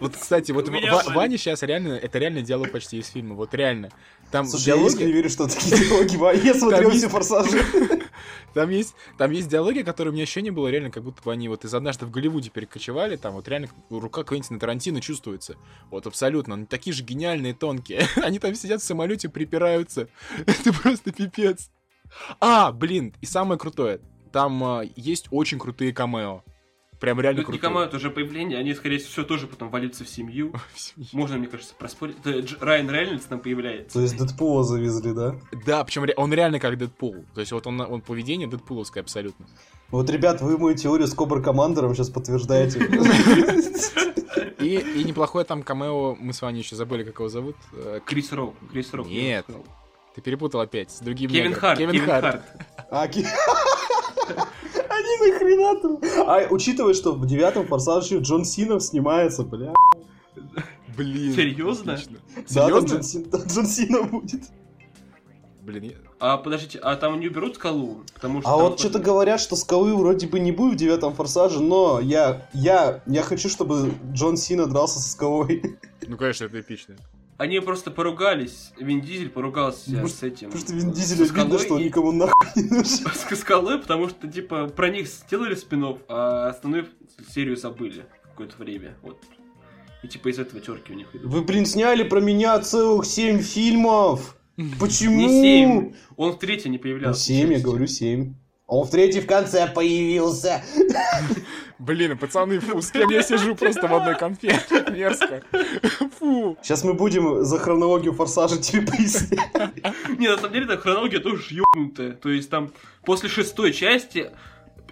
Вот, 0.00 0.16
кстати, 0.16 0.52
вот. 0.52 0.68
Ваня 0.68 1.38
сейчас 1.38 1.62
реально, 1.62 1.94
это 1.94 2.18
реально 2.18 2.42
диалог 2.42 2.70
почти 2.70 2.98
из 2.98 3.08
фильма, 3.08 3.34
вот 3.34 3.54
реально. 3.54 3.90
Там 4.30 4.46
Слушай, 4.46 4.68
я 4.68 4.76
искренне 4.76 5.12
диалоги, 5.12 5.12
верю, 5.12 5.30
что 5.30 5.46
такие 5.46 5.76
диалоги. 5.76 6.46
Я 6.46 6.54
смотрел 6.54 6.90
все 6.90 7.08
форсажи. 7.08 7.62
там 8.54 8.70
есть, 8.70 8.94
там 9.18 9.30
есть 9.30 9.48
диалоги, 9.48 9.82
которые 9.82 10.10
у 10.10 10.14
меня 10.14 10.24
ощущение 10.24 10.52
было 10.52 10.68
реально, 10.68 10.90
как 10.90 11.02
будто 11.02 11.22
бы 11.22 11.32
они 11.32 11.48
вот 11.48 11.64
из 11.64 11.74
однажды 11.74 12.06
в 12.06 12.10
Голливуде 12.10 12.50
перекочевали, 12.50 13.16
там 13.16 13.34
вот 13.34 13.48
реально 13.48 13.68
рука 13.90 14.24
Квентина 14.24 14.58
Тарантино 14.58 15.00
чувствуется. 15.00 15.56
Вот 15.90 16.06
абсолютно, 16.06 16.54
они 16.54 16.66
такие 16.66 16.94
же 16.94 17.02
гениальные, 17.02 17.54
тонкие. 17.54 18.06
Они 18.16 18.38
там 18.38 18.54
сидят 18.54 18.80
в 18.80 18.84
самолете, 18.84 19.28
припираются. 19.28 20.08
Это 20.46 20.72
просто 20.72 21.12
пипец. 21.12 21.70
А, 22.40 22.72
блин, 22.72 23.14
и 23.20 23.26
самое 23.26 23.58
крутое, 23.58 24.00
там 24.32 24.62
а, 24.64 24.82
есть 24.96 25.26
очень 25.30 25.58
крутые 25.58 25.92
камео. 25.92 26.42
Прям 27.02 27.20
реально 27.20 27.40
Тут 27.42 27.48
не 27.48 27.58
крутые. 27.58 27.68
команда 27.68 27.96
уже 27.96 28.10
появление, 28.10 28.58
они, 28.58 28.72
скорее 28.74 28.98
всего, 28.98 29.26
тоже 29.26 29.48
потом 29.48 29.70
валятся 29.70 30.04
в 30.04 30.08
семью. 30.08 30.54
Можно, 31.12 31.36
мне 31.36 31.48
кажется, 31.48 31.74
проспорить. 31.76 32.16
Это 32.20 32.38
Дж- 32.38 32.58
Райан 32.60 32.88
Рейнольдс 32.88 33.24
там 33.24 33.40
появляется. 33.40 33.94
То 33.94 34.02
есть 34.02 34.16
Дэдпула 34.16 34.62
завезли, 34.62 35.12
да? 35.12 35.34
Да, 35.66 35.82
причем 35.82 36.06
он 36.16 36.32
реально 36.32 36.60
как 36.60 36.78
Дэдпул. 36.78 37.24
То 37.34 37.40
есть 37.40 37.50
вот 37.50 37.66
он, 37.66 37.80
он 37.80 38.02
поведение 38.02 38.46
Дэдпуловское 38.46 39.02
абсолютно. 39.02 39.46
Вот, 39.90 40.08
ребят, 40.10 40.40
вы 40.42 40.56
мою 40.56 40.76
теорию 40.76 41.08
с 41.08 41.12
Кобра 41.12 41.42
Командером 41.42 41.92
сейчас 41.96 42.08
подтверждаете. 42.08 42.78
И, 44.60 44.76
и 44.76 45.02
неплохое 45.02 45.44
там 45.44 45.64
камео, 45.64 46.14
мы 46.20 46.32
с 46.32 46.40
вами 46.40 46.58
еще 46.58 46.76
забыли, 46.76 47.02
как 47.02 47.18
его 47.18 47.28
зовут. 47.28 47.56
Э, 47.72 47.98
Крис 48.06 48.30
Рок. 48.30 48.54
Крис 48.70 48.94
Рок. 48.94 49.08
я 49.08 49.22
Нет. 49.22 49.46
Ты 50.14 50.20
перепутал 50.20 50.60
опять 50.60 50.92
с 50.92 51.00
другим 51.00 51.30
Кевин. 51.30 51.52
Харт. 51.52 51.78
Кевин, 51.78 52.06
Харт. 52.06 52.42
А, 52.90 53.08
Они 55.20 55.32
нахрена 55.32 55.80
там? 55.80 56.00
А, 56.26 56.46
учитывая, 56.50 56.94
что 56.94 57.12
в 57.12 57.26
девятом 57.26 57.66
форсаже 57.66 58.18
Джон 58.18 58.44
Сина 58.44 58.80
снимается, 58.80 59.42
бля. 59.42 59.72
Блин. 60.96 61.34
Серьезно? 61.34 61.94
отлично. 61.94 62.18
Да, 62.54 62.68
там? 62.68 62.84
Джон 62.84 63.02
Син- 63.02 63.24
там 63.30 63.40
Джон 63.42 63.66
Сина 63.66 64.02
будет. 64.04 64.42
Блин, 65.62 65.84
я- 65.84 65.96
А 66.18 66.38
подождите, 66.38 66.78
а 66.80 66.96
там 66.96 67.18
не 67.20 67.28
уберут 67.28 67.54
скалу? 67.54 68.02
Потому 68.14 68.40
что 68.40 68.50
А 68.50 68.56
вот 68.56 68.80
что-то 68.80 68.98
говорят, 68.98 69.40
что 69.40 69.54
скалы 69.56 69.96
вроде 69.96 70.26
бы 70.26 70.40
не 70.40 70.50
будет 70.52 70.74
в 70.74 70.76
девятом 70.76 71.14
форсаже, 71.14 71.60
но 71.62 72.00
я, 72.00 72.48
я, 72.52 73.02
я 73.06 73.22
хочу, 73.22 73.48
чтобы 73.48 73.92
Джон 74.12 74.36
Сина 74.36 74.66
дрался 74.66 74.98
со 74.98 75.08
скалой. 75.10 75.78
ну 76.06 76.16
конечно, 76.16 76.44
это 76.46 76.60
эпично. 76.60 76.96
Они 77.38 77.58
просто 77.60 77.90
поругались. 77.90 78.72
Вин 78.78 79.00
Дизель 79.00 79.28
поругался 79.30 79.90
Потому 79.90 80.08
с 80.08 80.22
этим. 80.22 80.50
Потому 80.50 80.64
что 80.66 80.74
Вин 80.74 80.92
с 80.94 80.96
Дизеля 80.96 81.20
видно, 81.24 81.26
скалой 81.42 81.58
что 81.58 81.74
он 81.74 81.80
и- 81.80 81.84
никому 81.86 82.12
нахуй 82.12 82.46
не 82.56 82.62
нужен. 82.68 82.84
С 82.84 83.36
скалой, 83.36 83.78
потому 83.80 84.08
что, 84.08 84.28
типа, 84.28 84.68
про 84.68 84.90
них 84.90 85.08
сделали 85.08 85.54
спин 85.54 85.96
а 86.08 86.48
основную 86.48 86.86
серию 87.34 87.56
забыли 87.56 88.04
какое-то 88.22 88.56
время. 88.58 88.96
Вот. 89.02 89.18
И 90.02 90.08
типа 90.08 90.28
из 90.28 90.38
этого 90.38 90.60
терки 90.60 90.92
у 90.92 90.96
них 90.96 91.08
идут. 91.14 91.30
Вы, 91.32 91.42
блин, 91.42 91.64
сняли 91.66 92.02
про 92.02 92.20
меня 92.20 92.58
целых 92.60 93.06
семь 93.06 93.40
фильмов. 93.40 94.36
Почему? 94.80 95.16
Не 95.16 95.28
семь. 95.28 95.94
Он 96.16 96.32
в 96.32 96.38
третьей 96.38 96.70
не 96.70 96.76
Ну, 96.76 96.82
появлялся. 96.82 97.20
семь, 97.20 97.52
я 97.52 97.60
говорю, 97.60 97.86
семь. 97.86 98.34
Он 98.66 98.86
в 98.86 98.90
третий 98.90 99.20
в 99.20 99.26
конце 99.26 99.66
появился. 99.66 100.62
Блин, 101.82 102.16
пацаны, 102.16 102.60
фу, 102.60 102.80
с 102.80 102.92
кем 102.92 103.10
я 103.10 103.22
сижу 103.22 103.56
просто 103.56 103.88
в 103.88 103.94
одной 103.94 104.16
конфе? 104.16 104.56
Мерзко. 104.92 105.42
Фу. 106.20 106.56
Сейчас 106.62 106.84
мы 106.84 106.94
будем 106.94 107.42
за 107.42 107.58
хронологию 107.58 108.12
форсажа 108.12 108.56
тебе 108.58 108.82
пояснять. 108.82 109.40
Не, 110.16 110.28
на 110.28 110.36
самом 110.36 110.52
деле, 110.52 110.66
там 110.66 110.78
хронология 110.78 111.18
тоже 111.18 111.42
ёбнутая. 111.50 112.12
То 112.12 112.28
есть 112.28 112.50
там 112.50 112.70
после 113.04 113.28
шестой 113.28 113.72
части 113.72 114.30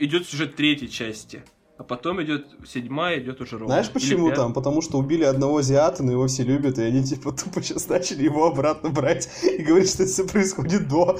идет 0.00 0.26
сюжет 0.26 0.56
третьей 0.56 0.90
части. 0.90 1.44
А 1.78 1.84
потом 1.84 2.20
идет 2.24 2.48
седьмая, 2.66 3.20
идет 3.20 3.40
уже 3.40 3.52
ровно. 3.52 3.68
Знаешь 3.68 3.86
Или 3.86 3.92
почему 3.94 4.28
пятая. 4.30 4.46
там? 4.46 4.52
Потому 4.52 4.82
что 4.82 4.98
убили 4.98 5.22
одного 5.22 5.58
азиата, 5.58 6.02
но 6.02 6.10
его 6.10 6.26
все 6.26 6.42
любят, 6.42 6.76
и 6.78 6.82
они 6.82 7.04
типа 7.04 7.30
тупо 7.30 7.62
сейчас 7.62 7.88
начали 7.88 8.24
его 8.24 8.46
обратно 8.46 8.90
брать 8.90 9.30
и 9.44 9.62
говорить, 9.62 9.90
что 9.90 10.02
это 10.02 10.12
все 10.12 10.26
происходит 10.26 10.88
до. 10.88 11.16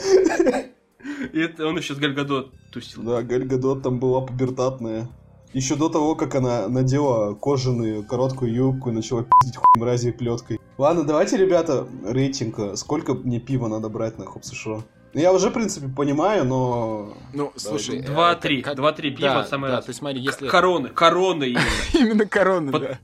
И 1.33 1.39
это 1.39 1.67
он 1.67 1.79
еще 1.79 1.95
с 1.95 1.99
Гальгадот 1.99 2.53
тусил. 2.73 3.03
Да, 3.03 3.23
Галь 3.23 3.45
Гадот 3.45 3.83
там 3.85 4.01
была 4.01 4.21
пубертатная. 4.23 5.09
Еще 5.53 5.75
до 5.75 5.89
того, 5.89 6.15
как 6.15 6.35
она 6.37 6.69
надела 6.69 7.35
кожаную 7.35 8.05
короткую 8.05 8.53
юбку 8.53 8.91
и 8.91 8.93
начала 8.93 9.25
пиздить 9.25 9.57
хуй 9.57 9.81
мрази 9.81 10.13
плеткой. 10.13 10.61
Ладно, 10.79 11.05
давайте, 11.05 11.37
ребята, 11.37 11.89
рейтинг. 12.05 12.77
Сколько 12.79 13.15
мне 13.15 13.41
пива 13.41 13.67
надо 13.67 13.89
брать 13.89 14.19
на 14.19 14.27
Хоп 14.27 14.45
США? 14.45 14.83
Я 15.13 15.33
уже, 15.33 15.51
в 15.51 15.53
принципе, 15.53 15.89
понимаю, 15.89 16.45
но... 16.45 17.15
Ну, 17.35 17.53
слушай... 17.57 17.99
э, 17.99 18.03
Два-три. 18.07 18.63
Два-три 18.63 19.11
пива 19.11 19.35
Да, 19.35 19.45
самое 19.45 19.73
да, 19.73 19.77
раз. 19.79 19.87
то 19.87 19.91
есть 19.91 19.99
смотри, 19.99 20.21
если... 20.21 20.47
Короны, 20.47 20.89
короны 20.91 21.57
именно. 21.93 22.27
Под- 22.73 22.83
да. 22.83 22.99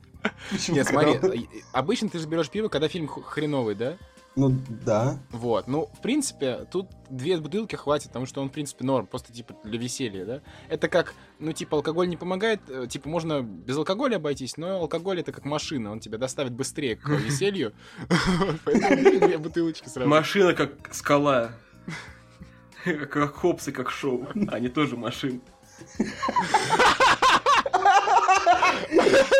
Почему 0.51 0.77
Нет, 0.77 0.87
смотри, 0.87 1.15
э, 1.15 1.37
обычно 1.73 2.09
ты 2.09 2.21
же 2.21 2.29
берешь 2.29 2.49
пиво, 2.49 2.69
когда 2.69 2.87
фильм 2.87 3.09
хреновый, 3.09 3.75
да? 3.75 3.95
Ну, 4.37 4.55
да. 4.85 5.19
Вот, 5.31 5.67
ну, 5.67 5.89
в 5.95 6.03
принципе, 6.03 6.67
тут 6.71 6.91
две 7.09 7.39
бутылки 7.39 7.75
хватит, 7.75 8.09
потому 8.09 8.27
что 8.27 8.43
он, 8.43 8.51
в 8.51 8.53
принципе, 8.53 8.85
норм, 8.85 9.07
просто, 9.07 9.33
типа, 9.33 9.57
для 9.65 9.79
веселья, 9.79 10.27
да? 10.27 10.43
Это 10.69 10.89
как, 10.89 11.15
ну, 11.39 11.53
типа, 11.53 11.79
алкоголь 11.79 12.07
не 12.07 12.19
помогает, 12.19 12.61
э, 12.69 12.87
типа, 12.87 13.09
можно 13.09 13.41
без 13.43 13.79
алкоголя 13.79 14.17
обойтись, 14.17 14.59
но 14.59 14.81
алкоголь 14.81 15.21
это 15.21 15.33
как 15.33 15.47
машина, 15.47 15.91
он 15.91 16.01
тебя 16.01 16.19
доставит 16.19 16.53
быстрее 16.53 16.97
к 16.97 17.09
веселью, 17.09 17.73
поэтому 18.65 19.27
две 19.27 19.39
бутылочки 19.39 19.89
сразу. 19.89 20.07
Машина 20.09 20.53
как 20.53 20.95
скала. 20.95 21.53
Как 22.85 23.35
хопсы, 23.35 23.73
как 23.73 23.91
шоу. 23.91 24.29
Они 24.49 24.69
тоже 24.69 24.97
машины. 24.97 25.41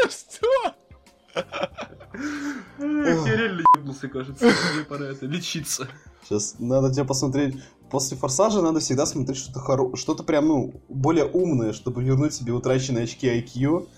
Что? 0.09 0.75
Реально 3.37 3.63
ебнулся, 3.77 4.09
кажется. 4.09 4.45
Мне 4.45 4.85
пора 4.85 5.07
это 5.07 5.27
лечиться. 5.27 5.89
Сейчас 6.25 6.57
надо 6.59 6.93
тебе 6.93 7.05
посмотреть. 7.05 7.57
После 7.91 8.17
форсажа 8.17 8.63
надо 8.63 8.81
всегда 8.81 9.07
смотреть 9.07 9.39
что-то 9.39 9.61
хоро... 9.61 9.97
что-то 9.97 10.25
прям, 10.25 10.49
ну, 10.49 10.83
более 10.89 11.25
умное, 11.25 11.73
чтобы 11.73 12.03
вернуть 12.03 12.35
себе 12.35 12.53
утраченные 12.53 13.05
очки 13.05 13.29
IQ. 13.29 13.89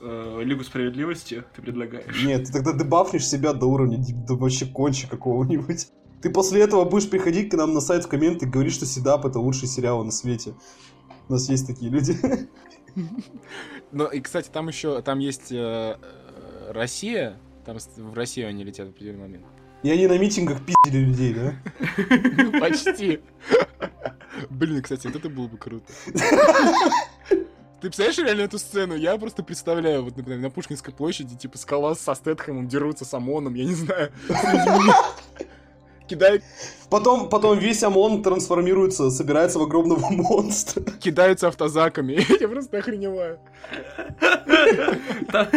Э, 0.00 0.42
Лигу 0.42 0.64
справедливости 0.64 1.44
ты 1.56 1.62
предлагаешь. 1.62 2.24
Нет, 2.24 2.46
ты 2.46 2.52
тогда 2.52 2.72
дебафнешь 2.72 3.26
себя 3.26 3.52
до 3.52 3.66
уровня 3.66 3.98
до 4.26 4.34
вообще 4.34 4.66
конча 4.66 5.08
какого-нибудь. 5.08 5.88
Ты 6.20 6.30
после 6.30 6.62
этого 6.62 6.84
будешь 6.84 7.08
приходить 7.08 7.50
к 7.50 7.54
нам 7.54 7.74
на 7.74 7.80
сайт 7.80 8.04
в 8.04 8.08
комменты 8.08 8.46
и 8.46 8.48
говорить, 8.48 8.74
что 8.74 8.86
Седап 8.86 9.24
это 9.24 9.38
лучший 9.38 9.68
сериал 9.68 10.04
на 10.04 10.10
свете. 10.10 10.54
У 11.28 11.32
нас 11.32 11.48
есть 11.48 11.66
такие 11.66 11.90
люди. 11.90 12.16
Ну, 13.92 14.06
и, 14.06 14.20
кстати, 14.20 14.50
там 14.52 14.68
еще, 14.68 15.00
там 15.02 15.18
есть 15.18 15.50
э, 15.50 15.96
э, 16.00 16.72
Россия, 16.72 17.38
там 17.68 17.78
в 17.78 18.14
Россию 18.14 18.48
они 18.48 18.64
летят 18.64 18.86
в 18.86 18.90
определенный 18.90 19.20
момент. 19.20 19.44
И 19.82 19.90
они 19.90 20.06
на 20.06 20.16
митингах 20.16 20.58
пиздили 20.64 21.04
людей, 21.04 21.34
да? 21.34 21.54
Почти. 22.60 23.20
Блин, 24.48 24.82
кстати, 24.82 25.06
вот 25.06 25.16
это 25.16 25.28
было 25.28 25.48
бы 25.48 25.58
круто. 25.58 25.92
Ты 27.28 27.82
представляешь 27.82 28.18
реально 28.18 28.42
эту 28.42 28.58
сцену? 28.58 28.96
Я 28.96 29.16
просто 29.18 29.42
представляю, 29.42 30.02
вот, 30.02 30.16
например, 30.16 30.40
на 30.40 30.50
Пушкинской 30.50 30.94
площади, 30.94 31.36
типа, 31.36 31.58
скала 31.58 31.94
со 31.94 32.14
Стэтхэмом 32.14 32.66
дерутся 32.68 33.04
с 33.04 33.12
ОМОНом, 33.12 33.54
я 33.54 33.64
не 33.66 33.74
знаю, 33.74 34.10
Кидают, 36.08 36.42
Потом, 36.90 37.28
потом 37.28 37.58
весь 37.58 37.82
ОМОН 37.82 38.22
трансформируется, 38.22 39.10
собирается 39.10 39.58
в 39.58 39.62
огромного 39.62 40.06
монстра. 40.10 40.82
кидаются 40.82 41.48
автозаками. 41.48 42.20
Я 42.40 42.48
просто 42.48 42.78
охреневаю. 42.78 43.38
Там, 45.30 45.48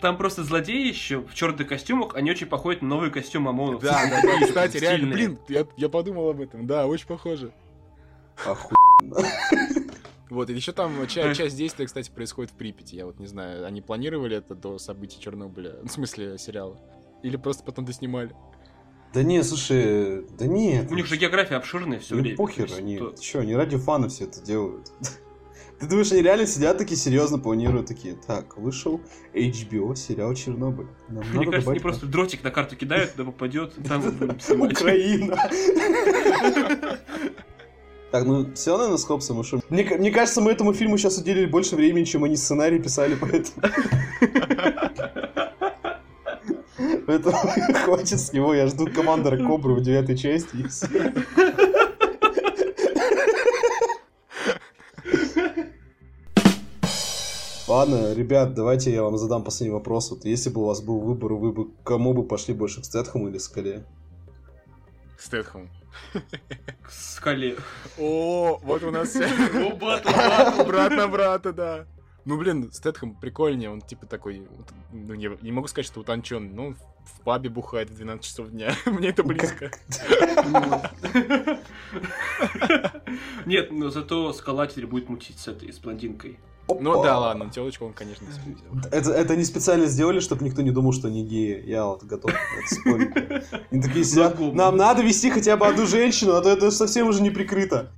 там 0.00 0.16
просто 0.18 0.44
злодеи 0.44 0.86
еще 0.88 1.20
в 1.20 1.34
черных 1.34 1.66
костюмах, 1.68 2.14
они 2.14 2.30
очень 2.30 2.46
походят 2.46 2.82
на 2.82 2.88
новый 2.88 3.10
костюм 3.10 3.48
ОМОНов. 3.48 3.82
Да, 3.82 4.02
да, 4.10 4.20
да. 4.22 4.38
И, 4.40 4.44
Кстати, 4.46 4.76
реально, 4.76 5.14
Стильные. 5.14 5.14
блин, 5.14 5.38
я, 5.48 5.66
я 5.76 5.88
подумал 5.88 6.28
об 6.28 6.40
этом. 6.40 6.66
Да, 6.66 6.86
очень 6.86 7.06
похоже. 7.06 7.52
Оху... 8.46 8.74
Вот, 10.30 10.48
и 10.48 10.54
еще 10.54 10.72
там 10.72 11.06
ча- 11.08 11.34
часть 11.34 11.56
действия, 11.56 11.84
кстати, 11.86 12.10
происходит 12.10 12.50
в 12.52 12.54
Припяти. 12.54 12.96
Я 12.96 13.04
вот 13.06 13.18
не 13.18 13.26
знаю, 13.26 13.66
они 13.66 13.82
планировали 13.82 14.38
это 14.38 14.54
до 14.54 14.78
событий 14.78 15.20
Чернобыля, 15.20 15.74
в 15.82 15.88
смысле 15.88 16.38
сериала? 16.38 16.78
Или 17.22 17.36
просто 17.36 17.62
потом 17.64 17.84
доснимали? 17.84 18.34
Да 19.14 19.22
не, 19.22 19.42
слушай, 19.42 20.24
да 20.38 20.46
нет. 20.46 20.90
У 20.90 20.94
них 20.94 21.06
же 21.06 21.16
география 21.16 21.56
обширная 21.56 21.98
все 22.00 22.14
Ну 22.14 22.22
время. 22.22 22.36
похер, 22.36 22.64
есть, 22.64 22.78
они, 22.78 22.96
то- 22.98 23.14
чё, 23.20 23.40
они 23.40 23.54
ради 23.54 23.76
фана 23.76 24.08
все 24.08 24.24
это 24.24 24.40
делают. 24.40 24.90
Ты 25.80 25.86
думаешь, 25.88 26.12
они 26.12 26.22
реально 26.22 26.46
сидят 26.46 26.78
такие, 26.78 26.96
серьезно 26.96 27.38
планируют 27.38 27.88
такие, 27.88 28.14
так, 28.26 28.56
вышел 28.56 29.00
HBO 29.34 29.96
сериал 29.96 30.32
Чернобыль. 30.34 30.86
Нам 31.08 31.24
Мне 31.34 31.44
кажется, 31.46 31.70
они 31.72 31.80
просто 31.80 32.06
дротик 32.06 32.42
на 32.44 32.50
карту 32.50 32.76
кидают, 32.76 33.12
да 33.16 33.24
попадет, 33.24 33.74
там. 33.88 34.02
Украина. 34.60 35.36
Так, 38.12 38.26
ну 38.26 38.46
все, 38.54 38.76
наверное, 38.76 38.98
с 38.98 39.04
Хопсом 39.04 39.38
ушел. 39.38 39.62
Мне, 39.70 39.84
мне 39.84 40.10
кажется, 40.10 40.42
мы 40.42 40.50
этому 40.52 40.74
фильму 40.74 40.98
сейчас 40.98 41.16
уделили 41.16 41.46
больше 41.46 41.76
времени, 41.76 42.04
чем 42.04 42.24
они 42.24 42.36
сценарий 42.36 42.78
писали, 42.78 43.16
поэтому... 43.18 43.66
Поэтому 47.06 47.36
хватит 47.84 48.20
с 48.20 48.32
него, 48.32 48.54
я 48.54 48.66
жду 48.66 48.86
командора 48.86 49.36
Кобры 49.36 49.74
в 49.74 49.82
девятой 49.82 50.16
части. 50.16 50.66
Ладно, 57.68 58.12
ребят, 58.12 58.54
давайте 58.54 58.92
я 58.92 59.02
вам 59.02 59.16
задам 59.16 59.44
последний 59.44 59.72
вопрос. 59.72 60.10
Вот 60.10 60.24
если 60.26 60.50
бы 60.50 60.60
у 60.60 60.66
вас 60.66 60.82
был 60.82 61.00
выбор, 61.00 61.32
вы 61.32 61.52
бы 61.52 61.70
кому 61.84 62.12
бы 62.12 62.22
пошли 62.22 62.52
больше, 62.52 62.82
к 62.82 62.84
Стэтхэму 62.84 63.28
или 63.28 63.38
Скале? 63.38 63.86
Стэтхэм. 65.18 65.70
К 66.82 66.90
скале. 66.90 67.56
О, 67.98 68.58
вот 68.62 68.82
у 68.82 68.90
нас 68.90 69.16
О, 69.16 69.76
батл. 69.76 70.64
брат 70.66 70.92
на 70.92 71.08
брата, 71.08 71.52
да. 71.52 71.86
Ну, 72.24 72.38
блин, 72.38 72.70
Стэтхэм 72.70 73.16
прикольнее, 73.16 73.70
он 73.70 73.80
типа 73.80 74.06
такой, 74.06 74.46
вот, 74.56 74.68
ну, 74.92 75.14
не, 75.14 75.30
не 75.42 75.50
могу 75.50 75.66
сказать, 75.66 75.86
что 75.86 76.00
утонченный, 76.00 76.50
но 76.50 76.66
он 76.66 76.76
в 76.76 77.20
пабе 77.24 77.50
бухает 77.50 77.90
в 77.90 77.96
12 77.96 78.24
часов 78.24 78.50
дня. 78.50 78.74
Мне 78.86 79.08
это 79.08 79.24
близко. 79.24 79.70
Нет, 83.44 83.72
но 83.72 83.90
зато 83.90 84.32
скала 84.32 84.66
теперь 84.66 84.86
будет 84.86 85.08
мутить 85.08 85.38
с 85.38 85.48
этой, 85.48 85.72
с 85.72 85.78
блондинкой. 85.78 86.38
Ну 86.68 87.02
да, 87.02 87.18
ладно, 87.18 87.50
телочку 87.50 87.86
он, 87.86 87.92
конечно. 87.92 88.26
Это, 88.92 89.10
это 89.10 89.32
они 89.32 89.44
специально 89.44 89.86
сделали, 89.86 90.20
чтобы 90.20 90.44
никто 90.44 90.62
не 90.62 90.70
думал, 90.70 90.92
что 90.92 91.08
они 91.08 91.24
геи. 91.24 91.62
Я 91.66 91.86
вот 91.86 92.04
готов. 92.04 92.32
Они 93.70 93.82
такие 93.82 94.04
сидят, 94.04 94.38
Могу. 94.38 94.54
нам 94.54 94.76
надо 94.76 95.02
вести 95.02 95.30
хотя 95.30 95.56
бы 95.56 95.66
одну 95.66 95.86
женщину, 95.86 96.34
а 96.34 96.40
то 96.40 96.48
это 96.48 96.70
совсем 96.70 97.08
уже 97.08 97.20
не 97.20 97.30
прикрыто. 97.30 97.90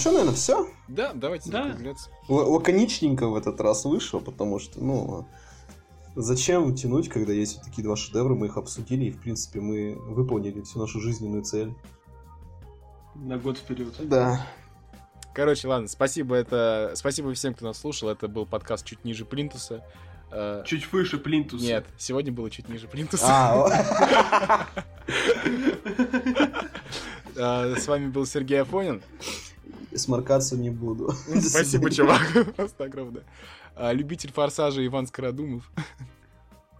Что, 0.00 0.12
наверное, 0.12 0.34
все? 0.34 0.66
Да, 0.88 1.12
давайте 1.14 1.50
Да. 1.50 1.64
закругляться. 1.68 2.10
Лаконичненько 2.28 3.28
в 3.28 3.36
этот 3.36 3.60
раз 3.60 3.84
вышло, 3.84 4.18
потому 4.20 4.58
что, 4.58 4.82
ну, 4.82 5.26
зачем 6.16 6.74
тянуть, 6.74 7.08
когда 7.08 7.32
есть 7.32 7.56
вот 7.56 7.66
такие 7.66 7.82
два 7.84 7.96
шедевра, 7.96 8.34
мы 8.34 8.46
их 8.46 8.56
обсудили, 8.56 9.04
и, 9.04 9.10
в 9.10 9.20
принципе, 9.20 9.60
мы 9.60 9.94
выполнили 9.94 10.62
всю 10.62 10.78
нашу 10.78 11.00
жизненную 11.00 11.42
цель. 11.42 11.74
На 13.14 13.36
год 13.38 13.58
вперед. 13.58 13.94
Да. 14.08 14.46
Короче, 15.34 15.68
ладно, 15.68 15.86
спасибо, 15.86 16.34
это... 16.34 16.92
Спасибо 16.96 17.32
всем, 17.34 17.54
кто 17.54 17.66
нас 17.66 17.78
слушал. 17.78 18.08
Это 18.08 18.26
был 18.26 18.46
подкаст 18.46 18.84
чуть 18.86 19.04
ниже 19.04 19.24
Плинтуса. 19.24 19.84
Э, 20.32 20.62
Чуть 20.64 20.90
выше 20.92 21.18
плинтуса. 21.18 21.64
Нет, 21.64 21.84
сегодня 21.98 22.32
было 22.32 22.48
чуть 22.50 22.68
ниже 22.68 22.86
Плинтуса. 22.88 23.26
А, 23.28 24.66
Э, 27.36 27.74
С 27.76 27.86
вами 27.88 28.08
был 28.08 28.26
Сергей 28.26 28.62
Афонин. 28.62 29.02
Сморкаться 29.96 30.56
не 30.56 30.70
буду. 30.70 31.12
Спасибо, 31.40 31.90
чувак. 31.90 32.54
Просто 32.56 32.84
огромное. 32.84 33.24
А, 33.74 33.92
Любитель 33.92 34.32
форсажа 34.32 34.84
Иван 34.84 35.06
Скородумов. 35.06 35.70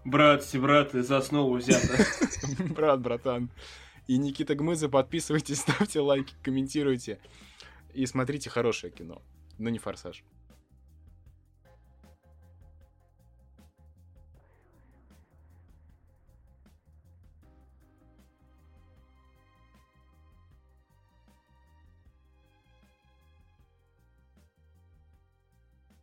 Брат, 0.04 0.48
браты, 0.54 1.02
за 1.02 1.18
основу 1.18 1.56
взято. 1.56 2.04
Брат, 2.74 3.00
братан. 3.00 3.50
И 4.06 4.16
Никита 4.16 4.54
Гмыза. 4.54 4.88
Подписывайтесь, 4.88 5.58
ставьте 5.61 6.00
лайки, 6.00 6.34
комментируйте. 6.42 7.18
И 7.92 8.06
смотрите 8.06 8.50
хорошее 8.50 8.92
кино. 8.92 9.22
Но 9.58 9.68
не 9.68 9.78
форсаж. 9.78 10.24